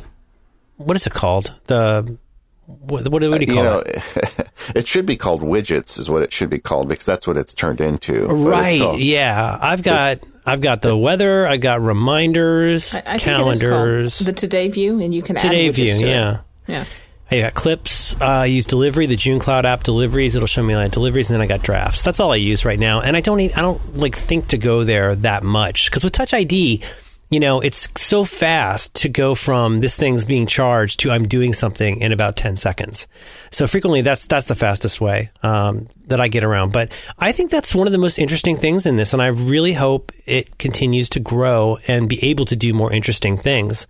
[0.78, 1.54] What is it called?
[1.68, 2.18] The
[2.66, 4.38] what, what, do you call you know, it?
[4.76, 7.54] it should be called widgets, is what it should be called because that's what it's
[7.54, 8.28] turned into.
[8.28, 8.82] Right?
[8.82, 11.48] Called, yeah, I've got I've got the weather.
[11.48, 15.96] I've got reminders, I, I calendars, the today view, and you can today view.
[15.96, 16.42] yeah, it.
[16.68, 16.86] yeah.
[17.32, 18.14] I got clips.
[18.20, 20.36] Uh, I use delivery, the Junecloud app deliveries.
[20.36, 22.04] It'll show me my deliveries, and then I got drafts.
[22.04, 23.00] That's all I use right now.
[23.00, 26.12] And I don't, need, I don't like think to go there that much because with
[26.12, 26.84] Touch ID,
[27.32, 31.54] you know, it's so fast to go from this thing's being charged to I'm doing
[31.54, 33.08] something in about 10 seconds.
[33.52, 36.74] So frequently that's, that's the fastest way, um, that I get around.
[36.74, 39.14] But I think that's one of the most interesting things in this.
[39.14, 43.38] And I really hope it continues to grow and be able to do more interesting
[43.38, 43.88] things.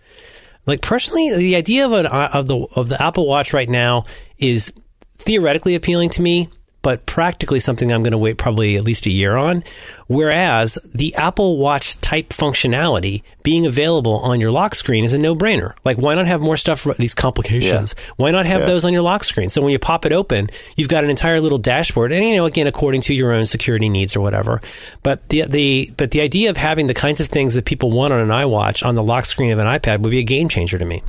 [0.67, 4.03] Like personally, the idea of an, of the, of the Apple Watch right now
[4.37, 4.71] is
[5.17, 6.47] theoretically appealing to me
[6.81, 9.63] but practically something I'm going to wait probably at least a year on.
[10.07, 15.35] Whereas the Apple Watch type functionality being available on your lock screen is a no
[15.35, 15.73] brainer.
[15.85, 17.95] Like, why not have more stuff for these complications?
[17.97, 18.03] Yeah.
[18.17, 18.65] Why not have yeah.
[18.65, 19.49] those on your lock screen?
[19.49, 22.45] So when you pop it open, you've got an entire little dashboard, and you know,
[22.45, 24.59] again, according to your own security needs or whatever.
[25.03, 28.13] But the the but the idea of having the kinds of things that people want
[28.13, 30.77] on an iWatch on the lock screen of an iPad would be a game changer
[30.77, 31.03] to me.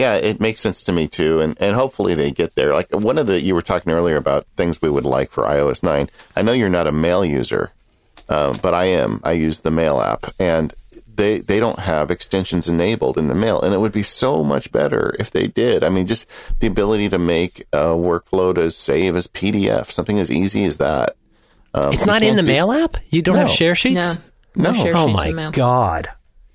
[0.00, 2.72] Yeah, it makes sense to me too, and and hopefully they get there.
[2.72, 5.82] Like one of the you were talking earlier about things we would like for iOS
[5.82, 6.08] nine.
[6.34, 7.72] I know you're not a mail user,
[8.30, 9.20] uh, but I am.
[9.24, 10.72] I use the Mail app, and
[11.16, 14.70] they they don't have extensions enabled in the Mail, and it would be so much
[14.70, 15.82] better if they did.
[15.82, 20.30] I mean, just the ability to make a workflow to save as PDF, something as
[20.30, 21.16] easy as that.
[21.74, 22.96] Um, it's not in the do, Mail app.
[23.10, 23.42] You don't no.
[23.42, 23.96] have share sheets.
[23.96, 24.14] No,
[24.54, 24.70] no.
[24.72, 24.92] no.
[24.94, 26.08] oh my god,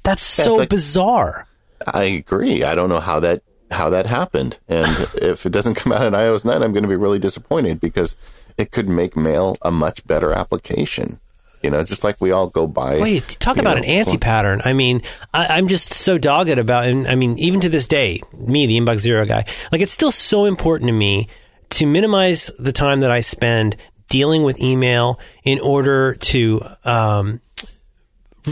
[0.04, 1.45] that's so like, bizarre.
[1.86, 2.64] I agree.
[2.64, 6.14] I don't know how that how that happened, and if it doesn't come out in
[6.14, 8.16] iOS nine, I'm going to be really disappointed because
[8.58, 11.20] it could make Mail a much better application.
[11.64, 13.00] You know, just like we all go by.
[13.00, 14.62] Wait, talk about know, an anti-pattern.
[14.64, 15.02] I mean,
[15.34, 18.78] I, am just so dogged about, and I mean, even to this day, me, the
[18.78, 21.28] inbox zero guy, like it's still so important to me
[21.72, 23.78] to minimize the time that I spend
[24.10, 27.42] dealing with email in order to um,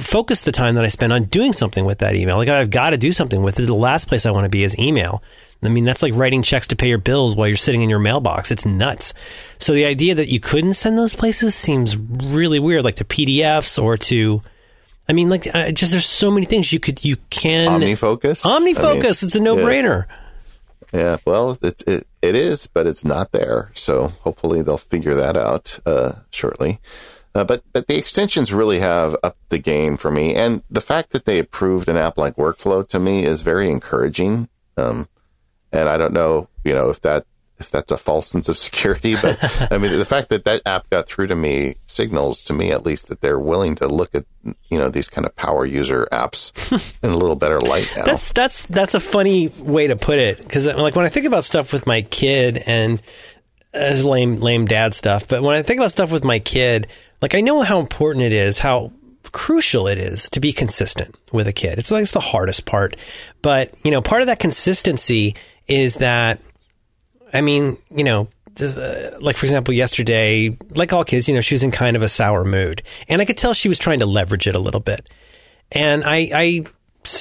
[0.02, 2.38] focus the time that I spend on doing something with that email.
[2.38, 3.66] Like I've got to do something with it.
[3.66, 5.22] The last place I want to be is email.
[5.62, 8.00] I mean, that's like writing checks to pay your bills while you're sitting in your
[8.00, 8.52] mailbox.
[8.52, 9.14] It's nuts.
[9.60, 13.82] So the idea that you couldn't send those places seems really weird, like to PDFs
[13.82, 14.42] or to.
[15.08, 18.46] I mean, like, uh, just there's so many things you could you can OmniFocus.
[18.46, 18.80] OmniFocus.
[18.80, 20.06] I mean, it's a no brainer.
[20.94, 21.00] Yeah.
[21.00, 21.18] yeah.
[21.26, 23.72] well, it, it it is, but it's not there.
[23.74, 26.80] So hopefully they'll figure that out uh, shortly.
[27.36, 31.12] Uh, but but the extensions really have upped the game for me, and the fact
[31.12, 34.50] that they approved an app like Workflow to me is very encouraging.
[34.78, 35.08] Um,
[35.72, 37.26] and I don't know, you know, if that
[37.58, 39.40] if that's a false sense of security, but
[39.72, 42.86] I mean, the fact that that app got through to me signals to me at
[42.86, 44.26] least that they're willing to look at
[44.70, 46.52] you know these kind of power user apps
[47.02, 48.06] in a little better light now.
[48.06, 51.46] That's that's that's a funny way to put it because like when I think about
[51.46, 53.02] stuff with my kid and
[53.74, 56.88] as lame lame dad stuff, but when I think about stuff with my kid
[57.24, 58.92] like I know how important it is, how
[59.32, 61.80] crucial it is to be consistent with a kid.
[61.80, 62.98] It's like it's the hardest part.
[63.42, 65.36] But, you know, part of that consistency
[65.66, 66.42] is that
[67.32, 71.56] I mean, you know, the, like for example, yesterday, like all kids, you know, she
[71.56, 74.06] was in kind of a sour mood, and I could tell she was trying to
[74.06, 75.10] leverage it a little bit.
[75.72, 76.66] And I, I,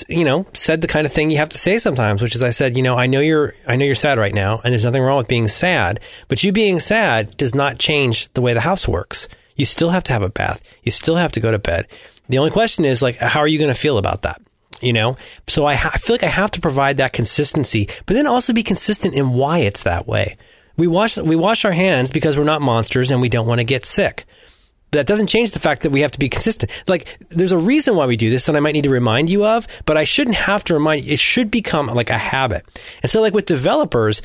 [0.09, 2.51] you know, said the kind of thing you have to say sometimes, which is I
[2.51, 5.01] said, you know, I know you're, I know you're sad right now, and there's nothing
[5.01, 8.89] wrong with being sad, but you being sad does not change the way the house
[8.89, 9.29] works.
[9.57, 10.63] You still have to have a bath.
[10.83, 11.87] You still have to go to bed.
[12.29, 14.41] The only question is like, how are you going to feel about that?
[14.81, 15.17] You know,
[15.47, 18.53] so I, ha- I feel like I have to provide that consistency, but then also
[18.53, 20.37] be consistent in why it's that way.
[20.77, 23.65] We wash we wash our hands because we're not monsters and we don't want to
[23.65, 24.25] get sick.
[24.91, 26.71] But that doesn't change the fact that we have to be consistent.
[26.87, 29.45] Like, there's a reason why we do this that I might need to remind you
[29.47, 31.15] of, but I shouldn't have to remind you.
[31.15, 32.65] It should become like a habit.
[33.03, 34.21] And so, like with developers,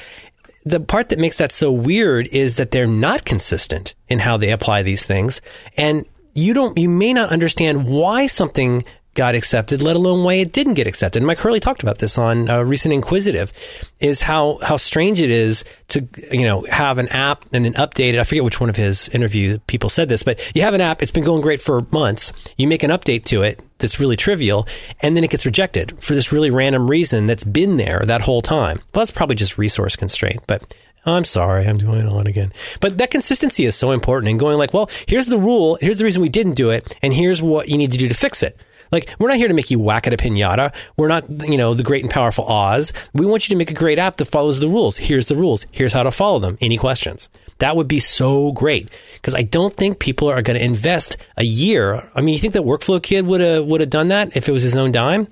[0.67, 4.51] the part that makes that so weird is that they're not consistent in how they
[4.51, 5.41] apply these things.
[5.77, 8.83] And you don't, you may not understand why something
[9.17, 11.19] got accepted, let alone why it didn't get accepted.
[11.19, 13.51] And Mike Hurley talked about this on a recent Inquisitive,
[13.99, 18.13] is how how strange it is to you know have an app and then update
[18.13, 18.19] it.
[18.19, 21.01] I forget which one of his interview people said this, but you have an app,
[21.01, 22.31] it's been going great for months.
[22.57, 24.67] You make an update to it that's really trivial,
[25.01, 28.41] and then it gets rejected for this really random reason that's been there that whole
[28.41, 28.77] time.
[28.93, 30.75] Well, that's probably just resource constraint, but
[31.05, 32.51] I'm sorry, I'm doing it on again.
[32.79, 36.03] But that consistency is so important and going like, well, here's the rule, here's the
[36.03, 38.59] reason we didn't do it, and here's what you need to do to fix it.
[38.91, 40.73] Like, we're not here to make you whack at a pinata.
[40.97, 42.93] We're not, you know, the great and powerful Oz.
[43.13, 44.97] We want you to make a great app that follows the rules.
[44.97, 45.65] Here's the rules.
[45.71, 46.57] Here's how to follow them.
[46.61, 47.29] Any questions?
[47.59, 51.43] That would be so great because I don't think people are going to invest a
[51.43, 52.09] year.
[52.15, 54.51] I mean, you think that Workflow Kid would have would have done that if it
[54.51, 55.27] was his own dime?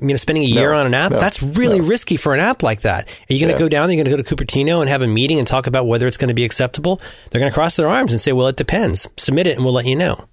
[0.00, 1.86] you know, spending a year no, on an app, no, that's really no.
[1.86, 3.08] risky for an app like that.
[3.08, 3.58] Are you going to yeah.
[3.58, 5.86] go down, you're going to go to Cupertino and have a meeting and talk about
[5.86, 7.00] whether it's going to be acceptable?
[7.30, 9.08] They're going to cross their arms and say, well, it depends.
[9.16, 10.26] Submit it and we'll let you know.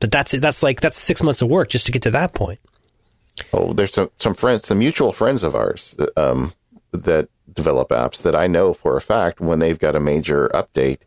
[0.00, 2.60] But that's that's like that's six months of work just to get to that point.
[3.52, 6.52] Oh, there's some some friends, some mutual friends of ours that, um,
[6.92, 10.98] that develop apps that I know for a fact when they've got a major update,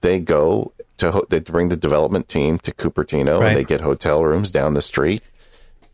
[0.00, 3.48] they go to they bring the development team to Cupertino Right.
[3.48, 5.22] and they get hotel rooms down the street,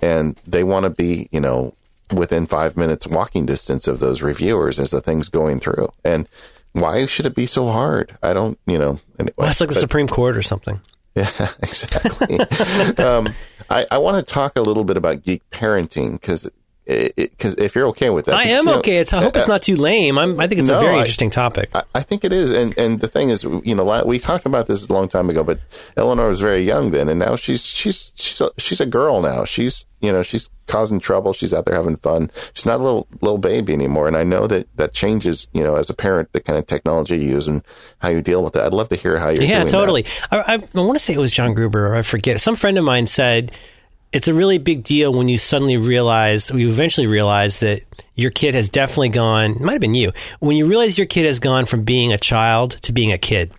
[0.01, 1.75] and they want to be you know
[2.13, 5.89] within five minutes walking distance of those reviewers as the thing's going through.
[6.05, 6.29] And
[6.73, 8.17] why should it be so hard?
[8.23, 8.99] I don't you know.
[9.19, 10.81] Anyway, Well, that's like the but- Supreme Court or something.
[11.17, 12.39] yeah, exactly.
[13.05, 13.29] um,
[13.69, 16.51] I, I want to talk a little bit about geek parenting because
[17.17, 18.99] because if you're okay with that, I am you know, okay.
[18.99, 20.19] It's, I hope it's uh, not too lame.
[20.19, 21.71] I'm, I think it's a very I- interesting topic.
[21.75, 24.67] I, I think it is, and and the thing is, you know, we talked about
[24.67, 25.61] this a long time ago, but
[25.97, 29.45] Eleanor was very young then, and now she's she's she's a, she's a girl now.
[29.45, 31.33] She's you know she's causing trouble.
[31.33, 32.31] She's out there having fun.
[32.55, 35.49] She's not a little little baby anymore, and I know that that changes.
[35.53, 37.63] You know, as a parent, the kind of technology you use and
[37.99, 38.63] how you deal with it.
[38.63, 40.07] I'd love to hear how you're yeah, totally.
[40.31, 41.89] I, I, I want to say it was John Gruber.
[41.89, 42.41] Or I forget.
[42.41, 43.53] Some friend of mine said
[44.13, 47.83] it's a really big deal when you suddenly realize, you eventually realize that
[48.15, 49.53] your kid has definitely gone.
[49.53, 52.19] It might have been you when you realize your kid has gone from being a
[52.19, 53.53] child to being a kid,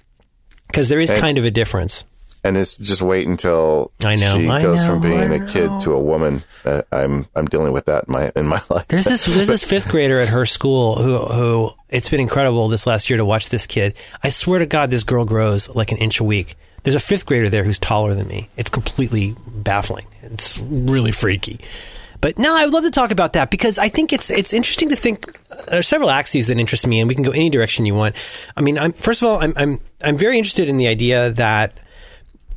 [0.68, 2.04] because there is And- kind of a difference.
[2.46, 5.70] and it's just wait until I know, she I goes know, from being a kid
[5.82, 6.44] to a woman.
[6.66, 8.88] Uh, I'm I'm dealing with that in my in my life.
[8.90, 12.86] There's this there's this fifth grader at her school who who it's been incredible this
[12.86, 13.94] last year to watch this kid.
[14.24, 16.56] I swear to God, this girl grows like an inch a week.
[16.84, 18.50] There's a fifth grader there who's taller than me.
[18.58, 20.06] It's completely baffling.
[20.22, 21.60] It's really freaky.
[22.20, 24.90] But no, I would love to talk about that because I think it's it's interesting
[24.90, 25.26] to think.
[25.68, 28.16] There are several axes that interest me, and we can go any direction you want.
[28.56, 31.78] I mean, I'm first of all, I'm I'm I'm very interested in the idea that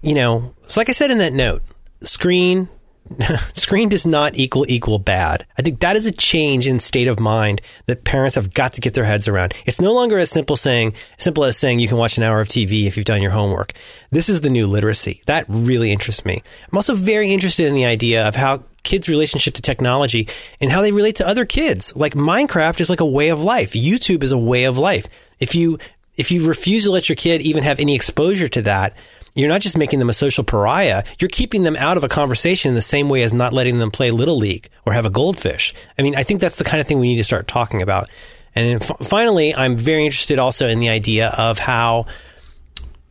[0.02, 1.62] you know, it's like I said in that note,
[2.02, 2.68] screen
[3.54, 5.46] screen does not equal equal bad.
[5.58, 8.80] I think that is a change in state of mind that parents have got to
[8.80, 9.54] get their heads around.
[9.64, 12.48] It's no longer as simple saying simple as saying you can watch an hour of
[12.48, 13.72] TV if you've done your homework.
[14.10, 15.22] This is the new literacy.
[15.26, 16.42] That really interests me.
[16.70, 20.28] I'm also very interested in the idea of how kids' relationship to technology
[20.60, 21.94] and how they relate to other kids.
[21.96, 23.72] Like Minecraft is like a way of life.
[23.72, 25.08] YouTube is a way of life.
[25.40, 25.78] If you
[26.16, 28.96] if you refuse to let your kid even have any exposure to that,
[29.36, 32.70] you're not just making them a social pariah, you're keeping them out of a conversation
[32.70, 35.74] in the same way as not letting them play Little League or have a goldfish.
[35.98, 38.08] I mean, I think that's the kind of thing we need to start talking about.
[38.54, 42.06] And f- finally, I'm very interested also in the idea of how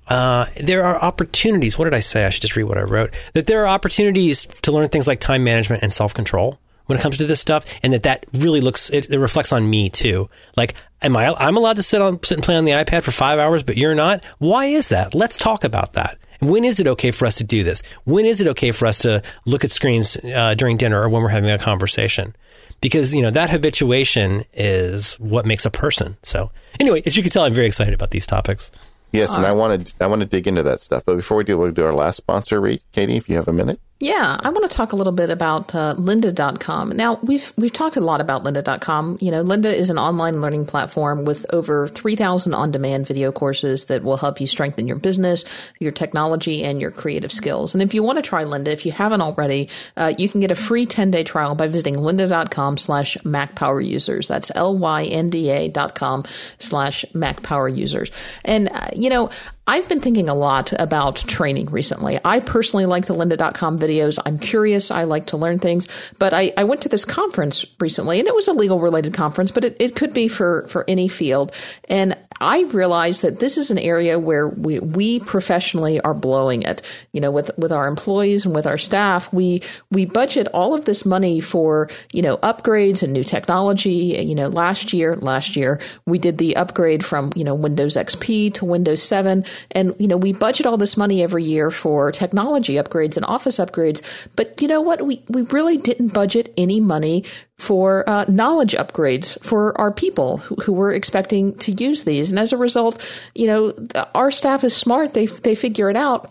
[0.07, 1.77] uh, there are opportunities.
[1.77, 2.25] What did I say?
[2.25, 3.13] I should just read what I wrote.
[3.33, 7.01] That there are opportunities to learn things like time management and self control when it
[7.01, 10.29] comes to this stuff, and that that really looks it, it reflects on me too.
[10.55, 11.33] Like, am I?
[11.33, 13.77] I'm allowed to sit on sit and play on the iPad for five hours, but
[13.77, 14.23] you're not.
[14.39, 15.13] Why is that?
[15.13, 16.17] Let's talk about that.
[16.41, 17.81] When is it okay for us to do this?
[18.03, 21.21] When is it okay for us to look at screens uh, during dinner or when
[21.21, 22.35] we're having a conversation?
[22.81, 26.17] Because you know that habituation is what makes a person.
[26.23, 28.69] So anyway, as you can tell, I'm very excited about these topics.
[29.11, 31.03] Yes, and I want to I want to dig into that stuff.
[31.05, 32.81] But before we do, we'll do our last sponsor read.
[32.91, 33.79] Katie, if you have a minute.
[34.01, 36.89] Yeah, I want to talk a little bit about uh, lynda.com.
[36.89, 39.19] Now, we've we've talked a lot about lynda.com.
[39.21, 44.03] You know, Lynda is an online learning platform with over 3,000 on-demand video courses that
[44.03, 45.45] will help you strengthen your business,
[45.79, 47.73] your technology, and your creative skills.
[47.73, 50.51] And if you want to try Lynda, if you haven't already, uh, you can get
[50.51, 54.27] a free 10-day trial by visiting lynda.com slash macpowerusers.
[54.27, 56.25] That's L-Y-N-D-A dot com
[56.57, 58.11] slash macpowerusers.
[58.43, 59.29] And, uh, you know,
[59.67, 62.19] I've been thinking a lot about training recently.
[62.23, 64.19] I personally like the lynda.com videos.
[64.23, 64.91] I'm curious.
[64.91, 65.87] I like to learn things.
[66.19, 69.49] But I, I went to this conference recently and it was a legal related conference,
[69.49, 71.51] but it, it could be for, for any field.
[71.89, 76.81] And I realize that this is an area where we, we professionally are blowing it.
[77.13, 80.85] You know, with, with our employees and with our staff, we, we budget all of
[80.85, 83.89] this money for, you know, upgrades and new technology.
[83.89, 88.53] You know, last year, last year, we did the upgrade from, you know, Windows XP
[88.55, 89.43] to Windows 7.
[89.71, 93.57] And, you know, we budget all this money every year for technology upgrades and office
[93.57, 94.01] upgrades.
[94.35, 95.05] But you know what?
[95.05, 97.23] We, we really didn't budget any money
[97.57, 102.29] for uh, knowledge upgrades for our people who, who were expecting to use these.
[102.29, 103.73] And as a result, you know,
[104.13, 105.13] our staff is smart.
[105.13, 106.29] They, they figure it out.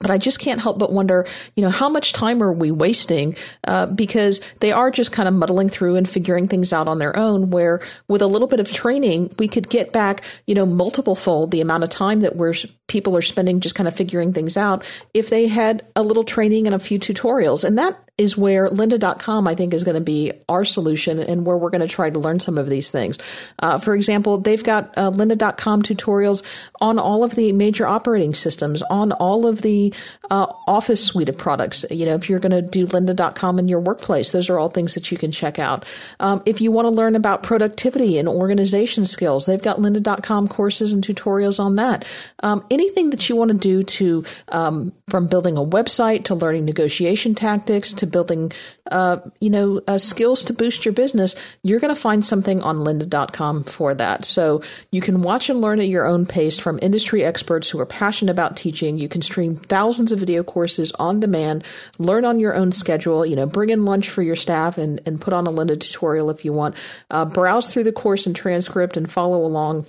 [0.00, 1.26] But I just can't help but wonder,
[1.56, 3.36] you know, how much time are we wasting?
[3.64, 7.16] Uh, because they are just kind of muddling through and figuring things out on their
[7.16, 7.50] own.
[7.50, 11.50] Where with a little bit of training, we could get back, you know, multiple fold
[11.50, 12.54] the amount of time that we're
[12.86, 14.84] people are spending just kind of figuring things out
[15.14, 17.64] if they had a little training and a few tutorials.
[17.64, 21.56] And that is where lynda.com I think is going to be our solution and where
[21.56, 23.16] we're going to try to learn some of these things.
[23.60, 26.42] Uh, for example, they've got uh, lynda.com tutorials
[26.80, 29.94] on all of the major operating systems, on all of the
[30.30, 31.84] uh, office suite of products.
[31.90, 34.94] You know, if you're going to do lynda.com in your workplace, those are all things
[34.94, 35.84] that you can check out.
[36.18, 40.92] Um, if you want to learn about productivity and organization skills, they've got lynda.com courses
[40.92, 42.04] and tutorials on that.
[42.42, 46.64] Um, anything that you want to do to um, from building a website to learning
[46.64, 48.52] negotiation tactics to building,
[48.90, 52.76] uh, you know, uh, skills to boost your business, you're going to find something on
[52.76, 54.24] lynda.com for that.
[54.24, 57.86] So you can watch and learn at your own pace from industry experts who are
[57.86, 58.98] passionate about teaching.
[58.98, 61.64] You can stream thousands of video courses on demand,
[61.98, 65.20] learn on your own schedule, you know, bring in lunch for your staff and, and
[65.20, 66.74] put on a Lynda tutorial if you want.
[67.10, 69.86] Uh, browse through the course and transcript and follow along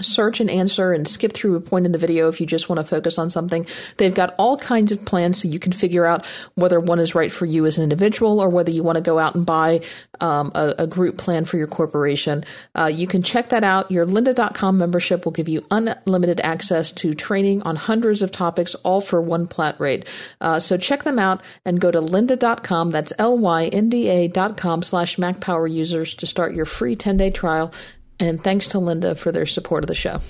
[0.00, 2.80] search and answer and skip through a point in the video if you just want
[2.80, 3.66] to focus on something.
[3.96, 7.32] They've got all kinds of plans so you can figure out whether one is right
[7.32, 9.80] for you as an individual or whether you want to go out and buy
[10.20, 12.44] um, a, a, group plan for your corporation.
[12.74, 13.90] Uh, you can check that out.
[13.90, 19.00] Your lynda.com membership will give you unlimited access to training on hundreds of topics, all
[19.00, 20.08] for one flat rate.
[20.40, 22.90] Uh, so check them out and go to lynda.com.
[22.90, 27.72] That's L-Y-N-D-A.com slash Mac Power users to start your free 10-day trial
[28.18, 30.20] and thanks to Lynda for their support of the show.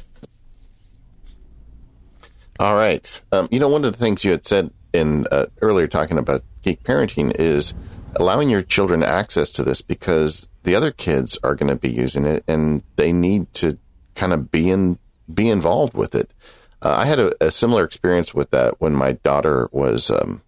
[2.58, 3.20] All right.
[3.32, 6.42] Um, you know, one of the things you had said in uh, earlier talking about
[6.62, 7.74] geek parenting is
[8.16, 12.24] allowing your children access to this because the other kids are going to be using
[12.24, 13.78] it and they need to
[14.14, 14.98] kind of be in
[15.32, 16.32] be involved with it.
[16.80, 20.42] Uh, I had a, a, similar experience with that when my daughter was um,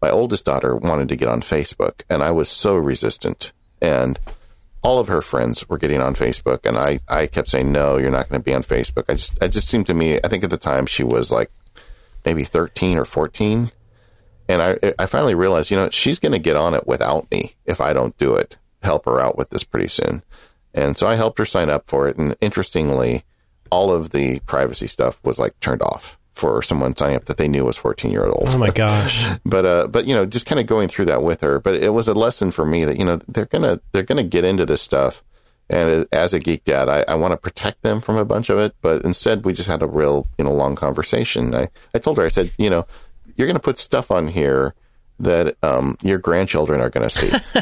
[0.00, 4.18] my oldest daughter wanted to get on Facebook and I was so resistant and
[4.82, 8.10] all of her friends were getting on Facebook, and I, I kept saying, no, you're
[8.10, 9.04] not going to be on Facebook.
[9.08, 11.50] I just, it just seemed to me, I think at the time she was like
[12.24, 13.70] maybe 13 or 14.
[14.48, 17.54] And I, I finally realized, you know, she's going to get on it without me
[17.64, 20.24] if I don't do it, help her out with this pretty soon.
[20.74, 22.16] And so I helped her sign up for it.
[22.16, 23.22] And interestingly,
[23.70, 27.48] all of the privacy stuff was like turned off for someone signing up that they
[27.48, 28.48] knew was 14 year old.
[28.48, 29.26] Oh my gosh.
[29.44, 31.58] but, uh, but, you know, just kind of going through that with her.
[31.58, 34.22] But it was a lesson for me that, you know, they're going to, they're going
[34.22, 35.22] to get into this stuff.
[35.68, 38.58] And as a geek dad, I, I want to protect them from a bunch of
[38.58, 38.74] it.
[38.82, 41.54] But instead, we just had a real, you know, long conversation.
[41.54, 42.86] I, I told her, I said, you know,
[43.36, 44.74] you're going to put stuff on here
[45.20, 47.30] that um, your grandchildren are going to see.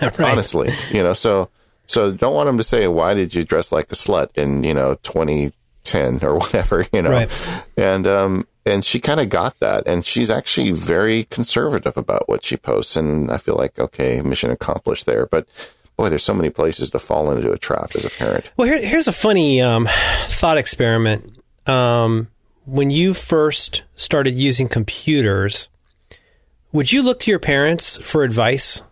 [0.00, 0.20] right.
[0.20, 1.50] Honestly, you know, so,
[1.86, 4.72] so don't want them to say, why did you dress like a slut in, you
[4.72, 5.52] know, 20,
[5.92, 7.10] 10 or whatever, you know.
[7.10, 7.30] Right.
[7.76, 12.44] And um and she kind of got that and she's actually very conservative about what
[12.44, 15.46] she posts and I feel like okay, mission accomplished there, but
[15.96, 18.50] boy, there's so many places to fall into a trap as a parent.
[18.56, 19.88] Well, here, here's a funny um,
[20.26, 21.38] thought experiment.
[21.66, 22.28] Um,
[22.64, 25.68] when you first started using computers,
[26.72, 28.82] would you look to your parents for advice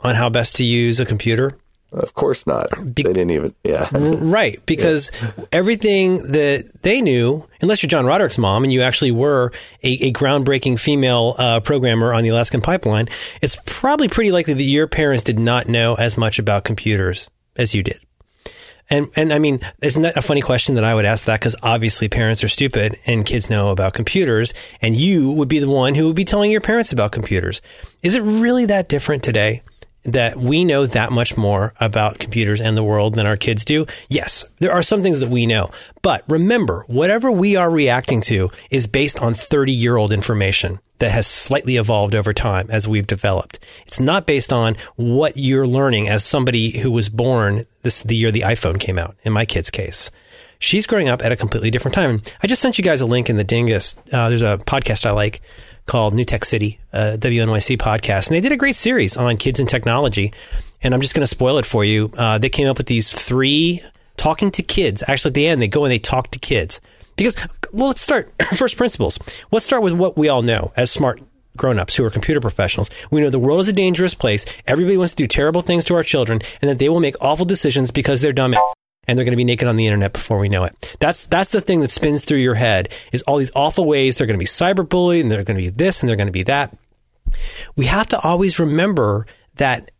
[0.00, 1.56] on how best to use a computer?
[1.90, 2.68] Of course not.
[2.94, 3.88] Be- they didn't even, yeah.
[3.92, 4.60] right.
[4.66, 5.44] Because yeah.
[5.52, 9.52] everything that they knew, unless you're John Roderick's mom and you actually were
[9.82, 13.08] a, a groundbreaking female uh, programmer on the Alaskan pipeline,
[13.40, 17.74] it's probably pretty likely that your parents did not know as much about computers as
[17.74, 18.00] you did.
[18.90, 21.40] And, and I mean, isn't that a funny question that I would ask that?
[21.40, 25.68] Because obviously parents are stupid and kids know about computers and you would be the
[25.68, 27.60] one who would be telling your parents about computers.
[28.02, 29.62] Is it really that different today?
[30.12, 33.86] That we know that much more about computers and the world than our kids do?
[34.08, 35.70] Yes, there are some things that we know.
[36.02, 41.10] But remember, whatever we are reacting to is based on 30 year old information that
[41.10, 43.58] has slightly evolved over time as we've developed.
[43.86, 48.30] It's not based on what you're learning as somebody who was born this the year
[48.30, 49.16] the iPhone came out.
[49.22, 50.10] In my kid's case,
[50.58, 52.22] she's growing up at a completely different time.
[52.42, 53.96] I just sent you guys a link in the Dingus.
[54.12, 55.40] Uh, there's a podcast I like
[55.88, 59.58] called New Tech City, uh, WNYC podcast, and they did a great series on kids
[59.58, 60.32] and technology.
[60.82, 62.12] And I'm just going to spoil it for you.
[62.16, 63.82] Uh, they came up with these three
[64.16, 65.02] talking to kids.
[65.08, 66.80] Actually, at the end, they go and they talk to kids
[67.16, 67.34] because.
[67.72, 69.18] Well, let's start first principles.
[69.50, 71.20] Let's start with what we all know as smart
[71.56, 72.88] grown-ups who are computer professionals.
[73.10, 74.46] We know the world is a dangerous place.
[74.66, 77.44] Everybody wants to do terrible things to our children, and that they will make awful
[77.44, 78.54] decisions because they're dumb
[79.08, 80.96] and they're going to be naked on the internet before we know it.
[81.00, 84.26] That's that's the thing that spins through your head is all these awful ways they're
[84.26, 86.44] going to be cyberbullied and they're going to be this and they're going to be
[86.44, 86.76] that.
[87.74, 89.26] We have to always remember
[89.56, 89.90] that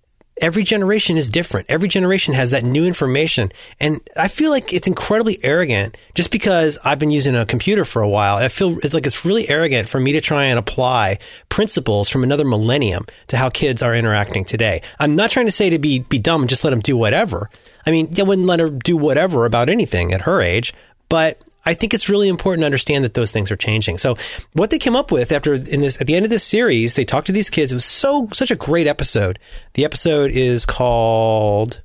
[0.41, 1.67] every generation is different.
[1.69, 3.53] Every generation has that new information.
[3.81, 8.03] And I feel like it's incredibly arrogant just because I've been using a computer for
[8.03, 8.37] a while.
[8.37, 12.25] I feel it's like it's really arrogant for me to try and apply principles from
[12.25, 14.83] another millennium to how kids are interacting today.
[14.99, 17.51] I'm not trying to say to be, be dumb and just let them do whatever.
[17.87, 20.75] I mean, I wouldn't let her do whatever about anything at her age,
[21.09, 23.99] but I think it's really important to understand that those things are changing.
[23.99, 24.17] So
[24.55, 27.05] what they came up with after in this at the end of this series, they
[27.05, 27.73] talked to these kids.
[27.73, 29.39] It was so such a great episode.
[29.75, 31.83] The episode is called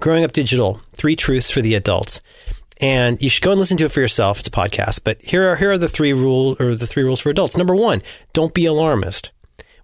[0.00, 2.22] Growing Up Digital: Three Truths for the Adults.
[2.80, 4.38] And you should go and listen to it for yourself.
[4.38, 7.20] It's a podcast, but here are here are the three rules or the three rules
[7.20, 7.58] for adults.
[7.58, 8.00] Number one,
[8.32, 9.32] don't be alarmist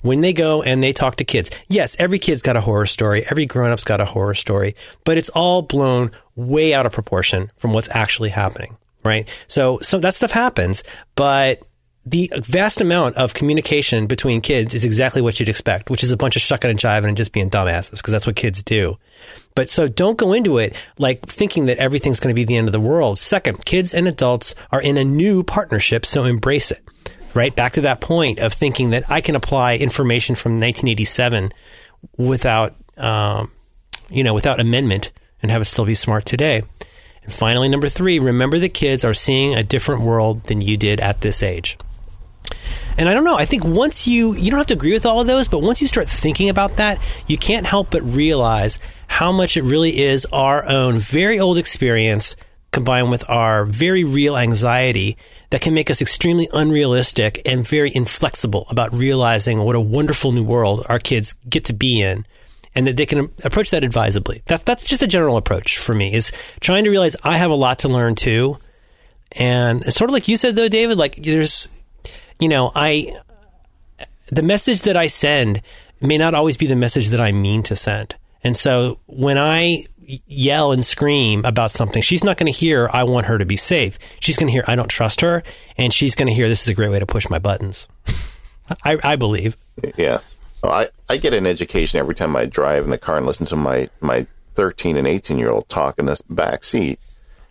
[0.01, 1.51] when they go and they talk to kids.
[1.69, 3.27] Yes, every kid's got a horror story.
[3.31, 7.75] Every grown-up's got a horror story, but it's all blown way out of proportion from
[7.75, 9.28] what's actually happening right?
[9.49, 10.83] So, so that stuff happens,
[11.15, 11.62] but
[12.07, 16.16] the vast amount of communication between kids is exactly what you'd expect, which is a
[16.16, 18.97] bunch of shucking and jiving and just being dumbasses because that's what kids do.
[19.57, 22.69] But so don't go into it like thinking that everything's going to be the end
[22.69, 23.19] of the world.
[23.19, 26.83] Second, kids and adults are in a new partnership, so embrace it.
[27.35, 31.53] Right back to that point of thinking that I can apply information from 1987
[32.16, 33.51] without, um,
[34.09, 35.11] you know, without amendment
[35.43, 36.62] and have it still be smart today.
[37.27, 41.01] And finally, number three, remember the kids are seeing a different world than you did
[41.01, 41.77] at this age.
[42.97, 43.36] And I don't know.
[43.36, 45.82] I think once you you don't have to agree with all of those, but once
[45.82, 48.78] you start thinking about that, you can't help but realize
[49.09, 52.36] how much it really is our own very old experience
[52.70, 55.16] combined with our very real anxiety
[55.51, 60.44] that can make us extremely unrealistic and very inflexible about realizing what a wonderful new
[60.44, 62.24] world our kids get to be in
[62.77, 64.43] and that they can approach that advisably.
[64.47, 66.31] That, that's just a general approach for me is
[66.61, 68.59] trying to realize I have a lot to learn too.
[69.32, 71.70] And it's sort of like you said though, David, like there's
[72.39, 73.16] you know, I
[74.28, 75.62] the message that I send
[76.01, 78.15] may not always be the message that I mean to send.
[78.44, 79.85] And so when I
[80.27, 83.57] yell and scream about something, she's not going to hear I want her to be
[83.57, 83.98] safe.
[84.20, 85.43] She's going to hear I don't trust her,
[85.77, 87.89] and she's going to hear this is a great way to push my buttons.
[88.85, 89.57] I, I believe.
[89.97, 90.20] Yeah.
[90.68, 93.56] I, I get an education every time I drive in the car and listen to
[93.56, 96.98] my, my 13 and 18 year old talk in the back seat.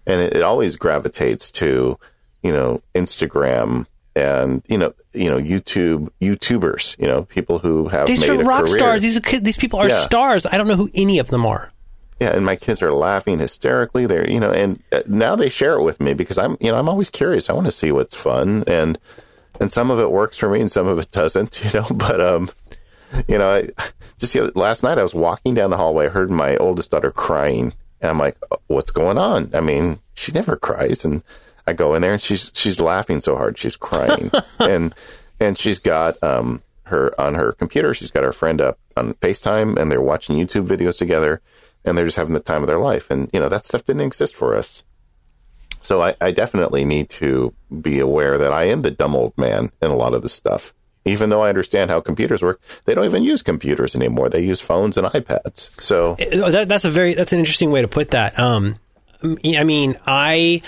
[0.07, 1.97] And it, it always gravitates to,
[2.43, 8.07] you know, Instagram, and you know, you know, YouTube YouTubers, you know, people who have
[8.07, 8.77] these made are rock career.
[8.77, 9.01] stars.
[9.01, 9.95] These are, these people are yeah.
[10.01, 10.45] stars.
[10.45, 11.71] I don't know who any of them are.
[12.19, 14.05] Yeah, and my kids are laughing hysterically.
[14.05, 16.77] They're you know, and uh, now they share it with me because I'm you know
[16.77, 17.49] I'm always curious.
[17.49, 18.97] I want to see what's fun, and
[19.59, 21.61] and some of it works for me, and some of it doesn't.
[21.65, 22.49] You know, but um,
[23.27, 23.69] you know, I,
[24.17, 26.91] just the other, last night I was walking down the hallway, I heard my oldest
[26.91, 28.37] daughter crying, and I'm like,
[28.67, 29.51] what's going on?
[29.53, 31.23] I mean, she never cries, and
[31.67, 34.93] I go in there and she's she's laughing so hard she's crying, and
[35.39, 39.75] and she's got um her on her computer she's got her friend up on FaceTime
[39.75, 41.41] and they're watching YouTube videos together,
[41.83, 44.03] and they're just having the time of their life, and you know that stuff didn't
[44.03, 44.83] exist for us.
[45.81, 49.71] So I, I definitely need to be aware that I am the dumb old man
[49.83, 50.73] in a lot of this stuff
[51.06, 54.30] even though I understand how computers work, they don't even use computers anymore.
[54.30, 55.69] They use phones and iPads.
[55.80, 58.38] So that, that's a very that's an interesting way to put that.
[58.38, 58.77] Um,
[59.23, 60.61] I mean, I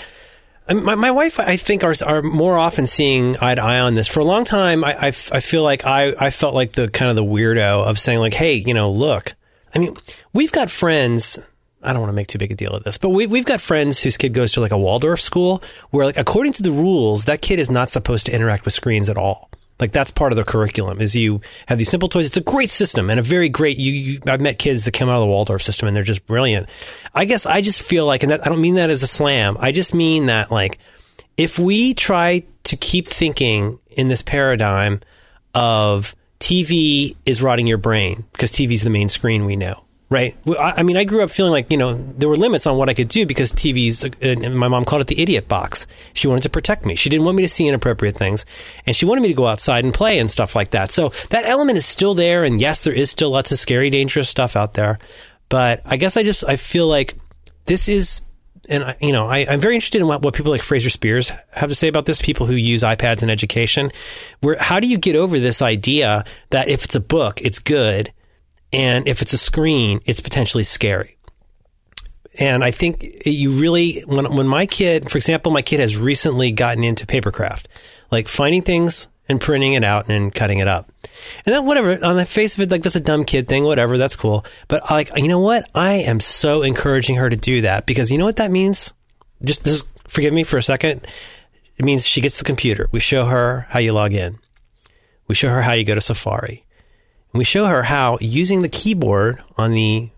[0.68, 4.06] my, my wife, I think, are, are more often seeing eye to eye on this.
[4.06, 7.10] For a long time, I, I, I feel like I, I felt like the kind
[7.10, 9.34] of the weirdo of saying like, hey, you know, look,
[9.74, 9.96] I mean,
[10.32, 11.38] we've got friends.
[11.82, 13.60] I don't want to make too big a deal of this, but we, we've got
[13.60, 17.26] friends whose kid goes to like a Waldorf school where, like, according to the rules,
[17.26, 19.48] that kid is not supposed to interact with screens at all.
[19.80, 22.26] Like that's part of the curriculum is you have these simple toys.
[22.26, 23.78] It's a great system and a very great.
[23.78, 26.26] You, you I've met kids that come out of the Waldorf system and they're just
[26.26, 26.68] brilliant.
[27.14, 29.56] I guess I just feel like, and that, I don't mean that as a slam.
[29.60, 30.78] I just mean that like
[31.36, 35.00] if we try to keep thinking in this paradigm
[35.54, 40.36] of TV is rotting your brain because TV is the main screen we know right?
[40.58, 42.94] I mean, I grew up feeling like, you know, there were limits on what I
[42.94, 45.86] could do because TV's, uh, and my mom called it the idiot box.
[46.14, 46.94] She wanted to protect me.
[46.94, 48.46] She didn't want me to see inappropriate things.
[48.86, 50.92] And she wanted me to go outside and play and stuff like that.
[50.92, 52.44] So that element is still there.
[52.44, 54.98] And yes, there is still lots of scary, dangerous stuff out there.
[55.50, 57.18] But I guess I just, I feel like
[57.66, 58.22] this is,
[58.66, 61.68] and you know, I, am very interested in what, what people like Fraser Speirs have
[61.68, 62.20] to say about this.
[62.20, 63.90] People who use iPads in education,
[64.40, 68.12] where how do you get over this idea that if it's a book, it's good,
[68.72, 71.16] and if it's a screen, it's potentially scary.
[72.38, 76.52] And I think you really, when, when my kid, for example, my kid has recently
[76.52, 77.64] gotten into papercraft,
[78.10, 80.90] like finding things and printing it out and cutting it up.
[81.44, 83.98] And then whatever, on the face of it, like that's a dumb kid thing, whatever,
[83.98, 84.44] that's cool.
[84.68, 85.68] But like, you know what?
[85.74, 88.92] I am so encouraging her to do that because you know what that means?
[89.42, 91.06] Just this, forgive me for a second.
[91.76, 92.88] It means she gets the computer.
[92.92, 94.38] We show her how you log in.
[95.26, 96.64] We show her how you go to Safari
[97.32, 100.10] we show her how using the keyboard on the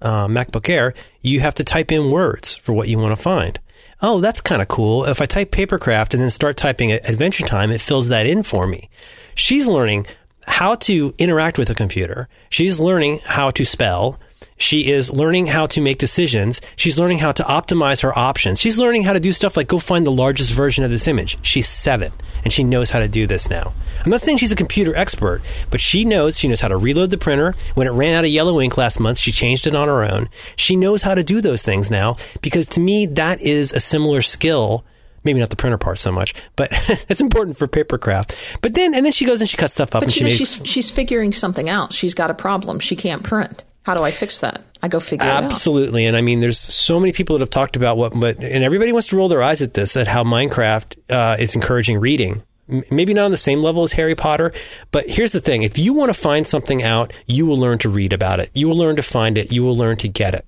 [0.00, 3.58] uh, MacBook Air, you have to type in words for what you want to find.
[4.00, 5.04] Oh, that's kind of cool.
[5.04, 8.66] If I type papercraft and then start typing Adventure Time, it fills that in for
[8.66, 8.88] me.
[9.34, 10.06] She's learning
[10.46, 12.28] how to interact with a computer.
[12.48, 14.18] She's learning how to spell.
[14.58, 16.60] She is learning how to make decisions.
[16.76, 18.60] She's learning how to optimize her options.
[18.60, 21.38] She's learning how to do stuff like go find the largest version of this image.
[21.42, 22.12] She's seven
[22.44, 23.72] and she knows how to do this now.
[24.04, 27.10] I'm not saying she's a computer expert, but she knows she knows how to reload
[27.10, 27.54] the printer.
[27.74, 30.28] When it ran out of yellow ink last month, she changed it on her own.
[30.56, 34.22] She knows how to do those things now because to me, that is a similar
[34.22, 34.84] skill
[35.24, 36.68] maybe not the printer part so much, but
[37.10, 38.34] it's important for papercraft.
[38.62, 40.02] But then, and then she goes and she cuts stuff up.
[40.02, 41.92] But she makes, she's she's figuring something out.
[41.92, 42.80] She's got a problem.
[42.80, 43.64] She can't print.
[43.88, 44.62] How do I fix that?
[44.82, 45.44] I go figure out.
[45.44, 46.04] Absolutely.
[46.04, 48.92] And I mean, there's so many people that have talked about what, but, and everybody
[48.92, 52.42] wants to roll their eyes at this, at how Minecraft uh, is encouraging reading.
[52.68, 54.52] M- Maybe not on the same level as Harry Potter,
[54.90, 55.62] but here's the thing.
[55.62, 58.50] If you want to find something out, you will learn to read about it.
[58.52, 59.52] You will learn to find it.
[59.54, 60.46] You will learn to get it.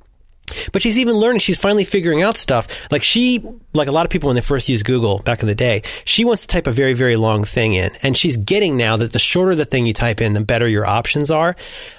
[0.73, 1.41] But she's even learning.
[1.41, 2.69] She's finally figuring out stuff.
[2.91, 5.55] Like she, like a lot of people when they first used Google back in the
[5.55, 7.91] day, she wants to type a very, very long thing in.
[8.03, 10.87] And she's getting now that the shorter the thing you type in, the better your
[10.87, 11.57] options are.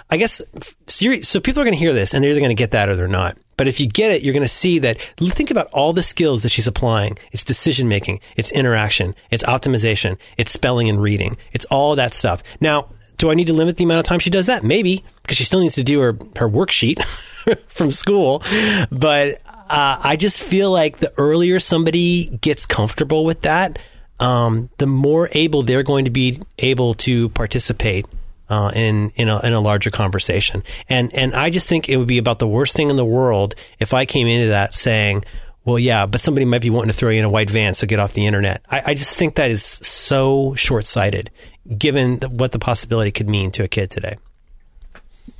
[0.09, 0.41] I guess,
[0.87, 2.97] so, people are going to hear this and they're either going to get that or
[2.97, 3.37] they're not.
[3.55, 4.99] But if you get it, you're going to see that.
[5.17, 7.17] Think about all the skills that she's applying.
[7.31, 12.43] It's decision making, it's interaction, it's optimization, it's spelling and reading, it's all that stuff.
[12.59, 14.63] Now, do I need to limit the amount of time she does that?
[14.63, 17.05] Maybe, because she still needs to do her, her worksheet
[17.67, 18.43] from school.
[18.91, 23.79] But uh, I just feel like the earlier somebody gets comfortable with that,
[24.19, 28.05] um, the more able they're going to be able to participate
[28.49, 30.63] uh, in in a, in a larger conversation.
[30.89, 33.55] And and I just think it would be about the worst thing in the world
[33.79, 35.23] if I came into that saying.
[35.63, 37.85] Well, yeah, but somebody might be wanting to throw you in a white van, so
[37.85, 38.63] get off the internet.
[38.67, 41.29] I, I just think that is so short sighted,
[41.77, 44.17] given what the possibility could mean to a kid today.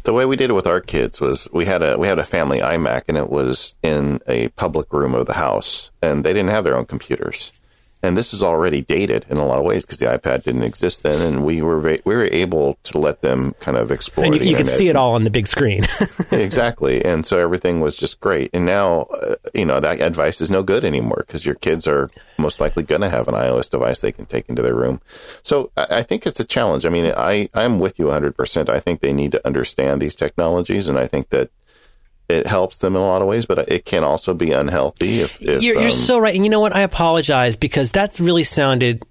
[0.03, 2.25] The way we did it with our kids was we had a we had a
[2.25, 6.49] family iMac and it was in a public room of the house and they didn't
[6.49, 7.51] have their own computers.
[8.03, 11.03] And this is already dated in a lot of ways because the iPad didn't exist
[11.03, 14.25] then, and we were va- we were able to let them kind of explore.
[14.25, 15.85] And you, you can see it all on the big screen.
[16.31, 18.49] exactly, and so everything was just great.
[18.53, 22.09] And now, uh, you know, that advice is no good anymore because your kids are
[22.37, 24.99] most likely going to have an iOS device they can take into their room.
[25.43, 26.85] So I, I think it's a challenge.
[26.85, 28.35] I mean, I I'm with you 100.
[28.35, 31.51] percent I think they need to understand these technologies, and I think that
[32.31, 35.41] it helps them in a lot of ways, but it can also be unhealthy if,
[35.41, 36.33] if you're, you're um, so right.
[36.33, 36.75] And you know what?
[36.75, 39.05] I apologize because that really sounded.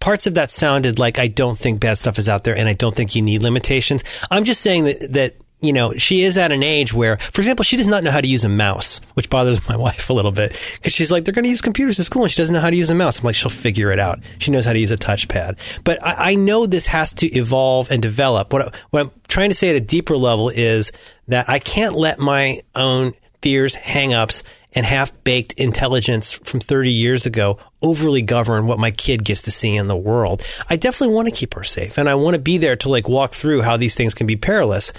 [0.00, 2.72] Parts of that sounded like I don't think bad stuff is out there, and I
[2.72, 4.04] don't think you need limitations.
[4.30, 7.64] I'm just saying that that you know she is at an age where, for example,
[7.64, 10.32] she does not know how to use a mouse, which bothers my wife a little
[10.32, 12.60] bit because she's like, they're going to use computers at school, and she doesn't know
[12.60, 13.18] how to use a mouse.
[13.18, 14.20] I'm like, she'll figure it out.
[14.38, 17.90] She knows how to use a touchpad, but I, I know this has to evolve
[17.90, 18.52] and develop.
[18.52, 20.92] What, what I'm trying to say at a deeper level is
[21.28, 24.42] that I can't let my own fears, hangups,
[24.76, 29.50] and half baked intelligence from 30 years ago overly govern what my kid gets to
[29.50, 30.42] see in the world.
[30.68, 33.08] I definitely want to keep her safe and I want to be there to like
[33.08, 34.92] walk through how these things can be perilous.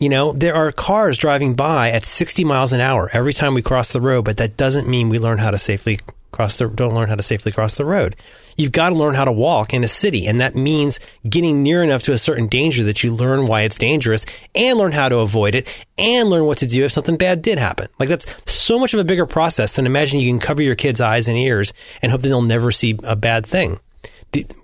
[0.00, 3.62] You know, there are cars driving by at 60 miles an hour every time we
[3.62, 6.00] cross the road, but that doesn't mean we learn how to safely
[6.30, 8.14] cross the don't learn how to safely cross the road.
[8.56, 11.82] You've got to learn how to walk in a city, and that means getting near
[11.82, 15.18] enough to a certain danger that you learn why it's dangerous and learn how to
[15.18, 17.88] avoid it and learn what to do if something bad did happen.
[17.98, 21.00] Like that's so much of a bigger process than imagine you can cover your kids'
[21.00, 23.80] eyes and ears and hope that they'll never see a bad thing.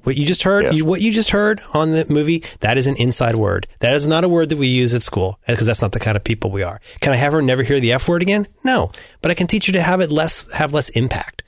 [0.03, 0.70] What you just heard, Yeah.
[0.73, 3.66] you, what you just heard on the movie, that is an inside word.
[3.81, 6.16] That is not a word that we use at school because that's not the kind
[6.16, 6.81] of people we are.
[7.01, 8.47] Can I have her never hear the F word again?
[8.62, 8.93] No,
[9.23, 11.43] but I can teach her to have it less, have less impact.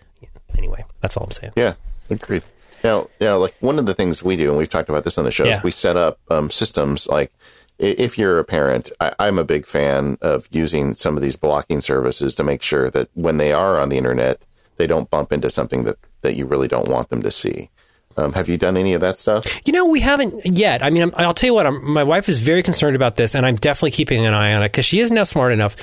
[0.57, 1.53] Anyway, that's all I'm saying.
[1.57, 1.75] Yeah,
[2.09, 2.43] agreed.
[2.83, 5.25] Now, yeah, like one of the things we do, and we've talked about this on
[5.25, 5.59] the show, Yeah.
[5.59, 7.07] is we set up um, systems.
[7.09, 7.31] Like,
[7.79, 11.83] if you're a parent, I, I'm a big fan of using some of these blocking
[11.83, 14.41] services to make sure that when they are on the internet,
[14.79, 17.69] they don't bump into something that that you really don't want them to see.
[18.17, 19.45] Um, have you done any of that stuff?
[19.67, 20.83] You know, we haven't yet.
[20.83, 21.67] I mean, I'm, I'll tell you what.
[21.67, 24.63] I'm, my wife is very concerned about this, and I'm definitely keeping an eye on
[24.63, 25.77] it because she is now smart enough,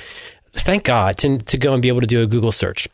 [0.52, 2.88] thank God, to to go and be able to do a Google search.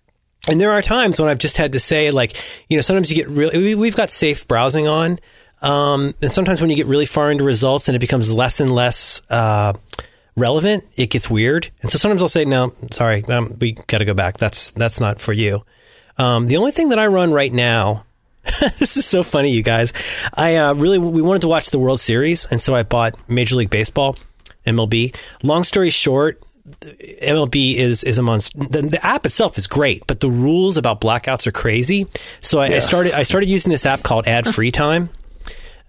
[0.49, 2.37] And there are times when I've just had to say, like,
[2.69, 3.59] you know, sometimes you get really.
[3.59, 5.19] We, we've got safe browsing on,
[5.63, 8.71] um, and sometimes when you get really far into results and it becomes less and
[8.71, 9.73] less uh,
[10.37, 11.71] relevant, it gets weird.
[11.83, 14.39] And so sometimes I'll say, "No, sorry, um, we got to go back.
[14.39, 15.65] That's that's not for you."
[16.19, 18.05] Um, the only thing that I run right now
[18.79, 19.93] this is so funny, you guys.
[20.33, 23.57] I uh, really we wanted to watch the World Series, and so I bought Major
[23.57, 24.17] League Baseball,
[24.67, 25.15] MLB.
[25.43, 26.43] Long story short,
[26.81, 28.59] MLB is is a monster.
[28.59, 32.07] The, the app itself is great, but the rules about blackouts are crazy.
[32.41, 35.11] So I, I started I started using this app called Ad Free Time.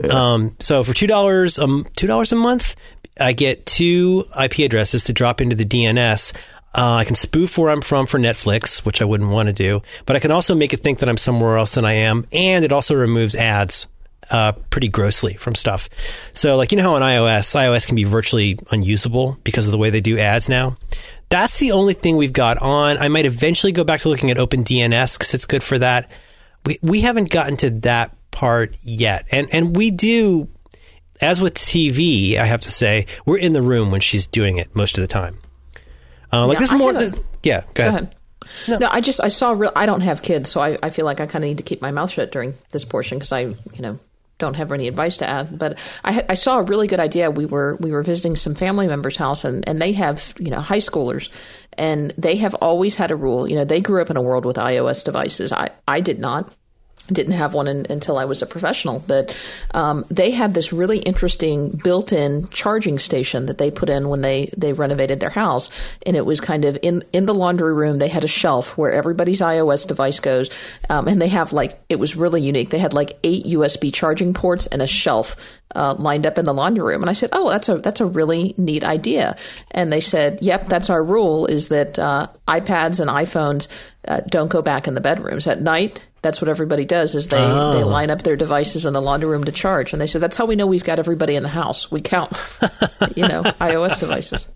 [0.09, 2.75] Um, so for two dollars um two dollars a month,
[3.19, 6.33] I get two IP addresses to drop into the DNS.
[6.73, 9.81] Uh, I can spoof where I'm from for Netflix, which I wouldn't want to do,
[10.05, 12.63] but I can also make it think that I'm somewhere else than I am, and
[12.63, 13.87] it also removes ads
[14.29, 15.89] uh, pretty grossly from stuff.
[16.33, 19.77] So, like you know how on iOS, iOS can be virtually unusable because of the
[19.77, 20.77] way they do ads now.
[21.29, 22.97] That's the only thing we've got on.
[22.97, 26.09] I might eventually go back to looking at OpenDNS because it's good for that.
[26.65, 30.49] We we haven't gotten to that part yet, and and we do.
[31.19, 34.75] As with TV, I have to say we're in the room when she's doing it
[34.75, 35.37] most of the time.
[36.33, 36.93] Uh, like Yeah, this is more.
[37.43, 37.93] yeah, go Go ahead.
[38.67, 38.81] ahead.
[38.81, 38.87] No.
[38.89, 39.71] I just I saw real.
[39.75, 41.81] I don't have kids, so I, I feel like I kind of need to keep
[41.81, 43.99] my mouth shut during this portion because I you know
[44.39, 45.57] don't have any advice to add.
[45.59, 47.29] But I I saw a really good idea.
[47.31, 50.59] We were we were visiting some family members' house, and and they have you know
[50.59, 51.29] high schoolers,
[51.77, 53.47] and they have always had a rule.
[53.47, 55.53] You know they grew up in a world with iOS devices.
[55.53, 56.51] I I did not.
[57.11, 59.35] Didn't have one in, until I was a professional, but
[59.73, 64.51] um, they had this really interesting built-in charging station that they put in when they
[64.57, 65.69] they renovated their house,
[66.05, 67.99] and it was kind of in in the laundry room.
[67.99, 70.49] They had a shelf where everybody's iOS device goes,
[70.89, 72.69] um, and they have like it was really unique.
[72.69, 76.53] They had like eight USB charging ports and a shelf uh, lined up in the
[76.53, 77.01] laundry room.
[77.01, 79.35] And I said, "Oh, that's a that's a really neat idea."
[79.71, 83.67] And they said, "Yep, that's our rule: is that uh, iPads and iPhones
[84.07, 87.37] uh, don't go back in the bedrooms at night." That's what everybody does: is they
[87.41, 87.73] Oh.
[87.73, 89.91] they line up their devices in the laundry room to charge.
[89.93, 91.89] And they said, "That's how we know we've got everybody in the house.
[91.91, 92.41] We count,
[93.15, 94.47] you know, iOS devices."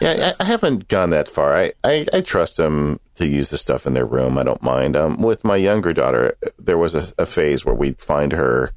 [0.00, 1.56] Yeah, I, I haven't gone that far.
[1.56, 4.36] I, I, I trust them to use the stuff in their room.
[4.36, 4.96] I don't mind.
[4.96, 8.72] Um, with my younger daughter, there was a, a phase where we'd find her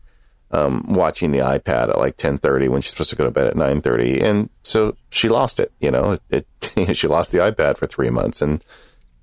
[0.52, 3.48] um, watching the iPad at like ten thirty when she's supposed to go to bed
[3.48, 5.72] at nine thirty, and so she lost it.
[5.80, 8.64] You know, it, it she lost the iPad for three months, and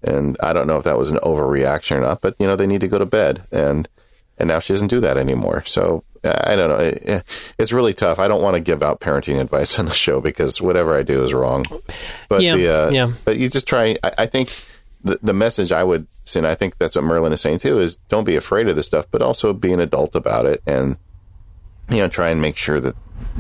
[0.07, 2.66] and I don't know if that was an overreaction or not, but you know they
[2.66, 3.89] need to go to bed, and
[4.39, 5.65] and now she doesn't do that anymore.
[5.65, 6.77] So I don't know.
[6.77, 7.24] It,
[7.59, 8.19] it's really tough.
[8.19, 11.23] I don't want to give out parenting advice on the show because whatever I do
[11.23, 11.65] is wrong.
[12.28, 13.12] But Yeah, the, uh, yeah.
[13.24, 13.97] but you just try.
[14.03, 14.51] I, I think
[15.03, 16.47] the the message I would send.
[16.47, 17.81] I think that's what Merlin is saying too.
[17.81, 20.97] Is don't be afraid of this stuff, but also be an adult about it, and
[21.91, 22.97] you know try and make sure that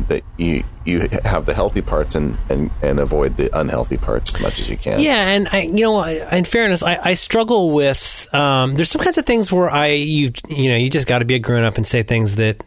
[0.08, 4.40] that you you have the healthy parts and and and avoid the unhealthy parts as
[4.40, 5.00] much as you can.
[5.00, 8.28] Yeah, and I, you know, in fairness, I, I struggle with.
[8.32, 11.24] Um, there's some kinds of things where I, you, you know, you just got to
[11.24, 12.62] be a grown up and say things that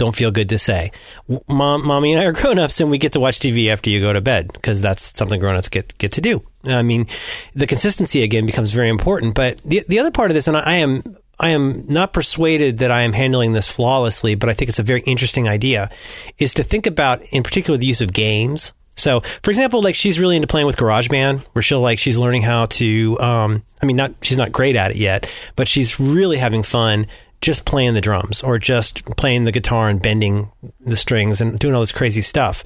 [0.00, 0.92] don't feel good to say.
[1.46, 4.00] Mom, mommy, and I are grown ups, and we get to watch TV after you
[4.00, 6.42] go to bed because that's something grown ups get get to do.
[6.64, 7.06] I mean,
[7.54, 9.34] the consistency again becomes very important.
[9.34, 11.16] But the the other part of this, and I, I am.
[11.40, 14.84] I am not persuaded that I am handling this flawlessly, but I think it's a
[14.84, 15.90] very interesting idea.
[16.38, 18.74] Is to think about, in particular, the use of games.
[18.96, 22.42] So, for example, like she's really into playing with GarageBand, where she'll like she's learning
[22.42, 23.18] how to.
[23.18, 27.06] Um, I mean, not she's not great at it yet, but she's really having fun
[27.40, 30.50] just playing the drums or just playing the guitar and bending
[30.80, 32.62] the strings and doing all this crazy stuff.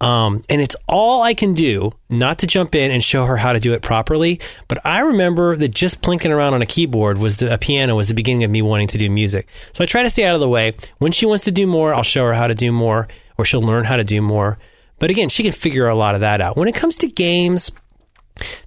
[0.00, 3.54] Um, and it's all I can do not to jump in and show her how
[3.54, 4.40] to do it properly.
[4.68, 8.08] But I remember that just plinking around on a keyboard was the, a piano was
[8.08, 9.48] the beginning of me wanting to do music.
[9.72, 10.74] So I try to stay out of the way.
[10.98, 13.08] When she wants to do more, I'll show her how to do more,
[13.38, 14.58] or she'll learn how to do more.
[14.98, 16.56] But again, she can figure a lot of that out.
[16.56, 17.70] When it comes to games,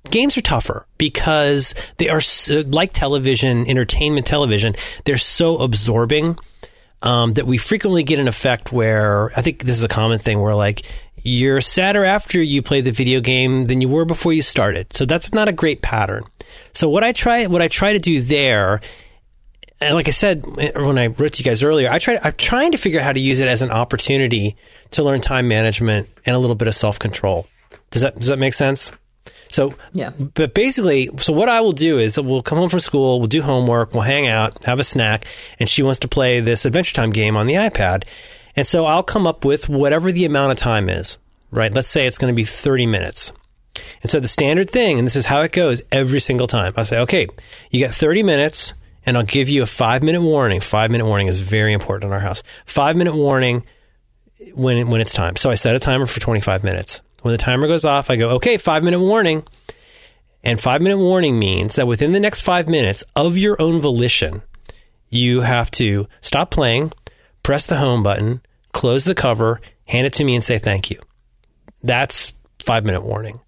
[0.10, 4.76] games are tougher because they are so, like television, entertainment television.
[5.06, 6.38] They're so absorbing
[7.02, 10.40] um, that we frequently get an effect where I think this is a common thing
[10.40, 10.84] where like
[11.24, 14.94] you're sadder after you play the video game than you were before you started.
[14.94, 16.24] So that's not a great pattern.
[16.74, 18.82] So what I try what I try to do there
[19.82, 22.72] and like I said when I wrote to you guys earlier, I try I'm trying
[22.74, 24.56] to figure out how to use it as an opportunity
[24.92, 27.48] to learn time management and a little bit of self control.
[27.92, 28.92] Does that does that make sense?
[29.48, 30.12] So Yeah.
[30.12, 33.42] but basically, so what I will do is we'll come home from school, we'll do
[33.42, 35.26] homework, we'll hang out, have a snack,
[35.60, 38.04] and she wants to play this Adventure Time game on the iPad.
[38.60, 41.18] And so I'll come up with whatever the amount of time is,
[41.50, 41.74] right?
[41.74, 43.32] Let's say it's going to be 30 minutes.
[44.02, 46.74] And so the standard thing, and this is how it goes every single time.
[46.76, 47.28] I'll say, okay,
[47.72, 48.74] you got 30 minutes,
[49.06, 50.60] and I'll give you a five minute warning.
[50.60, 52.44] Five minute warning is very important in our house.
[52.66, 53.64] Five minute warning
[54.56, 55.38] when when it's time.
[55.38, 57.02] So I set a timer for 25 minutes.
[57.22, 59.44] When the timer goes off, I go, okay, five minute warning.
[60.44, 64.42] And five minute warning means that within the next five minutes of your own volition,
[65.08, 66.92] you have to stop playing,
[67.42, 71.00] press the home button, close the cover, hand it to me, and say thank you.
[71.84, 73.40] That's five minute warning.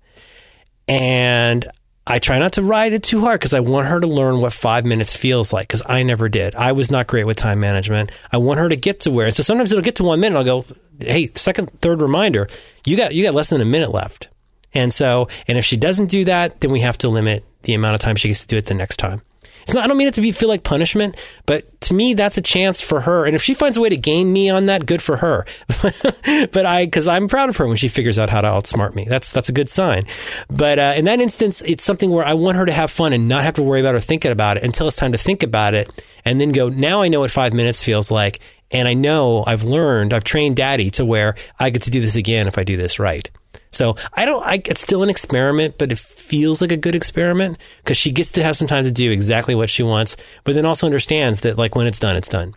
[0.88, 1.68] And
[2.06, 4.54] I try not to ride it too hard because I want her to learn what
[4.54, 6.56] five minutes feels like because I never did.
[6.56, 8.12] I was not great with time management.
[8.32, 9.30] I want her to get to where.
[9.32, 10.38] So sometimes it'll get to one minute.
[10.38, 10.66] I'll go,
[11.00, 12.48] hey, second, third reminder,
[12.86, 14.30] you got you got less than a minute left.
[14.74, 17.96] And so, and if she doesn't do that, then we have to limit the amount
[17.96, 19.22] of time she gets to do it the next time.
[19.64, 19.84] It's not.
[19.84, 21.16] I don't mean it to be feel like punishment,
[21.46, 23.26] but to me, that's a chance for her.
[23.26, 25.46] And if she finds a way to game me on that, good for her.
[26.52, 29.06] but I, because I'm proud of her when she figures out how to outsmart me.
[29.10, 30.06] That's that's a good sign.
[30.50, 33.28] But uh, in that instance, it's something where I want her to have fun and
[33.28, 35.74] not have to worry about or thinking about it until it's time to think about
[35.74, 35.90] it,
[36.26, 36.70] and then go.
[36.70, 38.40] Now I know what five minutes feels like,
[38.72, 42.16] and I know I've learned, I've trained Daddy to where I get to do this
[42.16, 43.30] again if I do this right.
[43.72, 44.44] So I don't.
[44.46, 48.32] I, it's still an experiment, but it feels like a good experiment because she gets
[48.34, 51.58] to have some time to do exactly what she wants, but then also understands that
[51.58, 52.54] like when it's done, it's done.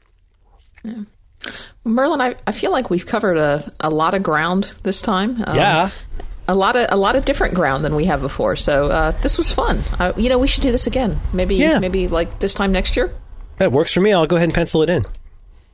[1.85, 5.43] Merlin, I, I feel like we've covered a, a lot of ground this time.
[5.47, 5.91] Um, Yeah.
[6.47, 8.55] A lot of a lot of different ground than we have before.
[8.55, 9.79] So uh, this was fun.
[9.99, 11.19] Uh, you know, we should do this again.
[11.33, 11.79] Maybe Yeah.
[11.79, 13.15] maybe like this time next year.
[13.57, 14.13] That works for me.
[14.13, 15.07] I'll go ahead and pencil it in.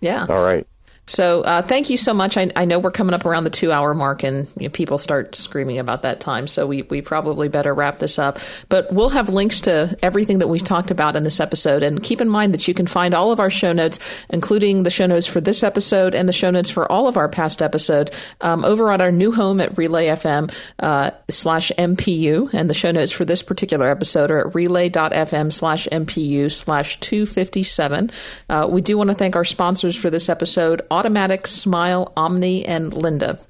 [0.00, 0.26] Yeah.
[0.28, 0.64] All right.
[1.11, 2.37] So uh, thank you so much.
[2.37, 4.97] I, I, know we're coming up around the two hour mark and you know, people
[4.97, 6.47] start screaming about that time.
[6.47, 8.39] So we, we probably better wrap this up.
[8.69, 11.82] But we'll have links to everything that we've talked about in this episode.
[11.82, 14.91] And keep in mind that you can find all of our show notes, including the
[14.91, 18.16] show notes for this episode and the show notes for all of our past episodes,
[18.41, 22.55] um, over on our new home at Relay FM uh, slash MPU.
[22.55, 28.12] And the show notes for this particular episode are at relay.fm slash MPU slash 257.
[28.49, 30.82] Uh, we do want to thank our sponsors for this episode.
[31.01, 33.40] Automatic, Smile, Omni, and Lynda.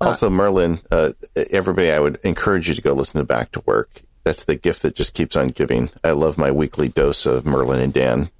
[0.00, 1.12] Also, Merlin, uh,
[1.50, 4.02] everybody, I would encourage you to go listen to Back to Work.
[4.24, 5.90] That's the gift that just keeps on giving.
[6.02, 8.30] I love my weekly dose of Merlin and Dan.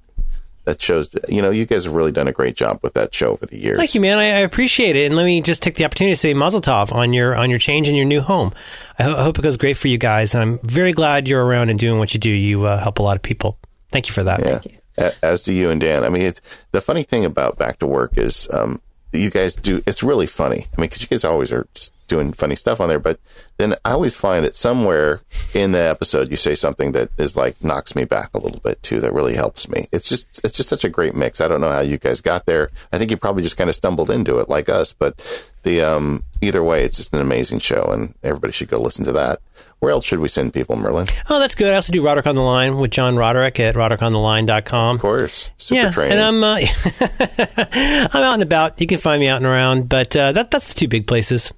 [0.64, 3.30] That shows, you know, you guys have really done a great job with that show
[3.32, 3.76] over the years.
[3.78, 4.18] Thank you, man.
[4.18, 5.06] I, I appreciate it.
[5.06, 7.58] And let me just take the opportunity to say Mazel Tov on your on your
[7.58, 8.52] change in your new home.
[8.98, 10.34] I, ho- I hope it goes great for you guys.
[10.34, 12.30] I'm very glad you're around and doing what you do.
[12.30, 13.58] You uh, help a lot of people.
[13.90, 14.40] Thank you for that.
[14.40, 14.79] Yeah
[15.22, 16.04] as do you and Dan.
[16.04, 16.32] I mean,
[16.72, 18.80] the funny thing about Back to Work is um,
[19.12, 19.82] you guys do.
[19.86, 20.66] It's really funny.
[20.76, 22.98] I mean, because you guys always are just doing funny stuff on there.
[22.98, 23.18] But
[23.56, 25.22] then I always find that somewhere
[25.54, 28.82] in the episode you say something that is like knocks me back a little bit
[28.82, 29.00] too.
[29.00, 29.88] That really helps me.
[29.92, 31.40] It's just it's just such a great mix.
[31.40, 32.68] I don't know how you guys got there.
[32.92, 34.92] I think you probably just kind of stumbled into it like us.
[34.92, 35.22] But
[35.62, 39.12] the um, either way, it's just an amazing show, and everybody should go listen to
[39.12, 39.40] that.
[39.80, 41.06] Where else should we send people, Merlin?
[41.30, 41.72] Oh, that's good.
[41.72, 44.96] I also do Roderick on the Line with John Roderick at roderick.on-the-line.com.
[44.96, 45.50] Of course.
[45.56, 46.18] Super yeah, training.
[46.18, 46.56] And I'm, uh,
[48.12, 48.80] I'm out and about.
[48.80, 51.52] You can find me out and around, but uh, that, that's the two big places.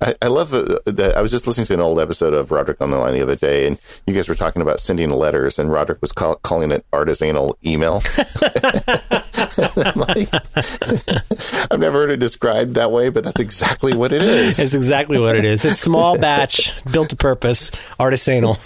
[0.00, 1.16] I, I love uh, that.
[1.16, 3.36] I was just listening to an old episode of Roderick on the Line the other
[3.36, 6.84] day, and you guys were talking about sending letters, and Roderick was call, calling it
[6.92, 8.02] artisanal email.
[9.96, 10.28] like,
[11.70, 14.58] I've never heard it described that way, but that's exactly what it is.
[14.58, 15.64] It's exactly what it is.
[15.64, 18.58] It's small batch, built to purpose, artisanal.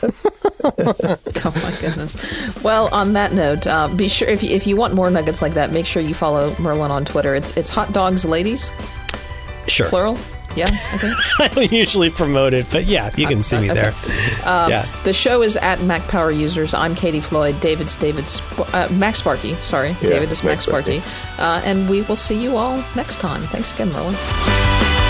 [0.64, 2.62] oh my goodness.
[2.62, 5.54] Well, on that note, uh, be sure if you, if you want more nuggets like
[5.54, 7.34] that, make sure you follow Merlin on Twitter.
[7.34, 8.70] It's it's hotdogsladies.
[9.68, 9.88] Sure.
[9.88, 10.18] Plural.
[10.56, 11.12] Yeah, okay.
[11.40, 13.94] I don't usually promote it, but yeah, you can see me there.
[14.44, 14.86] Um, yeah.
[15.04, 16.74] The show is at Mac Power Users.
[16.74, 17.58] I'm Katie Floyd.
[17.60, 19.56] David's David Sp- uh, MacSparky.
[19.62, 21.00] Sorry, Yeah, David is Max MacSparky.
[21.00, 21.38] Sparky.
[21.38, 23.42] Uh, and we will see you all next time.
[23.48, 25.01] Thanks again, Merlin.